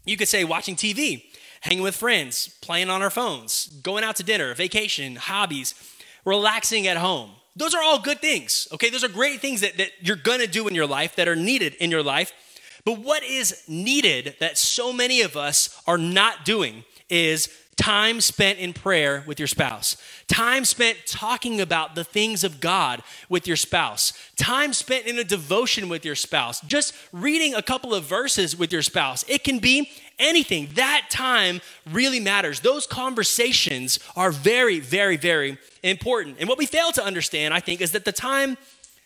you 0.04 0.18
could 0.18 0.28
say 0.28 0.44
watching 0.44 0.76
TV, 0.76 1.24
hanging 1.62 1.82
with 1.82 1.96
friends, 1.96 2.50
playing 2.62 2.90
on 2.90 3.02
our 3.02 3.10
phones, 3.10 3.68
going 3.82 4.04
out 4.04 4.18
to 4.18 4.24
dinner, 4.24 4.54
vacation, 4.54 5.16
hobbies, 5.16 5.74
relaxing 6.26 6.86
at 6.86 6.98
home. 6.98 7.32
Those 7.56 7.74
are 7.74 7.82
all 7.82 8.00
good 8.00 8.20
things, 8.20 8.68
okay? 8.74 8.90
Those 8.90 9.04
are 9.04 9.10
great 9.10 9.40
things 9.40 9.62
that, 9.62 9.78
that 9.78 9.92
you're 10.02 10.18
gonna 10.18 10.46
do 10.46 10.68
in 10.68 10.76
your 10.76 10.86
life, 10.86 11.16
that 11.16 11.28
are 11.28 11.38
needed 11.38 11.74
in 11.76 11.90
your 11.90 12.04
life. 12.04 12.34
But 12.84 13.00
what 13.00 13.24
is 13.24 13.64
needed 13.68 14.36
that 14.40 14.58
so 14.58 14.92
many 14.92 15.22
of 15.22 15.38
us 15.38 15.82
are 15.88 15.98
not 15.98 16.44
doing 16.44 16.84
is 17.10 17.50
time 17.78 18.22
spent 18.22 18.58
in 18.60 18.74
prayer 18.74 19.24
with 19.28 19.40
your 19.40 19.48
spouse, 19.48 19.98
time 20.28 20.64
spent 20.66 20.98
talking 21.06 21.60
about 21.60 21.96
the 21.96 22.04
things 22.04 22.44
of 22.44 22.60
God 22.60 23.02
with 23.30 23.48
your 23.48 23.58
spouse, 23.58 24.14
time 24.38 24.74
spent 24.74 25.06
in 25.06 25.20
a 25.20 25.24
devotion 25.24 25.90
with 25.90 26.06
your 26.06 26.16
spouse, 26.16 26.62
just 26.62 26.94
reading 27.12 27.54
a 27.54 27.62
couple 27.62 27.94
of 27.94 28.04
verses 28.06 28.58
with 28.58 28.72
your 28.72 28.82
spouse. 28.82 29.26
It 29.28 29.44
can 29.44 29.60
be 29.60 29.92
anything. 30.20 30.70
That 30.76 31.08
time 31.10 31.62
really 31.92 32.20
matters. 32.20 32.62
Those 32.62 32.88
conversations 32.88 34.00
are 34.16 34.32
very, 34.32 34.80
very, 34.80 35.18
very 35.18 35.58
important. 35.84 36.38
And 36.40 36.48
what 36.48 36.58
we 36.58 36.66
fail 36.66 36.92
to 36.94 37.04
understand, 37.04 37.54
I 37.54 37.60
think, 37.60 37.82
is 37.82 37.92
that 37.92 38.06
the 38.06 38.12
time, 38.12 38.58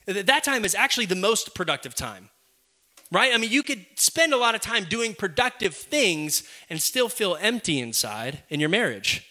that 0.06 0.44
time 0.44 0.64
is 0.64 0.76
actually 0.76 1.08
the 1.08 1.16
most 1.16 1.56
productive 1.56 1.96
time 1.96 2.30
right? 3.12 3.34
I 3.34 3.38
mean, 3.38 3.52
you 3.52 3.64
could 3.64 3.86
spend 3.96 4.34
a 4.34 4.38
lot 4.38 4.56
of 4.56 4.62
time 4.62 4.86
doing 4.86 5.16
productive 5.16 5.74
things 5.74 6.44
and 6.70 6.82
still 6.82 7.10
feel 7.10 7.38
empty 7.40 7.80
inside 7.80 8.44
in 8.50 8.60
your 8.60 8.70
marriage. 8.70 9.26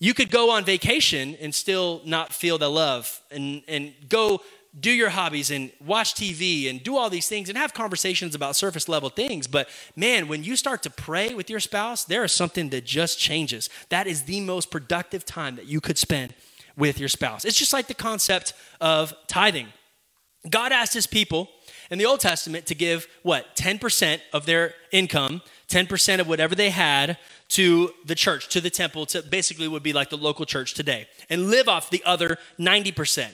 You 0.00 0.12
could 0.12 0.30
go 0.30 0.50
on 0.50 0.64
vacation 0.64 1.36
and 1.40 1.54
still 1.54 2.02
not 2.04 2.32
feel 2.32 2.58
the 2.58 2.70
love 2.70 3.22
and, 3.30 3.62
and 3.68 3.94
go 4.08 4.42
do 4.78 4.90
your 4.90 5.10
hobbies 5.10 5.52
and 5.52 5.70
watch 5.84 6.14
TV 6.14 6.68
and 6.68 6.82
do 6.82 6.96
all 6.96 7.08
these 7.08 7.28
things 7.28 7.48
and 7.48 7.56
have 7.56 7.72
conversations 7.72 8.34
about 8.34 8.56
surface 8.56 8.88
level 8.88 9.08
things. 9.08 9.46
But 9.46 9.68
man, 9.94 10.26
when 10.26 10.42
you 10.42 10.56
start 10.56 10.82
to 10.82 10.90
pray 10.90 11.32
with 11.32 11.48
your 11.48 11.60
spouse, 11.60 12.04
there 12.04 12.24
is 12.24 12.32
something 12.32 12.70
that 12.70 12.84
just 12.84 13.18
changes. 13.18 13.70
That 13.88 14.08
is 14.08 14.24
the 14.24 14.40
most 14.40 14.72
productive 14.72 15.24
time 15.24 15.56
that 15.56 15.66
you 15.66 15.80
could 15.80 15.96
spend 15.96 16.34
with 16.76 16.98
your 16.98 17.08
spouse. 17.08 17.44
It's 17.44 17.58
just 17.58 17.72
like 17.72 17.86
the 17.86 17.94
concept 17.94 18.52
of 18.80 19.14
tithing. 19.28 19.68
God 20.50 20.72
asked 20.72 20.92
his 20.92 21.06
people 21.06 21.48
in 21.90 21.98
the 21.98 22.06
Old 22.06 22.20
Testament 22.20 22.66
to 22.66 22.74
give 22.74 23.06
what? 23.22 23.56
10% 23.56 24.20
of 24.32 24.46
their 24.46 24.74
income, 24.90 25.42
10% 25.68 26.20
of 26.20 26.28
whatever 26.28 26.54
they 26.54 26.70
had 26.70 27.18
to 27.48 27.92
the 28.04 28.14
church, 28.14 28.48
to 28.48 28.60
the 28.60 28.70
temple, 28.70 29.06
to 29.06 29.22
basically 29.22 29.68
would 29.68 29.82
be 29.82 29.92
like 29.92 30.10
the 30.10 30.16
local 30.16 30.46
church 30.46 30.74
today, 30.74 31.06
and 31.28 31.50
live 31.50 31.68
off 31.68 31.90
the 31.90 32.02
other 32.04 32.38
90%. 32.58 33.28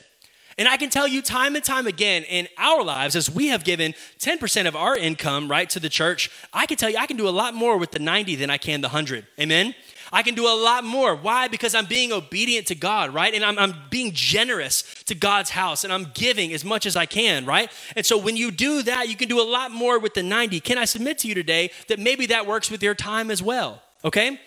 And 0.58 0.68
I 0.68 0.76
can 0.76 0.90
tell 0.90 1.08
you 1.08 1.22
time 1.22 1.56
and 1.56 1.64
time 1.64 1.86
again 1.86 2.24
in 2.24 2.46
our 2.58 2.82
lives, 2.82 3.16
as 3.16 3.30
we 3.30 3.48
have 3.48 3.64
given 3.64 3.94
10% 4.18 4.66
of 4.66 4.76
our 4.76 4.94
income, 4.94 5.50
right, 5.50 5.70
to 5.70 5.80
the 5.80 5.88
church, 5.88 6.30
I 6.52 6.66
can 6.66 6.76
tell 6.76 6.90
you 6.90 6.98
I 6.98 7.06
can 7.06 7.16
do 7.16 7.28
a 7.28 7.30
lot 7.30 7.54
more 7.54 7.78
with 7.78 7.92
the 7.92 7.98
90 7.98 8.34
than 8.36 8.50
I 8.50 8.58
can 8.58 8.82
the 8.82 8.88
100. 8.88 9.26
Amen? 9.40 9.74
I 10.12 10.22
can 10.22 10.34
do 10.34 10.46
a 10.46 10.56
lot 10.56 10.84
more. 10.84 11.14
Why? 11.14 11.48
Because 11.48 11.74
I'm 11.74 11.86
being 11.86 12.12
obedient 12.12 12.66
to 12.68 12.74
God, 12.74 13.14
right? 13.14 13.32
And 13.32 13.44
I'm, 13.44 13.58
I'm 13.58 13.74
being 13.90 14.12
generous 14.12 14.82
to 15.04 15.14
God's 15.14 15.50
house 15.50 15.84
and 15.84 15.92
I'm 15.92 16.10
giving 16.14 16.52
as 16.52 16.64
much 16.64 16.86
as 16.86 16.96
I 16.96 17.06
can, 17.06 17.46
right? 17.46 17.70
And 17.94 18.04
so 18.04 18.18
when 18.18 18.36
you 18.36 18.50
do 18.50 18.82
that, 18.82 19.08
you 19.08 19.16
can 19.16 19.28
do 19.28 19.40
a 19.40 19.48
lot 19.48 19.70
more 19.70 19.98
with 19.98 20.14
the 20.14 20.22
90. 20.22 20.60
Can 20.60 20.78
I 20.78 20.84
submit 20.84 21.18
to 21.18 21.28
you 21.28 21.34
today 21.34 21.70
that 21.88 21.98
maybe 21.98 22.26
that 22.26 22.46
works 22.46 22.70
with 22.70 22.82
your 22.82 22.94
time 22.94 23.30
as 23.30 23.42
well, 23.42 23.82
okay? 24.04 24.40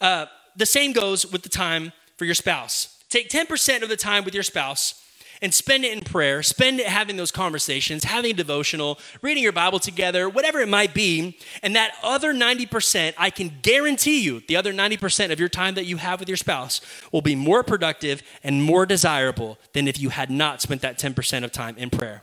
Uh, 0.00 0.26
the 0.54 0.66
same 0.66 0.92
goes 0.92 1.30
with 1.30 1.42
the 1.42 1.48
time 1.48 1.92
for 2.16 2.24
your 2.24 2.34
spouse. 2.34 3.02
Take 3.08 3.30
10% 3.30 3.82
of 3.82 3.88
the 3.88 3.96
time 3.96 4.24
with 4.24 4.34
your 4.34 4.42
spouse 4.42 5.02
and 5.42 5.52
spend 5.52 5.84
it 5.84 5.92
in 5.92 6.00
prayer, 6.02 6.42
spend 6.42 6.80
it 6.80 6.86
having 6.86 7.16
those 7.16 7.30
conversations, 7.30 8.04
having 8.04 8.32
a 8.32 8.34
devotional, 8.34 8.98
reading 9.22 9.42
your 9.42 9.52
Bible 9.52 9.78
together, 9.78 10.28
whatever 10.28 10.60
it 10.60 10.68
might 10.68 10.94
be. 10.94 11.38
And 11.62 11.76
that 11.76 11.92
other 12.02 12.34
90%, 12.34 13.14
I 13.16 13.30
can 13.30 13.52
guarantee 13.62 14.20
you, 14.20 14.42
the 14.48 14.56
other 14.56 14.72
90% 14.72 15.32
of 15.32 15.40
your 15.40 15.48
time 15.48 15.74
that 15.74 15.86
you 15.86 15.96
have 15.98 16.20
with 16.20 16.28
your 16.28 16.36
spouse 16.36 16.80
will 17.12 17.22
be 17.22 17.34
more 17.34 17.62
productive 17.62 18.22
and 18.42 18.62
more 18.62 18.86
desirable 18.86 19.58
than 19.72 19.88
if 19.88 20.00
you 20.00 20.10
had 20.10 20.30
not 20.30 20.60
spent 20.60 20.82
that 20.82 20.98
10% 20.98 21.44
of 21.44 21.52
time 21.52 21.76
in 21.76 21.90
prayer. 21.90 22.22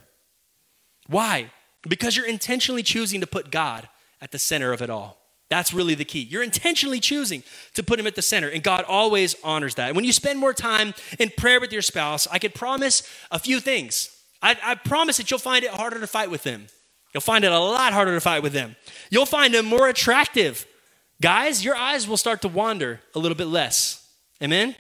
Why? 1.08 1.52
Because 1.88 2.16
you're 2.16 2.26
intentionally 2.26 2.84
choosing 2.84 3.22
to 3.22 3.28
put 3.28 3.52
God 3.52 3.90
at 4.22 4.32
the 4.32 4.40
center 4.40 4.72
of 4.72 4.82
it 4.82 4.90
all. 4.90 5.23
That's 5.54 5.72
really 5.72 5.94
the 5.94 6.04
key. 6.04 6.22
You're 6.22 6.42
intentionally 6.42 7.00
choosing 7.00 7.44
to 7.76 7.84
put 7.84 8.00
him 8.00 8.08
at 8.08 8.16
the 8.16 8.24
center, 8.24 8.48
and 8.48 8.64
God 8.64 8.86
always 8.88 9.36
honors 9.44 9.76
that. 9.76 9.94
when 9.94 10.04
you 10.04 10.12
spend 10.12 10.40
more 10.40 10.52
time 10.52 10.96
in 11.20 11.30
prayer 11.38 11.60
with 11.60 11.72
your 11.72 11.84
spouse, 11.84 12.28
I 12.32 12.40
could 12.40 12.56
promise 12.56 13.04
a 13.30 13.38
few 13.38 13.60
things. 13.60 14.10
I, 14.42 14.58
I 14.64 14.74
promise 14.74 15.18
that 15.18 15.30
you'll 15.30 15.40
find 15.40 15.64
it 15.64 15.70
harder 15.70 16.00
to 16.00 16.08
fight 16.08 16.32
with 16.32 16.42
them. 16.42 16.66
You'll 17.14 17.22
find 17.22 17.46
it 17.46 17.52
a 17.52 17.60
lot 17.60 17.94
harder 17.94 18.16
to 18.16 18.20
fight 18.20 18.42
with 18.42 18.54
them. 18.54 18.76
You'll 19.12 19.28
find 19.28 19.54
them 19.54 19.68
more 19.68 19.88
attractive. 19.88 20.66
Guys, 21.22 21.64
your 21.64 21.76
eyes 21.76 22.08
will 22.08 22.18
start 22.18 22.42
to 22.42 22.48
wander 22.48 23.02
a 23.14 23.20
little 23.20 23.38
bit 23.38 23.46
less. 23.46 24.10
Amen? 24.42 24.76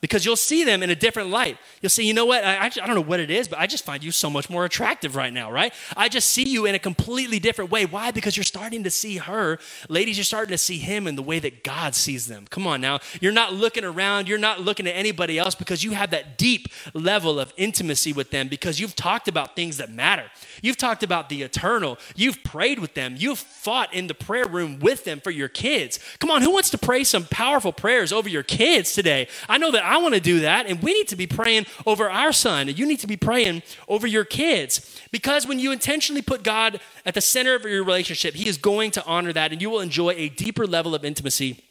Because 0.00 0.24
you'll 0.24 0.36
see 0.36 0.64
them 0.64 0.82
in 0.82 0.90
a 0.90 0.94
different 0.94 1.30
light. 1.30 1.58
You'll 1.80 1.90
say, 1.90 2.02
you 2.02 2.14
know 2.14 2.24
what? 2.24 2.44
I, 2.44 2.56
I, 2.56 2.64
I, 2.66 2.68
don't 2.68 2.94
know 2.94 3.00
what 3.00 3.20
it 3.20 3.30
is, 3.30 3.48
but 3.48 3.58
I 3.58 3.66
just 3.66 3.84
find 3.84 4.02
you 4.02 4.10
so 4.10 4.30
much 4.30 4.48
more 4.48 4.64
attractive 4.64 5.16
right 5.16 5.32
now, 5.32 5.50
right? 5.52 5.72
I 5.96 6.08
just 6.08 6.30
see 6.30 6.48
you 6.48 6.66
in 6.66 6.74
a 6.74 6.78
completely 6.78 7.38
different 7.38 7.70
way. 7.70 7.84
Why? 7.84 8.10
Because 8.10 8.36
you're 8.36 8.44
starting 8.44 8.84
to 8.84 8.90
see 8.90 9.18
her. 9.18 9.58
Ladies, 9.88 10.16
you're 10.16 10.24
starting 10.24 10.52
to 10.52 10.58
see 10.58 10.78
him 10.78 11.06
in 11.06 11.16
the 11.16 11.22
way 11.22 11.38
that 11.38 11.62
God 11.64 11.94
sees 11.94 12.26
them. 12.26 12.46
Come 12.48 12.66
on 12.66 12.80
now. 12.80 13.00
You're 13.20 13.32
not 13.32 13.52
looking 13.52 13.84
around, 13.84 14.28
you're 14.28 14.38
not 14.38 14.60
looking 14.60 14.86
at 14.86 14.92
anybody 14.92 15.38
else 15.38 15.54
because 15.54 15.84
you 15.84 15.92
have 15.92 16.10
that 16.10 16.38
deep 16.38 16.68
level 16.94 17.38
of 17.38 17.52
intimacy 17.56 18.12
with 18.12 18.30
them 18.30 18.48
because 18.48 18.80
you've 18.80 18.96
talked 18.96 19.28
about 19.28 19.54
things 19.54 19.76
that 19.76 19.90
matter. 19.90 20.24
You've 20.62 20.76
talked 20.76 21.02
about 21.02 21.28
the 21.28 21.42
eternal. 21.42 21.98
You've 22.16 22.42
prayed 22.42 22.78
with 22.78 22.94
them. 22.94 23.14
You've 23.16 23.38
fought 23.38 23.92
in 23.94 24.06
the 24.06 24.14
prayer 24.14 24.46
room 24.46 24.78
with 24.78 25.04
them 25.04 25.20
for 25.20 25.30
your 25.30 25.48
kids. 25.48 25.98
Come 26.18 26.30
on, 26.30 26.42
who 26.42 26.50
wants 26.50 26.70
to 26.70 26.78
pray 26.78 27.04
some 27.04 27.24
powerful 27.24 27.72
prayers 27.72 28.12
over 28.12 28.28
your 28.28 28.42
kids 28.42 28.92
today? 28.92 29.28
I 29.48 29.58
know 29.58 29.70
that 29.70 29.84
I 29.84 29.98
want 29.98 30.14
to 30.14 30.20
do 30.20 30.40
that, 30.40 30.66
and 30.66 30.82
we 30.82 30.92
need 30.92 31.08
to 31.08 31.16
be 31.16 31.26
praying 31.26 31.66
over 31.86 32.10
our 32.10 32.32
son, 32.32 32.68
you 32.68 32.86
need 32.86 33.00
to 33.00 33.06
be 33.06 33.16
praying 33.16 33.62
over 33.88 34.06
your 34.06 34.24
kids. 34.24 35.00
Because 35.10 35.46
when 35.46 35.58
you 35.58 35.72
intentionally 35.72 36.22
put 36.22 36.42
God 36.42 36.80
at 37.04 37.14
the 37.14 37.20
center 37.20 37.54
of 37.54 37.64
your 37.64 37.84
relationship, 37.84 38.34
He 38.34 38.48
is 38.48 38.56
going 38.56 38.90
to 38.92 39.04
honor 39.04 39.32
that, 39.32 39.52
and 39.52 39.60
you 39.60 39.70
will 39.70 39.80
enjoy 39.80 40.10
a 40.10 40.28
deeper 40.28 40.66
level 40.66 40.94
of 40.94 41.04
intimacy 41.04 41.64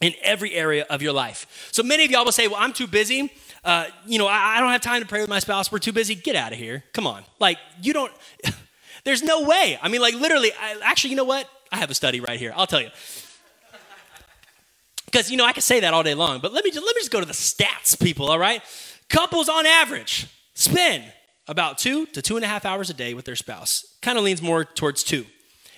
in 0.00 0.14
every 0.22 0.54
area 0.54 0.84
of 0.90 1.00
your 1.00 1.12
life. 1.12 1.68
So 1.72 1.82
many 1.82 2.04
of 2.04 2.10
y'all 2.10 2.24
will 2.24 2.32
say, 2.32 2.48
Well, 2.48 2.58
I'm 2.58 2.72
too 2.72 2.86
busy 2.86 3.32
uh, 3.64 3.86
you 4.06 4.18
know, 4.18 4.26
I, 4.26 4.56
I 4.56 4.60
don't 4.60 4.70
have 4.70 4.80
time 4.80 5.02
to 5.02 5.08
pray 5.08 5.20
with 5.20 5.30
my 5.30 5.38
spouse. 5.38 5.70
We're 5.70 5.78
too 5.78 5.92
busy. 5.92 6.14
Get 6.14 6.34
out 6.34 6.52
of 6.52 6.58
here. 6.58 6.82
Come 6.92 7.06
on. 7.06 7.24
Like, 7.38 7.58
you 7.80 7.92
don't, 7.92 8.12
there's 9.04 9.22
no 9.22 9.42
way. 9.42 9.78
I 9.80 9.88
mean, 9.88 10.00
like, 10.00 10.14
literally, 10.14 10.52
I, 10.52 10.78
actually, 10.82 11.10
you 11.10 11.16
know 11.16 11.24
what? 11.24 11.48
I 11.70 11.76
have 11.76 11.90
a 11.90 11.94
study 11.94 12.20
right 12.20 12.38
here. 12.38 12.52
I'll 12.56 12.66
tell 12.66 12.80
you. 12.80 12.90
Because, 15.06 15.30
you 15.30 15.36
know, 15.36 15.44
I 15.44 15.52
could 15.52 15.62
say 15.62 15.80
that 15.80 15.92
all 15.94 16.02
day 16.02 16.14
long, 16.14 16.40
but 16.40 16.52
let 16.52 16.64
me, 16.64 16.70
just, 16.70 16.84
let 16.84 16.96
me 16.96 17.00
just 17.00 17.10
go 17.10 17.20
to 17.20 17.26
the 17.26 17.34
stats, 17.34 18.00
people, 18.00 18.30
all 18.30 18.38
right? 18.38 18.62
Couples 19.08 19.48
on 19.48 19.66
average 19.66 20.26
spend 20.54 21.04
about 21.46 21.78
two 21.78 22.06
to 22.06 22.22
two 22.22 22.36
and 22.36 22.44
a 22.44 22.48
half 22.48 22.64
hours 22.64 22.88
a 22.88 22.94
day 22.94 23.14
with 23.14 23.26
their 23.26 23.36
spouse. 23.36 23.96
Kind 24.00 24.16
of 24.16 24.24
leans 24.24 24.40
more 24.40 24.64
towards 24.64 25.04
two, 25.04 25.26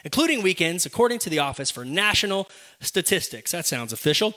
including 0.04 0.42
weekends, 0.42 0.86
according 0.86 1.18
to 1.20 1.30
the 1.30 1.40
Office 1.40 1.70
for 1.70 1.84
National 1.84 2.48
Statistics. 2.80 3.50
That 3.50 3.66
sounds 3.66 3.92
official. 3.92 4.34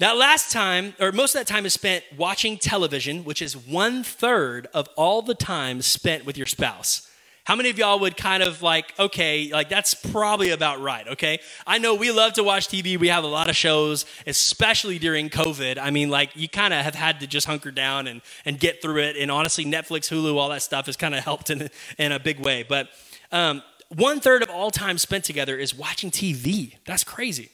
That 0.00 0.16
last 0.16 0.50
time, 0.50 0.94
or 0.98 1.12
most 1.12 1.34
of 1.34 1.40
that 1.40 1.46
time 1.46 1.66
is 1.66 1.74
spent 1.74 2.02
watching 2.16 2.56
television, 2.56 3.22
which 3.22 3.42
is 3.42 3.54
one 3.54 4.02
third 4.02 4.66
of 4.72 4.88
all 4.96 5.20
the 5.20 5.34
time 5.34 5.82
spent 5.82 6.24
with 6.24 6.38
your 6.38 6.46
spouse. 6.46 7.06
How 7.44 7.54
many 7.54 7.68
of 7.68 7.78
y'all 7.78 8.00
would 8.00 8.16
kind 8.16 8.42
of 8.42 8.62
like, 8.62 8.98
okay, 8.98 9.50
like 9.52 9.68
that's 9.68 9.92
probably 9.92 10.52
about 10.52 10.80
right, 10.80 11.06
okay? 11.06 11.38
I 11.66 11.76
know 11.76 11.94
we 11.94 12.12
love 12.12 12.32
to 12.34 12.42
watch 12.42 12.68
TV. 12.68 12.98
We 12.98 13.08
have 13.08 13.24
a 13.24 13.26
lot 13.26 13.50
of 13.50 13.56
shows, 13.56 14.06
especially 14.26 14.98
during 14.98 15.28
COVID. 15.28 15.76
I 15.76 15.90
mean, 15.90 16.08
like 16.08 16.34
you 16.34 16.48
kind 16.48 16.72
of 16.72 16.82
have 16.82 16.94
had 16.94 17.20
to 17.20 17.26
just 17.26 17.46
hunker 17.46 17.70
down 17.70 18.06
and, 18.06 18.22
and 18.46 18.58
get 18.58 18.80
through 18.80 19.02
it. 19.02 19.18
And 19.18 19.30
honestly, 19.30 19.66
Netflix, 19.66 20.08
Hulu, 20.08 20.34
all 20.34 20.48
that 20.48 20.62
stuff 20.62 20.86
has 20.86 20.96
kind 20.96 21.14
of 21.14 21.22
helped 21.22 21.50
in, 21.50 21.68
in 21.98 22.12
a 22.12 22.18
big 22.18 22.40
way. 22.40 22.62
But 22.66 22.88
um, 23.32 23.62
one 23.94 24.20
third 24.20 24.42
of 24.42 24.48
all 24.48 24.70
time 24.70 24.96
spent 24.96 25.24
together 25.24 25.58
is 25.58 25.74
watching 25.74 26.10
TV. 26.10 26.76
That's 26.86 27.04
crazy. 27.04 27.50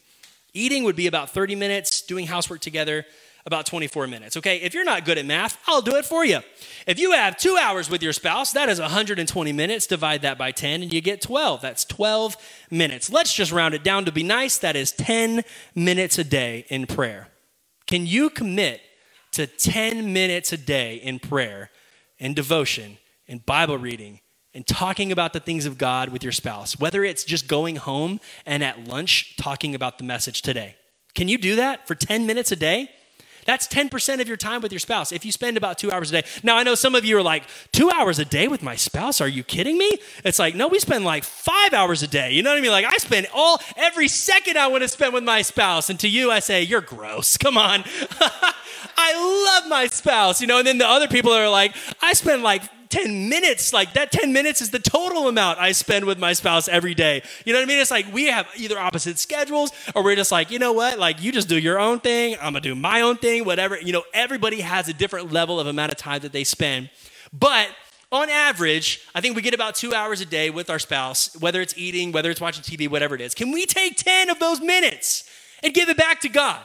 Eating 0.57 0.85
would 0.85 0.97
be 0.97 1.07
about 1.07 1.31
30 1.31 1.55
minutes, 1.55 2.01
doing 2.03 2.27
housework 2.27 2.61
together, 2.61 3.05
about 3.45 3.67
24 3.67 4.07
minutes. 4.07 4.37
Okay, 4.37 4.57
if 4.57 4.75
you're 4.75 4.85
not 4.85 5.05
good 5.05 5.19
at 5.19 5.27
math, 5.27 5.59
I'll 5.67 5.83
do 5.83 5.97
it 5.97 6.05
for 6.05 6.25
you. 6.25 6.41
If 6.87 6.99
you 6.99 7.13
have 7.13 7.37
two 7.37 7.57
hours 7.57 7.89
with 7.89 8.03
your 8.03 8.13
spouse, 8.13 8.53
that 8.53 8.69
is 8.69 8.81
120 8.81 9.53
minutes. 9.53 9.87
Divide 9.87 10.23
that 10.23 10.39
by 10.39 10.51
10, 10.51 10.83
and 10.83 10.93
you 10.93 11.01
get 11.01 11.21
12. 11.21 11.61
That's 11.61 11.85
12 11.85 12.37
minutes. 12.71 13.11
Let's 13.11 13.33
just 13.33 13.53
round 13.53 13.75
it 13.75 13.85
down 13.85 14.07
to 14.07 14.13
be 14.13 14.23
nice. 14.23 14.59
That 14.59 14.77
is 14.77 14.93
10 14.93 15.45
minutes 15.75 16.19
a 16.19 16.25
day 16.25 16.65
in 16.69 16.87
prayer. 16.87 17.29
Can 17.87 18.07
you 18.07 18.31
commit 18.31 18.81
to 19.33 19.47
10 19.47 20.13
minutes 20.13 20.53
a 20.53 20.57
day 20.57 20.97
in 20.97 21.21
prayer 21.21 21.71
and 22.19 22.35
devotion 22.35 22.99
and 23.29 23.45
Bible 23.45 23.79
reading 23.79 24.21
and 24.57 24.67
talking 24.67 25.13
about 25.13 25.35
the 25.35 25.39
things 25.39 25.67
of 25.67 25.77
God 25.77 26.09
with 26.09 26.23
your 26.23 26.33
spouse, 26.33 26.81
whether 26.81 27.05
it's 27.05 27.25
just 27.25 27.47
going 27.47 27.77
home 27.77 28.21
and 28.47 28.65
at 28.65 28.89
lunch 28.89 29.37
talking 29.37 29.75
about 29.75 29.99
the 29.99 30.05
message 30.05 30.41
today. 30.41 30.77
Can 31.15 31.29
you 31.29 31.37
do 31.37 31.57
that 31.57 31.87
for 31.87 31.95
10 31.95 32.27
minutes 32.27 32.51
a 32.51 32.57
day? 32.57 32.89
That's 33.45 33.69
10% 33.69 34.21
of 34.21 34.27
your 34.27 34.39
time 34.39 34.63
with 34.63 34.73
your 34.73 34.79
spouse 34.79 35.13
if 35.13 35.27
you 35.27 35.31
spend 35.31 35.59
about 35.59 35.77
two 35.77 35.93
hours 35.93 36.11
a 36.11 36.23
day. 36.23 36.29
Now, 36.43 36.57
I 36.57 36.63
know 36.63 36.75
some 36.75 36.95
of 36.95 37.05
you 37.05 37.19
are 37.19 37.23
like, 37.23 37.45
two 37.71 37.91
hours 37.91 38.19
a 38.19 38.25
day 38.25 38.49
with 38.49 38.63
my 38.63 38.77
spouse? 38.77 39.21
Are 39.21 39.29
you 39.29 39.45
kidding 39.45 39.77
me? 39.77 39.99
It's 40.25 40.39
like, 40.39 40.55
no, 40.55 40.69
we 40.69 40.79
spend 40.79 41.05
like 41.05 41.23
five 41.23 41.75
hours 41.75 42.03
a 42.03 42.09
day. 42.09 42.33
You 42.33 42.43
know 42.43 42.51
what 42.51 42.59
I 42.59 42.63
mean? 42.63 42.71
Like, 42.71 42.87
I 42.87 42.97
spend 42.97 43.29
all, 43.35 43.61
every 43.77 44.09
second 44.09 44.57
I 44.57 44.69
want 44.69 44.83
to 44.83 44.89
spend 44.89 45.13
with 45.13 45.23
my 45.23 45.43
spouse. 45.43 45.91
And 45.91 46.01
to 46.01 46.09
you, 46.09 46.33
I 46.33 46.41
say, 46.41 46.63
you're 46.63 46.81
gross. 46.81 47.37
Come 47.37 47.59
on. 47.59 47.85
I 48.99 49.61
love 49.61 49.69
my 49.69 49.87
spouse, 49.89 50.41
you 50.41 50.47
know, 50.47 50.59
and 50.59 50.67
then 50.67 50.79
the 50.79 50.89
other 50.89 51.09
people 51.09 51.33
are 51.33 51.51
like, 51.51 51.77
I 52.01 52.15
spend 52.15 52.43
like 52.43 52.63
10 52.97 53.29
minutes, 53.29 53.75
like 53.75 53.93
that 53.93 54.11
10 54.11 54.33
minutes 54.33 54.63
is 54.63 54.71
the 54.71 54.79
total 54.79 55.29
amount 55.29 55.59
I 55.59 55.73
spend 55.73 56.07
with 56.07 56.19
my 56.19 56.33
spouse 56.33 56.67
every 56.67 56.95
day. 56.95 57.23
You 57.45 57.53
know 57.53 57.59
what 57.59 57.65
I 57.65 57.69
mean? 57.69 57.79
It's 57.79 57.91
like 57.91 58.11
we 58.11 58.27
have 58.27 58.49
either 58.57 58.79
opposite 58.79 59.19
schedules 59.19 59.71
or 59.95 60.03
we're 60.03 60.17
just 60.17 60.33
like, 60.33 60.51
you 60.51 60.59
know 60.59 60.73
what? 60.73 60.99
Like 60.99 61.23
you 61.23 61.31
just 61.31 61.47
do 61.47 61.59
your 61.59 61.79
own 61.79 62.01
thing. 62.01 62.37
I'm 62.37 62.55
going 62.55 62.63
to 62.63 62.69
do 62.71 62.75
my 62.75 63.03
own 63.03 63.19
thing, 63.19 63.45
whatever. 63.45 63.79
You 63.79 63.93
know, 63.93 64.05
everybody 64.15 64.63
has 64.63 64.89
a 64.89 64.95
different 64.95 65.31
level 65.31 65.61
of 65.61 65.67
amount 65.67 65.93
of 65.93 65.99
time 65.99 66.21
that 66.21 66.33
they 66.33 66.43
spend. 66.43 66.89
But 67.35 67.69
on 68.11 68.31
average, 68.31 69.07
I 69.15 69.21
think 69.21 69.37
we 69.37 69.43
get 69.43 69.53
about 69.53 69.75
two 69.75 69.93
hours 69.93 70.23
a 70.23 70.27
day 70.27 70.49
with 70.49 70.71
our 70.71 70.79
spouse, 70.79 71.37
whether 71.39 71.61
it's 71.61 71.77
eating, 71.77 72.13
whether 72.13 72.31
it's 72.31 72.41
watching 72.41 72.63
TV, 72.63 72.89
whatever 72.89 73.15
it 73.15 73.21
is. 73.21 73.35
Can 73.35 73.53
we 73.53 73.67
take 73.67 73.97
10 73.97 74.31
of 74.31 74.39
those 74.39 74.63
minutes 74.63 75.29
and 75.63 75.75
give 75.75 75.91
it 75.91 75.99
back 75.99 76.21
to 76.21 76.31
God? 76.31 76.65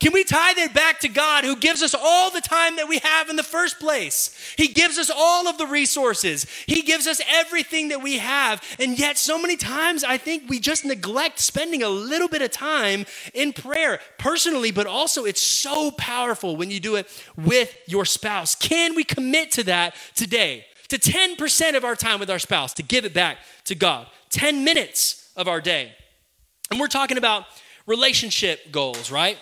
Can 0.00 0.14
we 0.14 0.24
tie 0.24 0.54
that 0.54 0.72
back 0.72 0.98
to 1.00 1.08
God 1.08 1.44
who 1.44 1.54
gives 1.54 1.82
us 1.82 1.94
all 1.94 2.30
the 2.30 2.40
time 2.40 2.76
that 2.76 2.88
we 2.88 2.98
have 3.00 3.28
in 3.28 3.36
the 3.36 3.42
first 3.42 3.78
place? 3.78 4.34
He 4.56 4.68
gives 4.68 4.96
us 4.96 5.10
all 5.14 5.46
of 5.46 5.58
the 5.58 5.66
resources. 5.66 6.46
He 6.66 6.80
gives 6.80 7.06
us 7.06 7.20
everything 7.28 7.88
that 7.88 8.02
we 8.02 8.16
have. 8.16 8.62
And 8.78 8.98
yet, 8.98 9.18
so 9.18 9.38
many 9.38 9.58
times, 9.58 10.02
I 10.02 10.16
think 10.16 10.48
we 10.48 10.58
just 10.58 10.86
neglect 10.86 11.38
spending 11.38 11.82
a 11.82 11.90
little 11.90 12.28
bit 12.28 12.40
of 12.40 12.50
time 12.50 13.04
in 13.34 13.52
prayer 13.52 14.00
personally, 14.16 14.70
but 14.70 14.86
also 14.86 15.26
it's 15.26 15.42
so 15.42 15.90
powerful 15.90 16.56
when 16.56 16.70
you 16.70 16.80
do 16.80 16.96
it 16.96 17.06
with 17.36 17.76
your 17.86 18.06
spouse. 18.06 18.54
Can 18.54 18.94
we 18.94 19.04
commit 19.04 19.52
to 19.52 19.64
that 19.64 19.94
today? 20.14 20.64
To 20.88 20.98
10% 20.98 21.76
of 21.76 21.84
our 21.84 21.94
time 21.94 22.20
with 22.20 22.30
our 22.30 22.38
spouse, 22.38 22.72
to 22.74 22.82
give 22.82 23.04
it 23.04 23.12
back 23.12 23.36
to 23.64 23.74
God. 23.74 24.06
10 24.30 24.64
minutes 24.64 25.30
of 25.36 25.46
our 25.46 25.60
day. 25.60 25.92
And 26.70 26.80
we're 26.80 26.86
talking 26.86 27.18
about 27.18 27.44
relationship 27.86 28.72
goals, 28.72 29.10
right? 29.10 29.36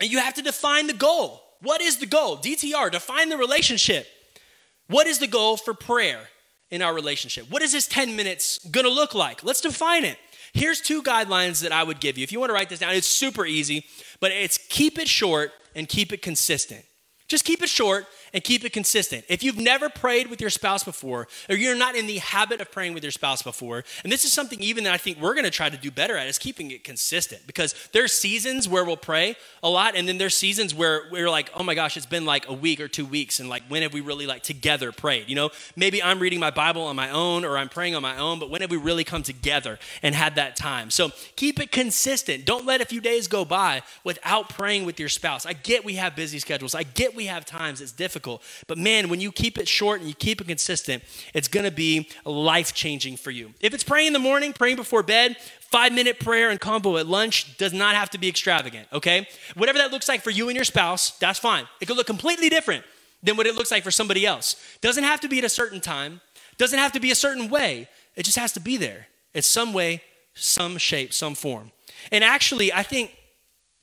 And 0.00 0.10
you 0.10 0.18
have 0.18 0.34
to 0.34 0.42
define 0.42 0.86
the 0.86 0.92
goal. 0.92 1.42
What 1.60 1.80
is 1.80 1.98
the 1.98 2.06
goal? 2.06 2.36
DTR, 2.36 2.90
define 2.90 3.28
the 3.28 3.36
relationship. 3.36 4.06
What 4.88 5.06
is 5.06 5.18
the 5.18 5.26
goal 5.26 5.56
for 5.56 5.72
prayer 5.72 6.20
in 6.70 6.82
our 6.82 6.92
relationship? 6.92 7.50
What 7.50 7.62
is 7.62 7.72
this 7.72 7.86
10 7.86 8.16
minutes 8.16 8.58
gonna 8.70 8.88
look 8.88 9.14
like? 9.14 9.42
Let's 9.42 9.60
define 9.60 10.04
it. 10.04 10.18
Here's 10.52 10.80
two 10.80 11.02
guidelines 11.02 11.62
that 11.62 11.72
I 11.72 11.82
would 11.82 12.00
give 12.00 12.18
you. 12.18 12.24
If 12.24 12.32
you 12.32 12.40
wanna 12.40 12.52
write 12.52 12.68
this 12.68 12.80
down, 12.80 12.94
it's 12.94 13.06
super 13.06 13.46
easy, 13.46 13.86
but 14.20 14.30
it's 14.30 14.58
keep 14.68 14.98
it 14.98 15.08
short 15.08 15.52
and 15.74 15.88
keep 15.88 16.12
it 16.12 16.22
consistent. 16.22 16.84
Just 17.26 17.44
keep 17.44 17.62
it 17.62 17.68
short 17.68 18.06
and 18.34 18.42
keep 18.42 18.64
it 18.64 18.72
consistent. 18.72 19.24
If 19.28 19.44
you've 19.44 19.58
never 19.58 19.88
prayed 19.88 20.26
with 20.26 20.40
your 20.40 20.50
spouse 20.50 20.82
before, 20.82 21.28
or 21.48 21.54
you're 21.54 21.76
not 21.76 21.94
in 21.94 22.08
the 22.08 22.18
habit 22.18 22.60
of 22.60 22.70
praying 22.72 22.92
with 22.92 23.04
your 23.04 23.12
spouse 23.12 23.42
before, 23.42 23.84
and 24.02 24.12
this 24.12 24.24
is 24.24 24.32
something 24.32 24.60
even 24.60 24.82
that 24.84 24.92
I 24.92 24.96
think 24.96 25.20
we're 25.20 25.34
gonna 25.34 25.50
try 25.50 25.70
to 25.70 25.76
do 25.76 25.90
better 25.90 26.16
at, 26.16 26.26
is 26.26 26.36
keeping 26.36 26.72
it 26.72 26.82
consistent. 26.82 27.46
Because 27.46 27.74
there's 27.92 28.12
seasons 28.12 28.68
where 28.68 28.84
we'll 28.84 28.96
pray 28.96 29.36
a 29.62 29.70
lot, 29.70 29.94
and 29.94 30.08
then 30.08 30.18
there's 30.18 30.36
seasons 30.36 30.74
where 30.74 31.02
we're 31.12 31.30
like, 31.30 31.50
oh 31.54 31.62
my 31.62 31.76
gosh, 31.76 31.96
it's 31.96 32.06
been 32.06 32.26
like 32.26 32.48
a 32.48 32.52
week 32.52 32.80
or 32.80 32.88
two 32.88 33.06
weeks, 33.06 33.38
and 33.38 33.48
like 33.48 33.62
when 33.68 33.82
have 33.82 33.94
we 33.94 34.00
really 34.00 34.26
like 34.26 34.42
together 34.42 34.90
prayed? 34.90 35.28
You 35.28 35.36
know, 35.36 35.50
maybe 35.76 36.02
I'm 36.02 36.18
reading 36.18 36.40
my 36.40 36.50
Bible 36.50 36.82
on 36.82 36.96
my 36.96 37.10
own 37.10 37.44
or 37.44 37.56
I'm 37.56 37.68
praying 37.68 37.94
on 37.94 38.02
my 38.02 38.18
own, 38.18 38.40
but 38.40 38.50
when 38.50 38.62
have 38.62 38.70
we 38.70 38.76
really 38.76 39.04
come 39.04 39.22
together 39.22 39.78
and 40.02 40.12
had 40.12 40.34
that 40.34 40.56
time? 40.56 40.90
So 40.90 41.12
keep 41.36 41.60
it 41.60 41.70
consistent. 41.70 42.44
Don't 42.44 42.66
let 42.66 42.80
a 42.80 42.84
few 42.84 43.00
days 43.00 43.28
go 43.28 43.44
by 43.44 43.82
without 44.02 44.48
praying 44.48 44.86
with 44.86 44.98
your 44.98 45.08
spouse. 45.08 45.46
I 45.46 45.52
get 45.52 45.84
we 45.84 45.94
have 45.94 46.16
busy 46.16 46.40
schedules. 46.40 46.74
I 46.74 46.82
get 46.82 47.14
we 47.14 47.26
have 47.26 47.44
times 47.44 47.80
it's 47.80 47.92
difficult 47.92 48.23
difficult. 48.24 48.42
But 48.66 48.78
man, 48.78 49.08
when 49.08 49.20
you 49.20 49.30
keep 49.32 49.58
it 49.58 49.68
short 49.68 50.00
and 50.00 50.08
you 50.08 50.14
keep 50.14 50.40
it 50.40 50.46
consistent, 50.46 51.02
it's 51.34 51.48
going 51.48 51.64
to 51.64 51.70
be 51.70 52.08
life 52.24 52.72
changing 52.74 53.16
for 53.16 53.30
you. 53.30 53.52
If 53.60 53.74
it's 53.74 53.84
praying 53.84 54.08
in 54.08 54.12
the 54.12 54.18
morning, 54.18 54.52
praying 54.52 54.76
before 54.76 55.02
bed, 55.02 55.36
five 55.60 55.92
minute 55.92 56.18
prayer 56.18 56.50
and 56.50 56.60
combo 56.60 56.96
at 56.96 57.06
lunch 57.06 57.56
does 57.58 57.72
not 57.72 57.94
have 57.94 58.10
to 58.10 58.18
be 58.18 58.28
extravagant, 58.28 58.88
okay? 58.92 59.26
Whatever 59.54 59.78
that 59.78 59.92
looks 59.92 60.08
like 60.08 60.22
for 60.22 60.30
you 60.30 60.48
and 60.48 60.56
your 60.56 60.64
spouse, 60.64 61.12
that's 61.18 61.38
fine. 61.38 61.66
It 61.80 61.86
could 61.86 61.96
look 61.96 62.06
completely 62.06 62.48
different 62.48 62.84
than 63.22 63.36
what 63.36 63.46
it 63.46 63.54
looks 63.54 63.70
like 63.70 63.82
for 63.82 63.90
somebody 63.90 64.26
else. 64.26 64.56
Doesn't 64.80 65.04
have 65.04 65.20
to 65.20 65.28
be 65.28 65.38
at 65.38 65.44
a 65.44 65.48
certain 65.48 65.80
time, 65.80 66.20
doesn't 66.56 66.78
have 66.78 66.92
to 66.92 67.00
be 67.00 67.10
a 67.10 67.14
certain 67.16 67.48
way. 67.48 67.88
It 68.16 68.24
just 68.24 68.38
has 68.38 68.52
to 68.52 68.60
be 68.60 68.76
there. 68.76 69.08
It's 69.32 69.46
some 69.46 69.72
way, 69.72 70.02
some 70.34 70.78
shape, 70.78 71.12
some 71.12 71.34
form. 71.34 71.72
And 72.12 72.22
actually, 72.22 72.72
I 72.72 72.82
think 72.82 73.16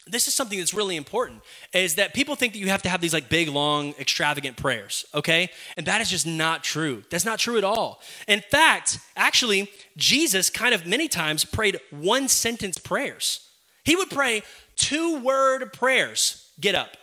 this 0.07 0.27
is 0.27 0.33
something 0.33 0.57
that's 0.57 0.73
really 0.73 0.95
important 0.95 1.41
is 1.73 1.95
that 1.95 2.13
people 2.13 2.35
think 2.35 2.53
that 2.53 2.59
you 2.59 2.69
have 2.69 2.81
to 2.81 2.89
have 2.89 3.01
these 3.01 3.13
like 3.13 3.29
big 3.29 3.47
long 3.47 3.93
extravagant 3.99 4.57
prayers 4.57 5.05
okay? 5.13 5.49
And 5.77 5.85
that 5.85 6.01
is 6.01 6.09
just 6.09 6.25
not 6.25 6.63
true. 6.63 7.03
That's 7.09 7.25
not 7.25 7.39
true 7.39 7.57
at 7.57 7.63
all. 7.63 8.01
In 8.27 8.41
fact 8.41 8.99
actually 9.15 9.69
jesus 9.97 10.49
kind 10.49 10.73
of 10.73 10.85
many 10.85 11.07
times 11.07 11.45
prayed 11.45 11.79
one 11.91 12.27
sentence 12.27 12.77
prayers. 12.77 13.47
He 13.83 13.95
would 13.95 14.09
pray 14.09 14.43
two 14.75 15.19
word 15.19 15.73
prayers 15.73 16.49
get 16.59 16.75
up. 16.75 16.97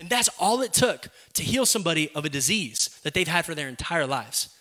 And 0.00 0.10
that's 0.10 0.28
all 0.38 0.60
it 0.60 0.72
took 0.72 1.08
to 1.34 1.42
heal 1.42 1.66
somebody 1.66 2.10
of 2.14 2.24
a 2.24 2.28
disease 2.28 2.90
that 3.04 3.14
they've 3.14 3.28
had 3.28 3.46
for 3.46 3.54
their 3.54 3.68
entire 3.68 4.06
lives 4.06 4.53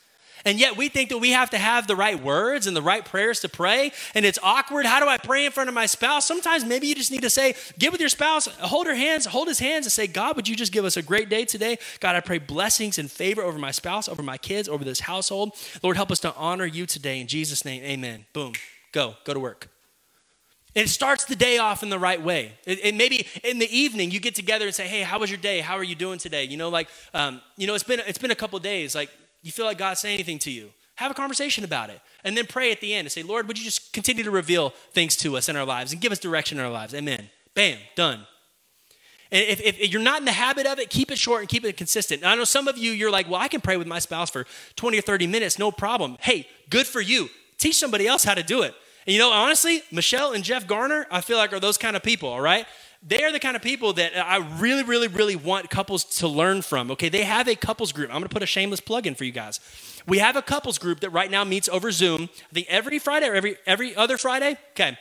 and 0.45 0.59
yet 0.59 0.75
we 0.75 0.89
think 0.89 1.09
that 1.09 1.19
we 1.19 1.31
have 1.31 1.49
to 1.51 1.57
have 1.57 1.87
the 1.87 1.95
right 1.95 2.21
words 2.21 2.67
and 2.67 2.75
the 2.75 2.81
right 2.81 3.03
prayers 3.03 3.39
to 3.41 3.49
pray. 3.49 3.91
And 4.13 4.25
it's 4.25 4.39
awkward. 4.43 4.85
How 4.85 4.99
do 4.99 5.07
I 5.07 5.17
pray 5.17 5.45
in 5.45 5.51
front 5.51 5.69
of 5.69 5.73
my 5.73 5.85
spouse? 5.85 6.25
Sometimes 6.25 6.65
maybe 6.65 6.87
you 6.87 6.95
just 6.95 7.11
need 7.11 7.21
to 7.21 7.29
say, 7.29 7.55
get 7.79 7.91
with 7.91 8.01
your 8.01 8.09
spouse, 8.09 8.47
hold 8.57 8.87
her 8.87 8.95
hands, 8.95 9.25
hold 9.25 9.47
his 9.47 9.59
hands, 9.59 9.85
and 9.85 9.93
say, 9.93 10.07
God, 10.07 10.35
would 10.35 10.47
you 10.47 10.55
just 10.55 10.71
give 10.71 10.85
us 10.85 10.97
a 10.97 11.01
great 11.01 11.29
day 11.29 11.45
today? 11.45 11.77
God, 11.99 12.15
I 12.15 12.19
pray 12.19 12.39
blessings 12.39 12.97
and 12.97 13.09
favor 13.09 13.41
over 13.41 13.57
my 13.57 13.71
spouse, 13.71 14.09
over 14.09 14.21
my 14.21 14.37
kids, 14.37 14.67
over 14.67 14.83
this 14.83 15.01
household. 15.01 15.53
Lord, 15.81 15.95
help 15.95 16.11
us 16.11 16.19
to 16.21 16.35
honor 16.35 16.65
you 16.65 16.85
today. 16.85 17.21
In 17.21 17.27
Jesus' 17.27 17.63
name, 17.63 17.83
amen. 17.83 18.25
Boom. 18.33 18.53
Go. 18.91 19.15
Go 19.23 19.33
to 19.33 19.39
work. 19.39 19.69
And 20.75 20.85
it 20.85 20.89
starts 20.89 21.25
the 21.25 21.35
day 21.35 21.59
off 21.59 21.83
in 21.83 21.89
the 21.89 21.99
right 21.99 22.21
way. 22.21 22.53
And 22.65 22.97
maybe 22.97 23.27
in 23.43 23.59
the 23.59 23.77
evening 23.77 24.09
you 24.09 24.19
get 24.19 24.33
together 24.33 24.65
and 24.65 24.73
say, 24.73 24.87
"Hey, 24.87 25.01
how 25.01 25.19
was 25.19 25.29
your 25.29 25.37
day? 25.37 25.59
How 25.59 25.77
are 25.77 25.83
you 25.83 25.93
doing 25.93 26.17
today?" 26.17 26.45
You 26.45 26.57
know, 26.57 26.69
like, 26.69 26.89
um, 27.13 27.41
you 27.57 27.67
know, 27.67 27.75
it's 27.75 27.83
been 27.83 28.01
it's 28.07 28.17
been 28.17 28.31
a 28.31 28.35
couple 28.35 28.57
days. 28.57 28.95
Like, 28.95 29.11
you 29.43 29.51
feel 29.51 29.65
like 29.65 29.77
God's 29.77 29.99
saying 29.99 30.15
anything 30.15 30.39
to 30.39 30.51
you, 30.51 30.71
have 30.95 31.11
a 31.11 31.13
conversation 31.13 31.63
about 31.63 31.89
it. 31.89 32.01
And 32.23 32.35
then 32.35 32.47
pray 32.47 32.71
at 32.71 32.81
the 32.81 32.93
end 32.93 33.05
and 33.05 33.11
say, 33.11 33.23
Lord, 33.23 33.47
would 33.47 33.57
you 33.57 33.65
just 33.65 33.93
continue 33.93 34.23
to 34.23 34.31
reveal 34.31 34.71
things 34.91 35.15
to 35.17 35.37
us 35.37 35.49
in 35.49 35.55
our 35.55 35.65
lives 35.65 35.91
and 35.91 36.01
give 36.01 36.11
us 36.11 36.19
direction 36.19 36.57
in 36.57 36.63
our 36.63 36.71
lives? 36.71 36.93
Amen. 36.93 37.29
Bam, 37.53 37.77
done. 37.95 38.25
And 39.31 39.43
if, 39.47 39.61
if, 39.61 39.91
you're 39.91 40.01
not 40.01 40.19
in 40.19 40.25
the 40.25 40.31
habit 40.31 40.67
of 40.67 40.77
it, 40.77 40.91
keep 40.91 41.11
it 41.11 41.17
short 41.17 41.41
and 41.41 41.49
keep 41.49 41.65
it 41.65 41.75
consistent. 41.75 42.23
I 42.23 42.35
know 42.35 42.43
some 42.43 42.67
of 42.67 42.77
you, 42.77 42.91
you're 42.91 43.11
like, 43.11 43.27
well, 43.29 43.41
I 43.41 43.47
can 43.47 43.61
pray 43.61 43.77
with 43.77 43.87
my 43.87 43.97
spouse 43.99 44.29
for 44.29 44.45
20 44.75 44.99
or 44.99 45.01
30 45.01 45.25
minutes, 45.25 45.57
no 45.57 45.71
problem. 45.71 46.17
Hey, 46.21 46.47
good 46.69 46.85
for 46.85 47.01
you. 47.01 47.29
Teach 47.57 47.75
somebody 47.75 48.07
else 48.07 48.23
how 48.23 48.35
to 48.35 48.43
do 48.43 48.61
it. 48.61 48.75
And 49.07 49.13
you 49.13 49.19
know, 49.19 49.31
honestly, 49.31 49.81
Michelle 49.91 50.33
and 50.33 50.43
Jeff 50.43 50.67
Garner, 50.67 51.07
I 51.11 51.21
feel 51.21 51.37
like 51.37 51.51
are 51.51 51.59
those 51.59 51.77
kind 51.77 51.95
of 51.95 52.03
people, 52.03 52.29
all 52.29 52.41
right? 52.41 52.65
They 53.05 53.23
are 53.23 53.31
the 53.31 53.39
kind 53.39 53.55
of 53.55 53.61
people 53.61 53.93
that 53.93 54.17
I 54.17 54.37
really, 54.59 54.83
really, 54.83 55.07
really 55.07 55.35
want 55.35 55.69
couples 55.69 56.03
to 56.19 56.27
learn 56.27 56.61
from. 56.61 56.91
Okay, 56.91 57.09
they 57.09 57.23
have 57.23 57.47
a 57.47 57.55
couples 57.55 57.91
group. 57.91 58.09
I'm 58.09 58.15
gonna 58.15 58.29
put 58.29 58.43
a 58.43 58.47
shameless 58.47 58.79
plug 58.79 59.05
in 59.05 59.15
for 59.15 59.25
you 59.25 59.31
guys. 59.31 59.59
We 60.07 60.19
have 60.19 60.35
a 60.35 60.41
couples 60.41 60.77
group 60.77 61.01
that 61.01 61.09
right 61.09 61.29
now 61.29 61.43
meets 61.43 61.67
over 61.69 61.91
Zoom. 61.91 62.29
I 62.49 62.53
think 62.53 62.67
every 62.69 62.99
Friday 62.99 63.27
or 63.27 63.33
every 63.33 63.57
every 63.65 63.95
other 63.95 64.17
Friday. 64.17 64.57
Okay. 64.71 64.97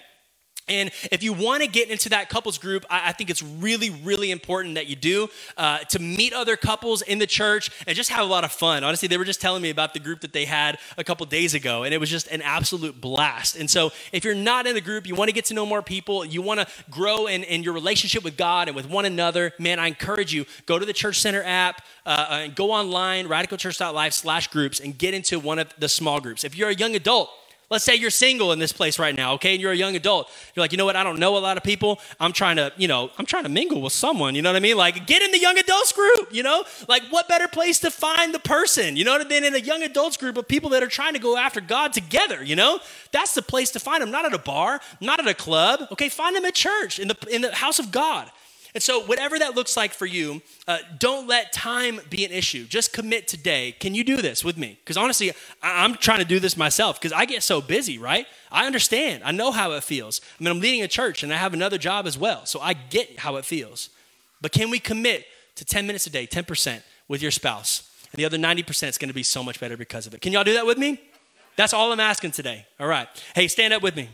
And 0.73 0.91
if 1.11 1.23
you 1.23 1.33
want 1.33 1.63
to 1.63 1.69
get 1.69 1.91
into 1.91 2.09
that 2.11 2.29
couples 2.29 2.59
group, 2.59 2.85
I, 2.89 3.11
I 3.11 3.13
think 3.13 3.31
it's 3.31 3.43
really, 3.43 3.91
really 3.91 4.31
important 4.31 4.75
that 4.77 4.87
you 4.87 4.97
do 4.97 5.29
uh, 5.57 5.79
to 5.79 5.99
meet 5.99 6.33
other 6.33 6.57
couples 6.57 7.03
in 7.03 7.19
the 7.19 7.27
church 7.27 7.71
and 7.87 7.97
just 7.97 8.11
have 8.11 8.25
a 8.25 8.29
lot 8.29 8.45
of 8.45 8.53
fun. 8.53 8.85
Honestly, 8.85 9.09
they 9.09 9.19
were 9.19 9.25
just 9.25 9.41
telling 9.41 9.63
me 9.63 9.71
about 9.71 9.93
the 9.95 10.01
group 10.01 10.21
that 10.21 10.33
they 10.33 10.45
had 10.45 10.79
a 10.97 11.05
couple 11.05 11.27
days 11.27 11.55
ago, 11.55 11.83
and 11.83 11.93
it 11.93 11.99
was 11.99 12.11
just 12.11 12.27
an 12.29 12.43
absolute 12.43 13.01
blast. 13.01 13.57
And 13.57 13.71
so, 13.71 13.93
if 14.13 14.25
you're 14.25 14.35
not 14.35 14.67
in 14.67 14.75
the 14.75 14.81
group, 14.81 15.07
you 15.07 15.15
want 15.15 15.29
to 15.29 15.35
get 15.35 15.45
to 15.47 15.55
know 15.55 15.67
more 15.67 15.83
people, 15.83 16.25
you 16.25 16.43
want 16.43 16.61
to 16.61 16.67
grow 16.91 17.27
in, 17.27 17.43
in 17.45 17.63
your 17.63 17.75
relationship 17.75 18.25
with 18.25 18.37
God 18.37 18.69
and 18.69 18.77
with 18.77 18.89
one 18.89 19.05
another, 19.05 19.53
man, 19.59 19.79
I 19.79 19.89
encourage 19.89 20.33
you 20.33 20.47
go 20.67 20.79
to 20.79 20.87
the 20.87 20.93
Church 20.93 21.21
Center 21.21 21.43
app 21.43 21.83
uh, 22.07 22.27
and 22.31 22.55
go 22.55 22.71
online, 22.71 23.29
radicalchurch.life 23.29 24.13
slash 24.13 24.49
groups, 24.49 24.81
and 24.81 24.97
get 24.97 25.15
into 25.15 25.39
one 25.39 25.59
of 25.59 25.73
the 25.79 25.89
small 25.89 26.21
groups. 26.21 26.45
If 26.45 26.57
you're 26.57 26.71
a 26.71 26.75
young 26.75 26.95
adult, 26.95 27.31
Let's 27.73 27.85
say 27.85 27.95
you're 27.95 28.11
single 28.11 28.53
in 28.53 28.59
this 28.59 28.71
place 28.71 28.99
right 28.99 29.17
now, 29.17 29.33
okay, 29.33 29.55
and 29.55 29.61
you're 29.63 29.73
a 29.73 29.77
young 29.77 29.97
adult. 29.97 30.31
You're 30.55 30.63
like, 30.63 30.73
you 30.73 30.79
know 30.79 30.85
what? 30.85 30.95
I 30.95 31.03
don't 31.03 31.19
know 31.19 31.39
a 31.39 31.41
lot 31.41 31.57
of 31.57 31.63
people. 31.63 32.01
I'm 32.21 32.35
trying 32.35 32.57
to, 32.57 32.71
you 32.77 32.87
know, 32.87 33.11
I'm 33.17 33.25
trying 33.25 33.45
to 33.45 33.49
mingle 33.49 33.81
with 33.81 33.95
someone. 33.95 34.35
You 34.35 34.43
know 34.43 34.51
what 34.51 34.57
I 34.57 34.61
mean? 34.61 34.77
Like, 34.77 35.07
get 35.07 35.23
in 35.23 35.31
the 35.31 35.39
young 35.39 35.57
adults 35.57 35.91
group. 35.95 36.29
You 36.31 36.43
know, 36.43 36.65
like 36.87 37.03
what 37.09 37.31
better 37.31 37.49
place 37.49 37.79
to 37.79 37.91
find 37.91 38.35
the 38.35 38.41
person? 38.41 38.95
You 38.95 39.07
know, 39.07 39.25
than 39.25 39.43
in 39.43 39.55
a 39.55 39.59
young 39.59 39.83
adults 39.83 40.19
group 40.19 40.37
of 40.37 40.47
people 40.47 40.69
that 40.71 40.83
are 40.83 40.89
trying 40.89 41.15
to 41.15 41.19
go 41.19 41.39
after 41.39 41.63
God 41.63 41.95
together. 41.95 42.45
You 42.45 42.57
know, 42.57 42.79
that's 43.11 43.33
the 43.33 43.41
place 43.41 43.71
to 43.71 43.81
find 43.81 44.03
them. 44.03 44.11
Not 44.11 44.27
at 44.27 44.35
a 44.35 44.39
bar, 44.39 44.83
not 45.01 45.19
at 45.19 45.27
a 45.27 45.33
club. 45.33 45.89
Okay, 45.93 46.11
find 46.11 46.37
them 46.37 46.45
at 46.45 46.55
church 46.55 46.99
in 46.99 47.09
the 47.09 47.17
in 47.31 47.41
the 47.41 47.55
house 47.55 47.79
of 47.79 47.91
God. 47.91 48.31
And 48.75 48.83
so, 48.83 49.01
whatever 49.05 49.39
that 49.39 49.55
looks 49.55 49.77
like 49.77 49.93
for 49.93 50.07
you, 50.07 50.41
uh, 50.67 50.79
don't 50.99 51.27
let 51.29 51.53
time 51.53 52.01
be 52.09 52.25
an 52.25 52.33
issue. 52.33 52.65
Just 52.65 52.95
commit 52.95 53.29
today. 53.29 53.73
Can 53.79 53.95
you 53.95 54.03
do 54.03 54.17
this 54.23 54.43
with 54.43 54.57
me? 54.57 54.79
Because 54.83 54.97
honestly, 54.97 55.31
I- 55.63 55.85
I'm 55.85 55.95
trying 55.97 56.21
to 56.21 56.25
do 56.25 56.41
this 56.41 56.57
myself 56.57 56.99
because 56.99 57.13
I 57.13 57.27
get 57.27 57.43
so 57.43 57.61
busy, 57.61 57.99
right? 57.99 58.27
I 58.51 58.65
understand. 58.65 59.25
I 59.25 59.33
know 59.33 59.53
how 59.53 59.73
it 59.73 59.85
feels. 59.85 60.23
I 60.41 60.43
mean, 60.43 60.51
I'm 60.51 60.61
leading 60.61 60.81
a 60.83 60.89
church 60.89 61.23
and 61.23 61.35
I 61.35 61.37
have 61.37 61.53
another 61.53 61.77
job 61.77 62.07
as 62.07 62.17
well. 62.17 62.47
So, 62.47 62.61
I 62.61 62.73
get 62.73 63.19
how 63.19 63.37
it 63.37 63.45
feels. 63.45 63.91
But 64.41 64.53
can 64.53 64.71
we 64.71 64.79
commit 64.79 65.27
to 65.57 65.67
10 65.67 65.87
minutes 65.87 66.07
a 66.07 66.11
day, 66.11 66.27
10% 66.27 66.83
with 67.09 67.21
your 67.21 67.31
spouse? 67.31 67.91
And 68.11 68.19
the 68.19 68.25
other 68.25 68.39
90% 68.39 68.89
is 68.89 68.97
going 68.99 69.09
to 69.09 69.15
be 69.15 69.23
so 69.23 69.43
much 69.45 69.61
better 69.61 69.77
because 69.77 70.07
of 70.07 70.15
it. 70.15 70.23
Can 70.23 70.33
y'all 70.33 70.45
do 70.45 70.55
that 70.55 70.65
with 70.67 70.79
me? 70.79 70.99
That's 71.57 71.75
all 71.75 71.93
I'm 71.93 72.01
asking 72.01 72.33
today. 72.33 72.67
All 72.81 72.87
right. 72.87 73.07
Hey, 73.35 73.49
stand 73.49 73.75
up 73.75 73.83
with 73.83 73.97
me. 73.97 74.09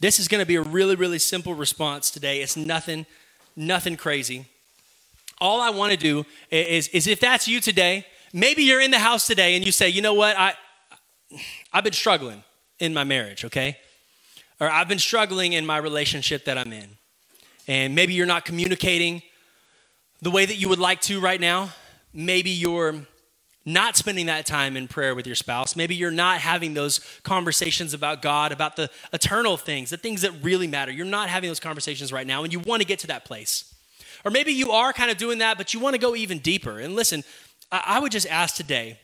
This 0.00 0.18
is 0.18 0.28
going 0.28 0.40
to 0.40 0.46
be 0.46 0.56
a 0.56 0.62
really, 0.62 0.94
really 0.94 1.18
simple 1.18 1.54
response 1.54 2.10
today. 2.10 2.40
It's 2.40 2.56
nothing, 2.56 3.04
nothing 3.54 3.96
crazy. 3.96 4.46
All 5.40 5.60
I 5.60 5.70
want 5.70 5.92
to 5.92 5.98
do 5.98 6.24
is, 6.50 6.88
is 6.88 7.06
if 7.06 7.20
that's 7.20 7.46
you 7.46 7.60
today, 7.60 8.06
maybe 8.32 8.62
you're 8.62 8.80
in 8.80 8.90
the 8.90 8.98
house 8.98 9.26
today 9.26 9.56
and 9.56 9.64
you 9.64 9.72
say, 9.72 9.88
you 9.88 10.00
know 10.00 10.14
what, 10.14 10.38
I, 10.38 10.54
I've 11.72 11.84
been 11.84 11.92
struggling 11.92 12.42
in 12.78 12.94
my 12.94 13.04
marriage, 13.04 13.44
okay? 13.44 13.76
Or 14.58 14.68
I've 14.68 14.88
been 14.88 14.98
struggling 14.98 15.52
in 15.52 15.66
my 15.66 15.76
relationship 15.76 16.46
that 16.46 16.56
I'm 16.56 16.72
in. 16.72 16.88
And 17.68 17.94
maybe 17.94 18.14
you're 18.14 18.26
not 18.26 18.44
communicating 18.44 19.22
the 20.22 20.30
way 20.30 20.46
that 20.46 20.56
you 20.56 20.68
would 20.68 20.78
like 20.78 21.00
to 21.02 21.20
right 21.20 21.40
now. 21.40 21.70
Maybe 22.12 22.50
you're 22.50 23.06
not 23.72 23.96
spending 23.96 24.26
that 24.26 24.46
time 24.46 24.76
in 24.76 24.88
prayer 24.88 25.14
with 25.14 25.26
your 25.26 25.36
spouse. 25.36 25.76
Maybe 25.76 25.94
you're 25.94 26.10
not 26.10 26.38
having 26.38 26.74
those 26.74 27.00
conversations 27.22 27.94
about 27.94 28.22
God, 28.22 28.52
about 28.52 28.76
the 28.76 28.90
eternal 29.12 29.56
things, 29.56 29.90
the 29.90 29.96
things 29.96 30.22
that 30.22 30.32
really 30.42 30.66
matter. 30.66 30.92
You're 30.92 31.06
not 31.06 31.28
having 31.28 31.48
those 31.48 31.60
conversations 31.60 32.12
right 32.12 32.26
now, 32.26 32.44
and 32.44 32.52
you 32.52 32.60
want 32.60 32.82
to 32.82 32.86
get 32.86 32.98
to 33.00 33.06
that 33.08 33.24
place. 33.24 33.74
Or 34.24 34.30
maybe 34.30 34.52
you 34.52 34.72
are 34.72 34.92
kind 34.92 35.10
of 35.10 35.16
doing 35.16 35.38
that, 35.38 35.56
but 35.56 35.72
you 35.72 35.80
want 35.80 35.94
to 35.94 36.00
go 36.00 36.14
even 36.14 36.38
deeper. 36.38 36.78
And 36.78 36.94
listen, 36.94 37.24
I 37.72 37.98
would 38.00 38.12
just 38.12 38.26
ask 38.28 38.56
today 38.56 38.98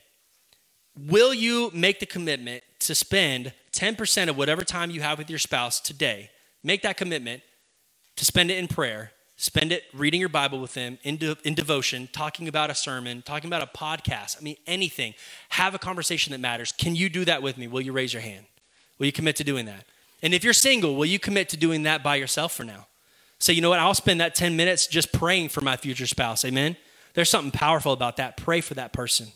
will 0.98 1.34
you 1.34 1.70
make 1.74 2.00
the 2.00 2.06
commitment 2.06 2.64
to 2.80 2.94
spend 2.94 3.52
10% 3.72 4.28
of 4.28 4.36
whatever 4.38 4.62
time 4.62 4.90
you 4.90 5.02
have 5.02 5.18
with 5.18 5.28
your 5.28 5.38
spouse 5.38 5.78
today? 5.78 6.30
Make 6.64 6.82
that 6.82 6.96
commitment 6.96 7.42
to 8.16 8.24
spend 8.24 8.50
it 8.50 8.58
in 8.58 8.66
prayer 8.66 9.12
Spend 9.38 9.70
it 9.70 9.84
reading 9.92 10.20
your 10.20 10.30
Bible 10.30 10.60
with 10.60 10.72
them 10.72 10.98
in, 11.02 11.18
de- 11.18 11.36
in 11.44 11.54
devotion, 11.54 12.08
talking 12.10 12.48
about 12.48 12.70
a 12.70 12.74
sermon, 12.74 13.20
talking 13.20 13.48
about 13.48 13.62
a 13.62 13.66
podcast. 13.66 14.36
I 14.40 14.42
mean, 14.42 14.56
anything. 14.66 15.14
Have 15.50 15.74
a 15.74 15.78
conversation 15.78 16.32
that 16.32 16.40
matters. 16.40 16.72
Can 16.72 16.96
you 16.96 17.10
do 17.10 17.24
that 17.26 17.42
with 17.42 17.58
me? 17.58 17.66
Will 17.66 17.82
you 17.82 17.92
raise 17.92 18.14
your 18.14 18.22
hand? 18.22 18.46
Will 18.98 19.06
you 19.06 19.12
commit 19.12 19.36
to 19.36 19.44
doing 19.44 19.66
that? 19.66 19.84
And 20.22 20.32
if 20.32 20.42
you're 20.42 20.54
single, 20.54 20.96
will 20.96 21.06
you 21.06 21.18
commit 21.18 21.50
to 21.50 21.58
doing 21.58 21.82
that 21.82 22.02
by 22.02 22.16
yourself 22.16 22.54
for 22.54 22.64
now? 22.64 22.86
Say, 23.38 23.52
you 23.52 23.60
know 23.60 23.68
what? 23.68 23.78
I'll 23.78 23.92
spend 23.92 24.20
that 24.22 24.34
10 24.34 24.56
minutes 24.56 24.86
just 24.86 25.12
praying 25.12 25.50
for 25.50 25.60
my 25.60 25.76
future 25.76 26.06
spouse. 26.06 26.42
Amen? 26.44 26.76
There's 27.12 27.28
something 27.28 27.50
powerful 27.50 27.92
about 27.92 28.16
that. 28.16 28.38
Pray 28.38 28.62
for 28.62 28.72
that 28.74 28.94
person. 28.94 29.28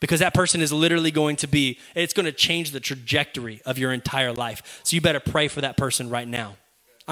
Because 0.00 0.20
that 0.20 0.34
person 0.34 0.62
is 0.62 0.72
literally 0.72 1.10
going 1.10 1.36
to 1.36 1.46
be, 1.46 1.78
it's 1.94 2.14
going 2.14 2.26
to 2.26 2.32
change 2.32 2.70
the 2.70 2.80
trajectory 2.80 3.60
of 3.66 3.78
your 3.78 3.92
entire 3.92 4.32
life. 4.32 4.80
So 4.82 4.94
you 4.94 5.00
better 5.00 5.20
pray 5.20 5.48
for 5.48 5.60
that 5.60 5.76
person 5.76 6.08
right 6.08 6.26
now. 6.26 6.56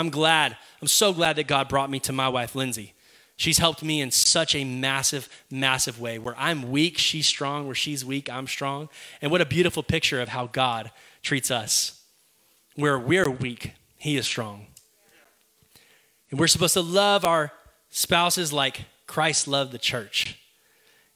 I'm 0.01 0.09
glad, 0.09 0.57
I'm 0.81 0.89
so 0.89 1.13
glad 1.13 1.37
that 1.37 1.47
God 1.47 1.69
brought 1.69 1.91
me 1.91 2.01
to 2.01 2.13
my 2.13 2.29
wife, 2.31 2.55
Lindsay. 2.55 2.95
She's 3.37 3.59
helped 3.59 3.83
me 3.83 4.01
in 4.01 4.11
such 4.11 4.55
a 4.55 4.65
massive, 4.65 5.29
massive 5.51 6.01
way. 6.01 6.19
Where 6.19 6.35
I'm 6.39 6.71
weak, 6.71 6.97
she's 6.97 7.27
strong. 7.27 7.67
Where 7.67 7.75
she's 7.75 8.03
weak, 8.03 8.31
I'm 8.31 8.47
strong. 8.47 8.89
And 9.21 9.31
what 9.31 9.43
a 9.43 9.47
beautiful 9.47 9.83
picture 9.83 10.23
of 10.23 10.31
how 10.31 10.47
God 10.47 10.91
treats 11.23 11.51
us. 11.51 12.01
Where 12.77 12.99
we're 12.99 13.29
weak, 13.29 13.73
He 13.99 14.17
is 14.17 14.27
strong. 14.27 14.69
And 16.31 16.41
we're 16.41 16.47
supposed 16.47 16.75
to 16.75 16.81
love 16.81 17.27
our 17.27 17.53
spouses 17.91 18.55
like 18.55 18.87
Christ 19.07 19.47
loved 19.47 19.73
the 19.73 19.79
church. 19.79 20.41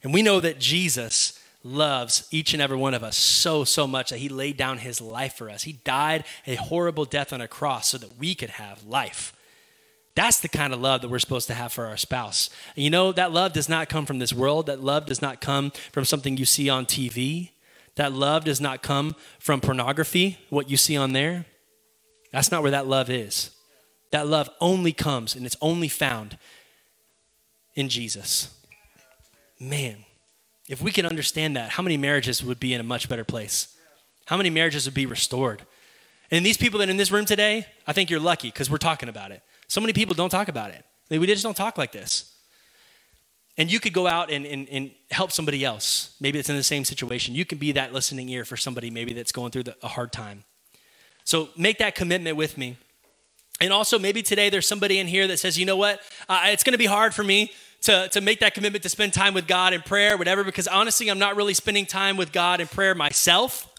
And 0.03 0.13
we 0.13 0.21
know 0.21 0.39
that 0.39 0.59
Jesus 0.59 1.34
loves 1.65 2.27
each 2.29 2.53
and 2.53 2.61
every 2.61 2.77
one 2.77 2.93
of 2.93 3.03
us 3.03 3.17
so, 3.17 3.63
so 3.63 3.87
much 3.87 4.11
that 4.11 4.19
he 4.19 4.29
laid 4.29 4.55
down 4.55 4.77
his 4.77 5.01
life 5.01 5.33
for 5.33 5.49
us. 5.49 5.63
He 5.63 5.73
died 5.73 6.23
a 6.45 6.55
horrible 6.55 7.05
death 7.05 7.33
on 7.33 7.41
a 7.41 7.47
cross 7.47 7.89
so 7.89 7.97
that 7.97 8.17
we 8.19 8.35
could 8.35 8.51
have 8.51 8.85
life. 8.85 9.33
That's 10.13 10.39
the 10.39 10.47
kind 10.47 10.73
of 10.73 10.79
love 10.79 11.01
that 11.01 11.09
we're 11.09 11.19
supposed 11.19 11.47
to 11.47 11.55
have 11.55 11.73
for 11.73 11.87
our 11.87 11.97
spouse. 11.97 12.49
And 12.75 12.83
you 12.83 12.89
know, 12.89 13.11
that 13.11 13.33
love 13.33 13.51
does 13.51 13.67
not 13.67 13.89
come 13.89 14.05
from 14.05 14.19
this 14.19 14.31
world. 14.31 14.67
That 14.67 14.81
love 14.81 15.07
does 15.07 15.21
not 15.21 15.41
come 15.41 15.71
from 15.91 16.05
something 16.05 16.37
you 16.37 16.45
see 16.45 16.69
on 16.69 16.85
TV. 16.85 17.49
That 17.95 18.13
love 18.13 18.45
does 18.45 18.61
not 18.61 18.83
come 18.83 19.15
from 19.39 19.59
pornography, 19.59 20.37
what 20.49 20.69
you 20.69 20.77
see 20.77 20.95
on 20.95 21.13
there. 21.13 21.45
That's 22.31 22.51
not 22.51 22.61
where 22.61 22.71
that 22.71 22.87
love 22.87 23.09
is. 23.09 23.51
That 24.11 24.27
love 24.27 24.49
only 24.61 24.93
comes 24.93 25.35
and 25.35 25.45
it's 25.45 25.57
only 25.61 25.87
found 25.87 26.37
in 27.73 27.89
Jesus. 27.89 28.53
Man, 29.59 30.04
if 30.67 30.81
we 30.81 30.91
can 30.91 31.05
understand 31.05 31.55
that, 31.55 31.69
how 31.69 31.83
many 31.83 31.97
marriages 31.97 32.43
would 32.43 32.59
be 32.59 32.73
in 32.73 32.79
a 32.79 32.83
much 32.83 33.07
better 33.07 33.23
place? 33.23 33.75
How 34.25 34.37
many 34.37 34.49
marriages 34.49 34.85
would 34.85 34.95
be 34.95 35.05
restored? 35.05 35.61
And 36.31 36.45
these 36.45 36.57
people 36.57 36.79
that 36.79 36.87
are 36.87 36.91
in 36.91 36.97
this 36.97 37.11
room 37.11 37.25
today, 37.25 37.67
I 37.85 37.93
think 37.93 38.09
you're 38.09 38.19
lucky 38.19 38.49
because 38.49 38.69
we're 38.69 38.77
talking 38.77 39.09
about 39.09 39.31
it. 39.31 39.43
So 39.67 39.79
many 39.79 39.93
people 39.93 40.15
don't 40.15 40.29
talk 40.29 40.47
about 40.47 40.71
it. 40.71 40.83
We 41.09 41.27
just 41.27 41.43
don't 41.43 41.55
talk 41.55 41.77
like 41.77 41.91
this. 41.91 42.33
And 43.57 43.71
you 43.71 43.79
could 43.79 43.93
go 43.93 44.07
out 44.07 44.31
and, 44.31 44.45
and, 44.45 44.67
and 44.69 44.91
help 45.11 45.31
somebody 45.31 45.63
else. 45.63 46.15
Maybe 46.19 46.39
it's 46.39 46.49
in 46.49 46.55
the 46.55 46.63
same 46.63 46.83
situation. 46.83 47.35
You 47.35 47.45
can 47.45 47.57
be 47.57 47.71
that 47.73 47.93
listening 47.93 48.27
ear 48.29 48.43
for 48.43 48.57
somebody 48.57 48.89
maybe 48.89 49.13
that's 49.13 49.31
going 49.31 49.51
through 49.51 49.63
the, 49.63 49.75
a 49.81 49.87
hard 49.87 50.11
time. 50.11 50.43
So 51.23 51.49
make 51.55 51.77
that 51.77 51.95
commitment 51.95 52.37
with 52.37 52.57
me. 52.57 52.77
And 53.61 53.71
also, 53.71 53.97
maybe 53.97 54.21
today 54.21 54.49
there's 54.49 54.67
somebody 54.67 54.99
in 54.99 55.07
here 55.07 55.27
that 55.27 55.37
says, 55.37 55.57
you 55.57 55.65
know 55.65 55.77
what, 55.77 56.01
uh, 56.27 56.41
it's 56.47 56.63
going 56.63 56.73
to 56.73 56.77
be 56.77 56.85
hard 56.85 57.15
for 57.15 57.23
me 57.23 57.53
to, 57.85 58.09
to 58.09 58.21
make 58.21 58.39
that 58.39 58.53
commitment 58.53 58.83
to 58.83 58.89
spend 58.89 59.13
time 59.13 59.33
with 59.33 59.47
God 59.47 59.73
in 59.73 59.81
prayer, 59.81 60.17
whatever, 60.17 60.43
because 60.43 60.67
honestly, 60.67 61.09
I'm 61.09 61.19
not 61.19 61.35
really 61.35 61.53
spending 61.53 61.85
time 61.85 62.17
with 62.17 62.31
God 62.31 62.59
in 62.59 62.67
prayer 62.67 62.93
myself. 62.93 63.71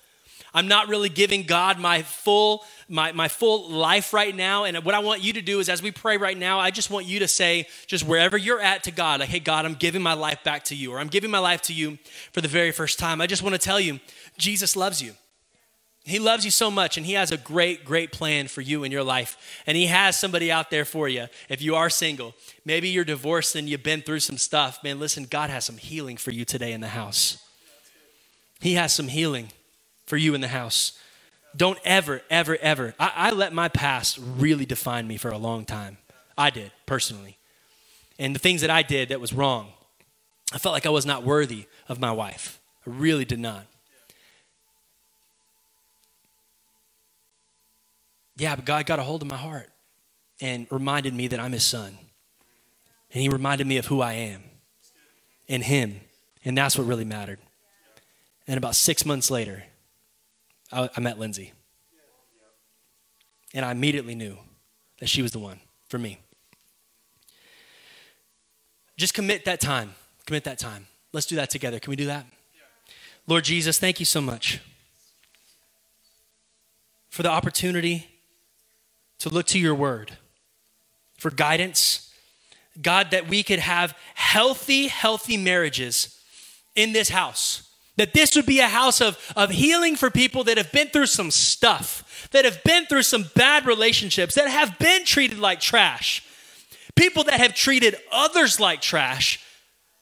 I'm 0.54 0.68
not 0.68 0.88
really 0.88 1.10
giving 1.10 1.42
God 1.42 1.78
my 1.78 2.02
full 2.02 2.64
my, 2.88 3.10
my 3.10 3.26
full 3.26 3.68
life 3.68 4.12
right 4.12 4.34
now. 4.34 4.64
And 4.64 4.78
what 4.84 4.94
I 4.94 5.00
want 5.00 5.22
you 5.22 5.32
to 5.32 5.42
do 5.42 5.58
is 5.58 5.68
as 5.68 5.82
we 5.82 5.90
pray 5.90 6.18
right 6.18 6.38
now, 6.38 6.60
I 6.60 6.70
just 6.70 6.88
want 6.88 7.04
you 7.04 7.18
to 7.18 7.28
say, 7.28 7.66
just 7.88 8.06
wherever 8.06 8.36
you're 8.36 8.60
at 8.60 8.84
to 8.84 8.92
God, 8.92 9.20
like, 9.20 9.28
hey, 9.28 9.40
God, 9.40 9.64
I'm 9.64 9.74
giving 9.74 10.02
my 10.02 10.14
life 10.14 10.44
back 10.44 10.64
to 10.66 10.76
you, 10.76 10.92
or 10.92 11.00
I'm 11.00 11.08
giving 11.08 11.30
my 11.30 11.40
life 11.40 11.62
to 11.62 11.74
you 11.74 11.98
for 12.32 12.40
the 12.40 12.48
very 12.48 12.70
first 12.70 12.98
time. 12.98 13.20
I 13.20 13.26
just 13.26 13.42
want 13.42 13.54
to 13.54 13.58
tell 13.58 13.80
you, 13.80 13.98
Jesus 14.38 14.76
loves 14.76 15.02
you. 15.02 15.14
He 16.06 16.20
loves 16.20 16.44
you 16.44 16.52
so 16.52 16.70
much, 16.70 16.96
and 16.96 17.04
He 17.04 17.14
has 17.14 17.32
a 17.32 17.36
great, 17.36 17.84
great 17.84 18.12
plan 18.12 18.46
for 18.46 18.60
you 18.60 18.84
in 18.84 18.92
your 18.92 19.02
life. 19.02 19.62
And 19.66 19.76
He 19.76 19.86
has 19.86 20.18
somebody 20.18 20.52
out 20.52 20.70
there 20.70 20.84
for 20.84 21.08
you. 21.08 21.26
If 21.48 21.60
you 21.60 21.74
are 21.74 21.90
single, 21.90 22.34
maybe 22.64 22.88
you're 22.88 23.04
divorced 23.04 23.56
and 23.56 23.68
you've 23.68 23.82
been 23.82 24.02
through 24.02 24.20
some 24.20 24.38
stuff, 24.38 24.82
man, 24.84 25.00
listen, 25.00 25.24
God 25.24 25.50
has 25.50 25.64
some 25.64 25.78
healing 25.78 26.16
for 26.16 26.30
you 26.30 26.44
today 26.44 26.72
in 26.72 26.80
the 26.80 26.88
house. 26.88 27.42
He 28.60 28.74
has 28.74 28.92
some 28.92 29.08
healing 29.08 29.48
for 30.06 30.16
you 30.16 30.34
in 30.34 30.40
the 30.40 30.48
house. 30.48 30.98
Don't 31.56 31.78
ever, 31.84 32.22
ever, 32.30 32.56
ever. 32.60 32.94
I, 33.00 33.12
I 33.16 33.30
let 33.30 33.52
my 33.52 33.68
past 33.68 34.18
really 34.20 34.66
define 34.66 35.08
me 35.08 35.16
for 35.16 35.30
a 35.30 35.38
long 35.38 35.64
time. 35.64 35.98
I 36.38 36.50
did, 36.50 36.70
personally. 36.86 37.36
And 38.18 38.34
the 38.34 38.38
things 38.38 38.60
that 38.60 38.70
I 38.70 38.82
did 38.82 39.08
that 39.08 39.20
was 39.20 39.32
wrong, 39.32 39.72
I 40.52 40.58
felt 40.58 40.72
like 40.72 40.86
I 40.86 40.90
was 40.90 41.04
not 41.06 41.24
worthy 41.24 41.66
of 41.88 41.98
my 41.98 42.12
wife. 42.12 42.60
I 42.86 42.90
really 42.90 43.24
did 43.24 43.40
not. 43.40 43.66
Yeah, 48.36 48.54
but 48.54 48.64
God 48.64 48.86
got 48.86 48.98
a 48.98 49.02
hold 49.02 49.22
of 49.22 49.28
my 49.28 49.36
heart 49.36 49.70
and 50.40 50.66
reminded 50.70 51.14
me 51.14 51.28
that 51.28 51.40
I'm 51.40 51.52
his 51.52 51.64
son. 51.64 51.98
And 53.12 53.22
he 53.22 53.28
reminded 53.28 53.66
me 53.66 53.78
of 53.78 53.86
who 53.86 54.00
I 54.02 54.12
am 54.12 54.42
in 55.48 55.62
him. 55.62 56.00
And 56.44 56.56
that's 56.56 56.76
what 56.76 56.86
really 56.86 57.04
mattered. 57.04 57.38
And 58.46 58.58
about 58.58 58.76
six 58.76 59.06
months 59.06 59.30
later, 59.30 59.64
I, 60.70 60.90
I 60.94 61.00
met 61.00 61.18
Lindsay. 61.18 61.52
And 63.54 63.64
I 63.64 63.70
immediately 63.70 64.14
knew 64.14 64.36
that 64.98 65.08
she 65.08 65.22
was 65.22 65.32
the 65.32 65.38
one 65.38 65.60
for 65.88 65.98
me. 65.98 66.18
Just 68.98 69.14
commit 69.14 69.44
that 69.46 69.60
time. 69.60 69.94
Commit 70.26 70.44
that 70.44 70.58
time. 70.58 70.86
Let's 71.12 71.26
do 71.26 71.36
that 71.36 71.48
together. 71.48 71.78
Can 71.78 71.90
we 71.90 71.96
do 71.96 72.06
that? 72.06 72.26
Lord 73.26 73.44
Jesus, 73.44 73.78
thank 73.78 73.98
you 73.98 74.06
so 74.06 74.20
much 74.20 74.60
for 77.08 77.22
the 77.22 77.30
opportunity 77.30 78.15
to 79.20 79.28
look 79.28 79.46
to 79.46 79.58
your 79.58 79.74
word 79.74 80.12
for 81.18 81.30
guidance. 81.30 82.12
God, 82.80 83.10
that 83.12 83.28
we 83.28 83.42
could 83.42 83.58
have 83.58 83.96
healthy, 84.14 84.88
healthy 84.88 85.36
marriages 85.36 86.20
in 86.74 86.92
this 86.92 87.08
house. 87.08 87.62
That 87.96 88.12
this 88.12 88.36
would 88.36 88.44
be 88.44 88.60
a 88.60 88.68
house 88.68 89.00
of, 89.00 89.18
of 89.34 89.50
healing 89.50 89.96
for 89.96 90.10
people 90.10 90.44
that 90.44 90.58
have 90.58 90.70
been 90.70 90.88
through 90.88 91.06
some 91.06 91.30
stuff, 91.30 92.28
that 92.32 92.44
have 92.44 92.62
been 92.62 92.84
through 92.84 93.04
some 93.04 93.24
bad 93.34 93.64
relationships, 93.64 94.34
that 94.34 94.48
have 94.48 94.78
been 94.78 95.06
treated 95.06 95.38
like 95.38 95.60
trash, 95.60 96.22
people 96.94 97.24
that 97.24 97.40
have 97.40 97.54
treated 97.54 97.96
others 98.12 98.60
like 98.60 98.82
trash. 98.82 99.40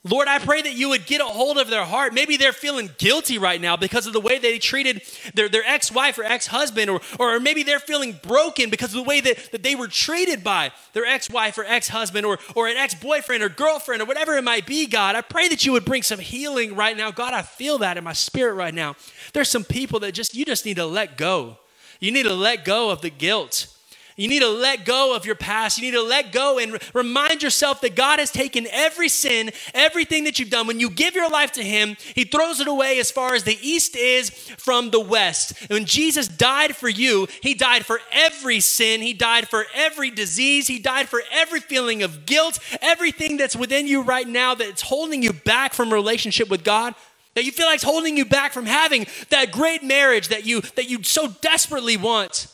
Lord, 0.07 0.29
I 0.29 0.39
pray 0.39 0.61
that 0.61 0.75
you 0.75 0.91
would 0.91 1.07
get 1.07 1.23
a 1.23 1.25
hold 1.25 1.57
of 1.57 1.71
their 1.71 1.87
heart. 1.87 2.13
Maybe 2.13 2.37
they're 2.37 2.53
feeling 2.53 2.91
guilty 2.99 3.39
right 3.39 3.59
now 3.59 3.75
because 3.75 4.07
of 4.07 4.13
the 4.13 4.21
way 4.21 4.39
they 4.39 4.59
treated 4.59 5.01
their, 5.33 5.49
their 5.49 5.65
ex 5.65 5.91
wife 5.91 6.19
or 6.19 6.25
ex 6.25 6.47
husband, 6.47 6.91
or, 6.91 7.01
or 7.19 7.41
maybe 7.41 7.63
they're 7.63 7.81
feeling 7.81 8.19
broken 8.23 8.69
because 8.69 8.91
of 8.91 9.03
the 9.03 9.09
way 9.09 9.23
that, 9.23 9.53
that 9.53 9.63
they 9.63 9.75
were 9.75 9.89
treated 9.89 10.45
by 10.45 10.73
their 10.93 11.07
ex 11.07 11.31
wife 11.31 11.57
or 11.57 11.65
ex 11.65 11.89
husband, 11.89 12.27
or, 12.27 12.39
or 12.55 12.69
an 12.69 12.77
ex 12.77 12.95
boyfriend 12.95 13.43
or 13.43 13.49
girlfriend, 13.49 14.03
or 14.03 14.05
whatever 14.05 14.37
it 14.37 14.45
might 14.45 14.67
be, 14.67 14.87
God. 14.87 15.17
I 15.17 15.23
pray 15.23 15.49
that 15.49 15.65
you 15.65 15.73
would 15.73 15.87
bring 15.87 16.03
some 16.03 16.19
healing 16.19 16.77
right 16.77 16.97
now. 16.97 17.11
God, 17.11 17.33
I 17.33 17.41
feel 17.41 17.79
that 17.79 17.97
in 17.97 18.05
my 18.05 18.13
spirit 18.13 18.55
right 18.55 18.75
now. 18.75 18.97
There's 19.33 19.49
some 19.49 19.65
people 19.65 20.01
that 20.01 20.13
just, 20.13 20.35
you 20.35 20.45
just 20.45 20.67
need 20.67 20.77
to 20.77 20.87
let 20.87 21.17
go. 21.17 21.57
You 21.99 22.13
need 22.13 22.25
to 22.25 22.35
let 22.35 22.67
go 22.67 22.91
of 22.91 23.01
the 23.01 23.09
guilt. 23.09 23.75
You 24.17 24.29
need 24.29 24.41
to 24.41 24.49
let 24.49 24.85
go 24.85 25.17
of 25.17 25.27
your 25.27 25.35
past. 25.35 25.77
You 25.77 25.85
need 25.85 25.97
to 25.97 26.03
let 26.03 26.31
go 26.31 26.59
and 26.59 26.79
remind 26.95 27.43
yourself 27.43 27.81
that 27.81 27.97
God 27.97 28.21
has 28.21 28.31
taken 28.31 28.69
every 28.71 29.09
sin, 29.09 29.51
everything 29.73 30.25
that 30.25 30.39
you've 30.39 30.51
done. 30.51 30.69
When 30.69 30.79
you 30.79 30.89
give 30.89 31.17
your 31.17 31.29
life 31.29 31.51
to 31.53 31.65
Him, 31.65 31.97
He 32.15 32.25
throws 32.25 32.61
it 32.61 32.69
away 32.69 33.01
as 33.01 33.11
far 33.11 33.35
as 33.35 33.43
the 33.43 33.59
east 33.61 33.97
is 33.97 34.31
from 34.31 34.91
the 34.91 35.01
west. 35.01 35.61
And 35.63 35.71
when 35.71 35.85
Jesus 35.85 36.29
died 36.29 36.77
for 36.77 36.89
you, 36.89 37.27
He 37.43 37.55
died 37.55 37.85
for 37.85 38.01
every 38.13 38.61
sin. 38.61 39.01
He 39.01 39.15
died 39.15 39.49
for 39.49 39.67
every 39.75 40.11
disease. 40.11 40.69
He 40.69 40.79
died 40.79 41.09
for 41.09 41.23
every 41.33 41.61
feeling 41.61 42.05
of 42.05 42.25
guilt, 42.25 42.61
everything 42.81 43.37
that's 43.37 43.57
within 43.57 43.89
you 43.89 44.03
right 44.03 44.29
now 44.29 44.55
that's 44.55 44.83
holding 44.83 45.25
you 45.25 45.33
back 45.33 45.75
from 45.75 45.91
a 45.91 45.95
relationship 45.95 46.49
with 46.49 46.63
God 46.63 46.95
that 47.35 47.45
you 47.45 47.51
feel 47.51 47.67
like 47.67 47.77
it's 47.77 47.85
holding 47.85 48.17
you 48.17 48.25
back 48.25 48.53
from 48.53 48.65
having 48.65 49.07
that 49.31 49.51
great 49.51 49.83
marriage 49.83 50.29
that 50.29 50.47
you 50.47 50.61
that 50.77 50.89
you 50.89 51.03
so 51.03 51.27
desperately 51.41 51.97
want 51.97 52.47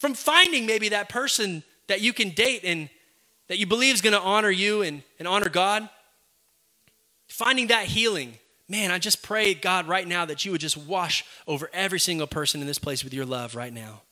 from 0.00 0.14
finding 0.14 0.66
maybe 0.66 0.88
that 0.88 1.08
person 1.08 1.62
that 1.86 2.00
you 2.00 2.12
can 2.12 2.30
date 2.30 2.62
and 2.64 2.88
that 3.48 3.58
you 3.58 3.66
believe 3.66 3.94
is 3.94 4.00
going 4.00 4.14
to 4.14 4.20
honor 4.20 4.50
you 4.50 4.82
and, 4.82 5.02
and 5.18 5.28
honor 5.28 5.48
God. 5.48 5.88
Finding 7.28 7.68
that 7.68 7.84
healing. 7.84 8.38
Man, 8.66 8.90
I 8.90 8.98
just 8.98 9.22
pray, 9.22 9.54
God, 9.54 9.86
right 9.86 10.08
now 10.08 10.24
that 10.24 10.44
you 10.44 10.52
would 10.52 10.60
just 10.60 10.76
wash 10.76 11.24
over 11.46 11.68
every 11.72 12.00
single 12.00 12.26
person 12.26 12.60
in 12.60 12.66
this 12.66 12.78
place 12.78 13.04
with 13.04 13.12
your 13.12 13.26
love 13.26 13.54
right 13.54 13.72
now. 13.72 14.02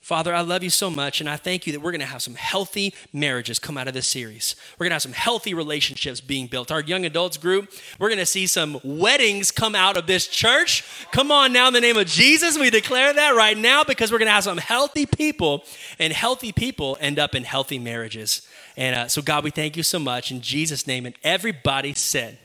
Father, 0.00 0.34
I 0.34 0.40
love 0.40 0.62
you 0.62 0.70
so 0.70 0.90
much, 0.90 1.20
and 1.20 1.28
I 1.28 1.36
thank 1.36 1.66
you 1.66 1.74
that 1.74 1.80
we're 1.80 1.92
going 1.92 2.00
to 2.00 2.06
have 2.06 2.22
some 2.22 2.34
healthy 2.34 2.94
marriages 3.12 3.58
come 3.58 3.76
out 3.76 3.86
of 3.86 3.92
this 3.92 4.06
series. 4.06 4.56
We're 4.78 4.84
going 4.84 4.90
to 4.90 4.94
have 4.94 5.02
some 5.02 5.12
healthy 5.12 5.52
relationships 5.52 6.22
being 6.22 6.46
built. 6.46 6.70
Our 6.70 6.80
young 6.80 7.04
adults 7.04 7.36
group, 7.36 7.70
we're 7.98 8.08
going 8.08 8.18
to 8.18 8.26
see 8.26 8.46
some 8.46 8.80
weddings 8.82 9.50
come 9.50 9.74
out 9.74 9.98
of 9.98 10.06
this 10.06 10.26
church. 10.26 10.84
Come 11.12 11.30
on 11.30 11.52
now, 11.52 11.68
in 11.68 11.74
the 11.74 11.82
name 11.82 11.98
of 11.98 12.06
Jesus, 12.06 12.58
we 12.58 12.70
declare 12.70 13.12
that 13.12 13.36
right 13.36 13.56
now 13.56 13.84
because 13.84 14.10
we're 14.10 14.18
going 14.18 14.26
to 14.26 14.32
have 14.32 14.44
some 14.44 14.58
healthy 14.58 15.04
people, 15.04 15.64
and 15.98 16.14
healthy 16.14 16.50
people 16.50 16.96
end 17.00 17.18
up 17.18 17.34
in 17.34 17.44
healthy 17.44 17.78
marriages. 17.78 18.48
And 18.78 18.96
uh, 18.96 19.08
so, 19.08 19.20
God, 19.20 19.44
we 19.44 19.50
thank 19.50 19.76
you 19.76 19.82
so 19.82 19.98
much 19.98 20.30
in 20.30 20.40
Jesus' 20.40 20.86
name. 20.86 21.04
And 21.04 21.14
everybody 21.22 21.92
said, 21.92 22.38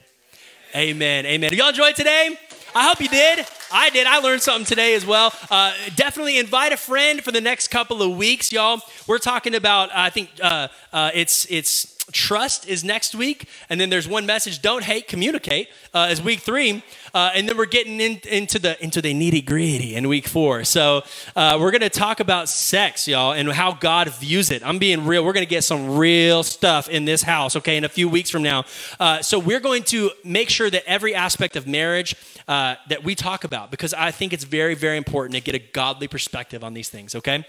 Amen. 0.76 1.26
Amen. 1.26 1.53
Y'all 1.53 1.70
enjoy 1.70 1.93
today? 1.93 2.38
I 2.78 2.88
hope 2.90 3.00
you 3.00 3.08
did. 3.08 3.48
I 3.72 3.90
did. 3.90 4.06
I 4.06 4.20
learned 4.20 4.42
something 4.42 4.66
today 4.66 4.96
as 4.96 5.06
well. 5.06 5.34
Uh, 5.50 5.74
definitely 5.96 6.38
invite 6.38 6.74
a 6.74 6.78
friend 6.78 7.24
for 7.24 7.32
the 7.32 7.40
next 7.40 7.70
couple 7.70 8.02
of 8.02 8.18
weeks, 8.18 8.52
y'all. 8.52 8.82
We're 9.08 9.18
talking 9.18 9.56
about. 9.56 9.92
I 9.96 10.10
think 10.10 10.30
uh, 10.42 10.68
uh 10.92 11.12
it's 11.14 11.46
it's 11.50 11.95
trust 12.12 12.68
is 12.68 12.84
next 12.84 13.16
week, 13.16 13.47
and 13.70 13.80
then 13.80 13.89
there's 13.89 14.08
one 14.08 14.26
message: 14.26 14.62
don't 14.62 14.84
hate, 14.84 15.08
communicate. 15.08 15.70
Uh, 15.93 16.10
is 16.12 16.22
week 16.22 16.41
three, 16.41 16.84
uh, 17.14 17.32
and 17.34 17.47
then 17.47 17.58
we're 17.58 17.66
getting 17.66 18.01
in, 18.01 18.20
into 18.30 18.60
the 18.60 18.82
into 18.84 19.01
the 19.01 19.14
nitty 19.14 19.45
gritty 19.45 19.95
in 19.95 20.08
week 20.10 20.28
four. 20.28 20.64
So 20.66 21.03
uh, 21.36 21.58
we're 21.60 21.72
gonna 21.72 21.89
talk 21.89 22.20
about 22.20 22.49
sex, 22.49 23.08
y'all, 23.08 23.32
and 23.32 23.49
how 23.51 23.72
God 23.72 24.10
views 24.10 24.51
it. 24.51 24.66
I'm 24.66 24.78
being 24.78 25.06
real. 25.06 25.24
We're 25.24 25.34
gonna 25.34 25.45
get 25.45 25.64
some 25.64 25.97
real 25.97 26.43
stuff 26.43 26.89
in 26.89 27.06
this 27.06 27.22
house, 27.22 27.56
okay, 27.56 27.78
in 27.78 27.86
a 27.86 27.89
few 27.89 28.10
weeks 28.10 28.30
from 28.30 28.43
now. 28.43 28.66
Uh, 28.99 29.22
so 29.22 29.39
we're 29.39 29.62
going 29.62 29.84
to 29.84 30.12
make 30.24 30.49
sure 30.49 30.70
that 30.70 30.84
every 30.86 31.16
aspect 31.16 31.56
of 31.56 31.66
marriage 31.66 32.16
uh, 32.47 32.76
that 32.89 33.03
we 33.03 33.16
talk 33.16 33.43
about, 33.45 33.72
because 33.72 33.93
I 33.93 34.12
think 34.12 34.34
it's 34.34 34.43
very 34.43 34.76
very 34.76 34.97
important 34.97 35.36
to 35.36 35.41
get 35.41 35.56
a 35.56 35.60
godly 35.60 36.08
perspective 36.08 36.64
on 36.64 36.74
these 36.74 36.89
things. 36.89 37.16
Okay, 37.16 37.45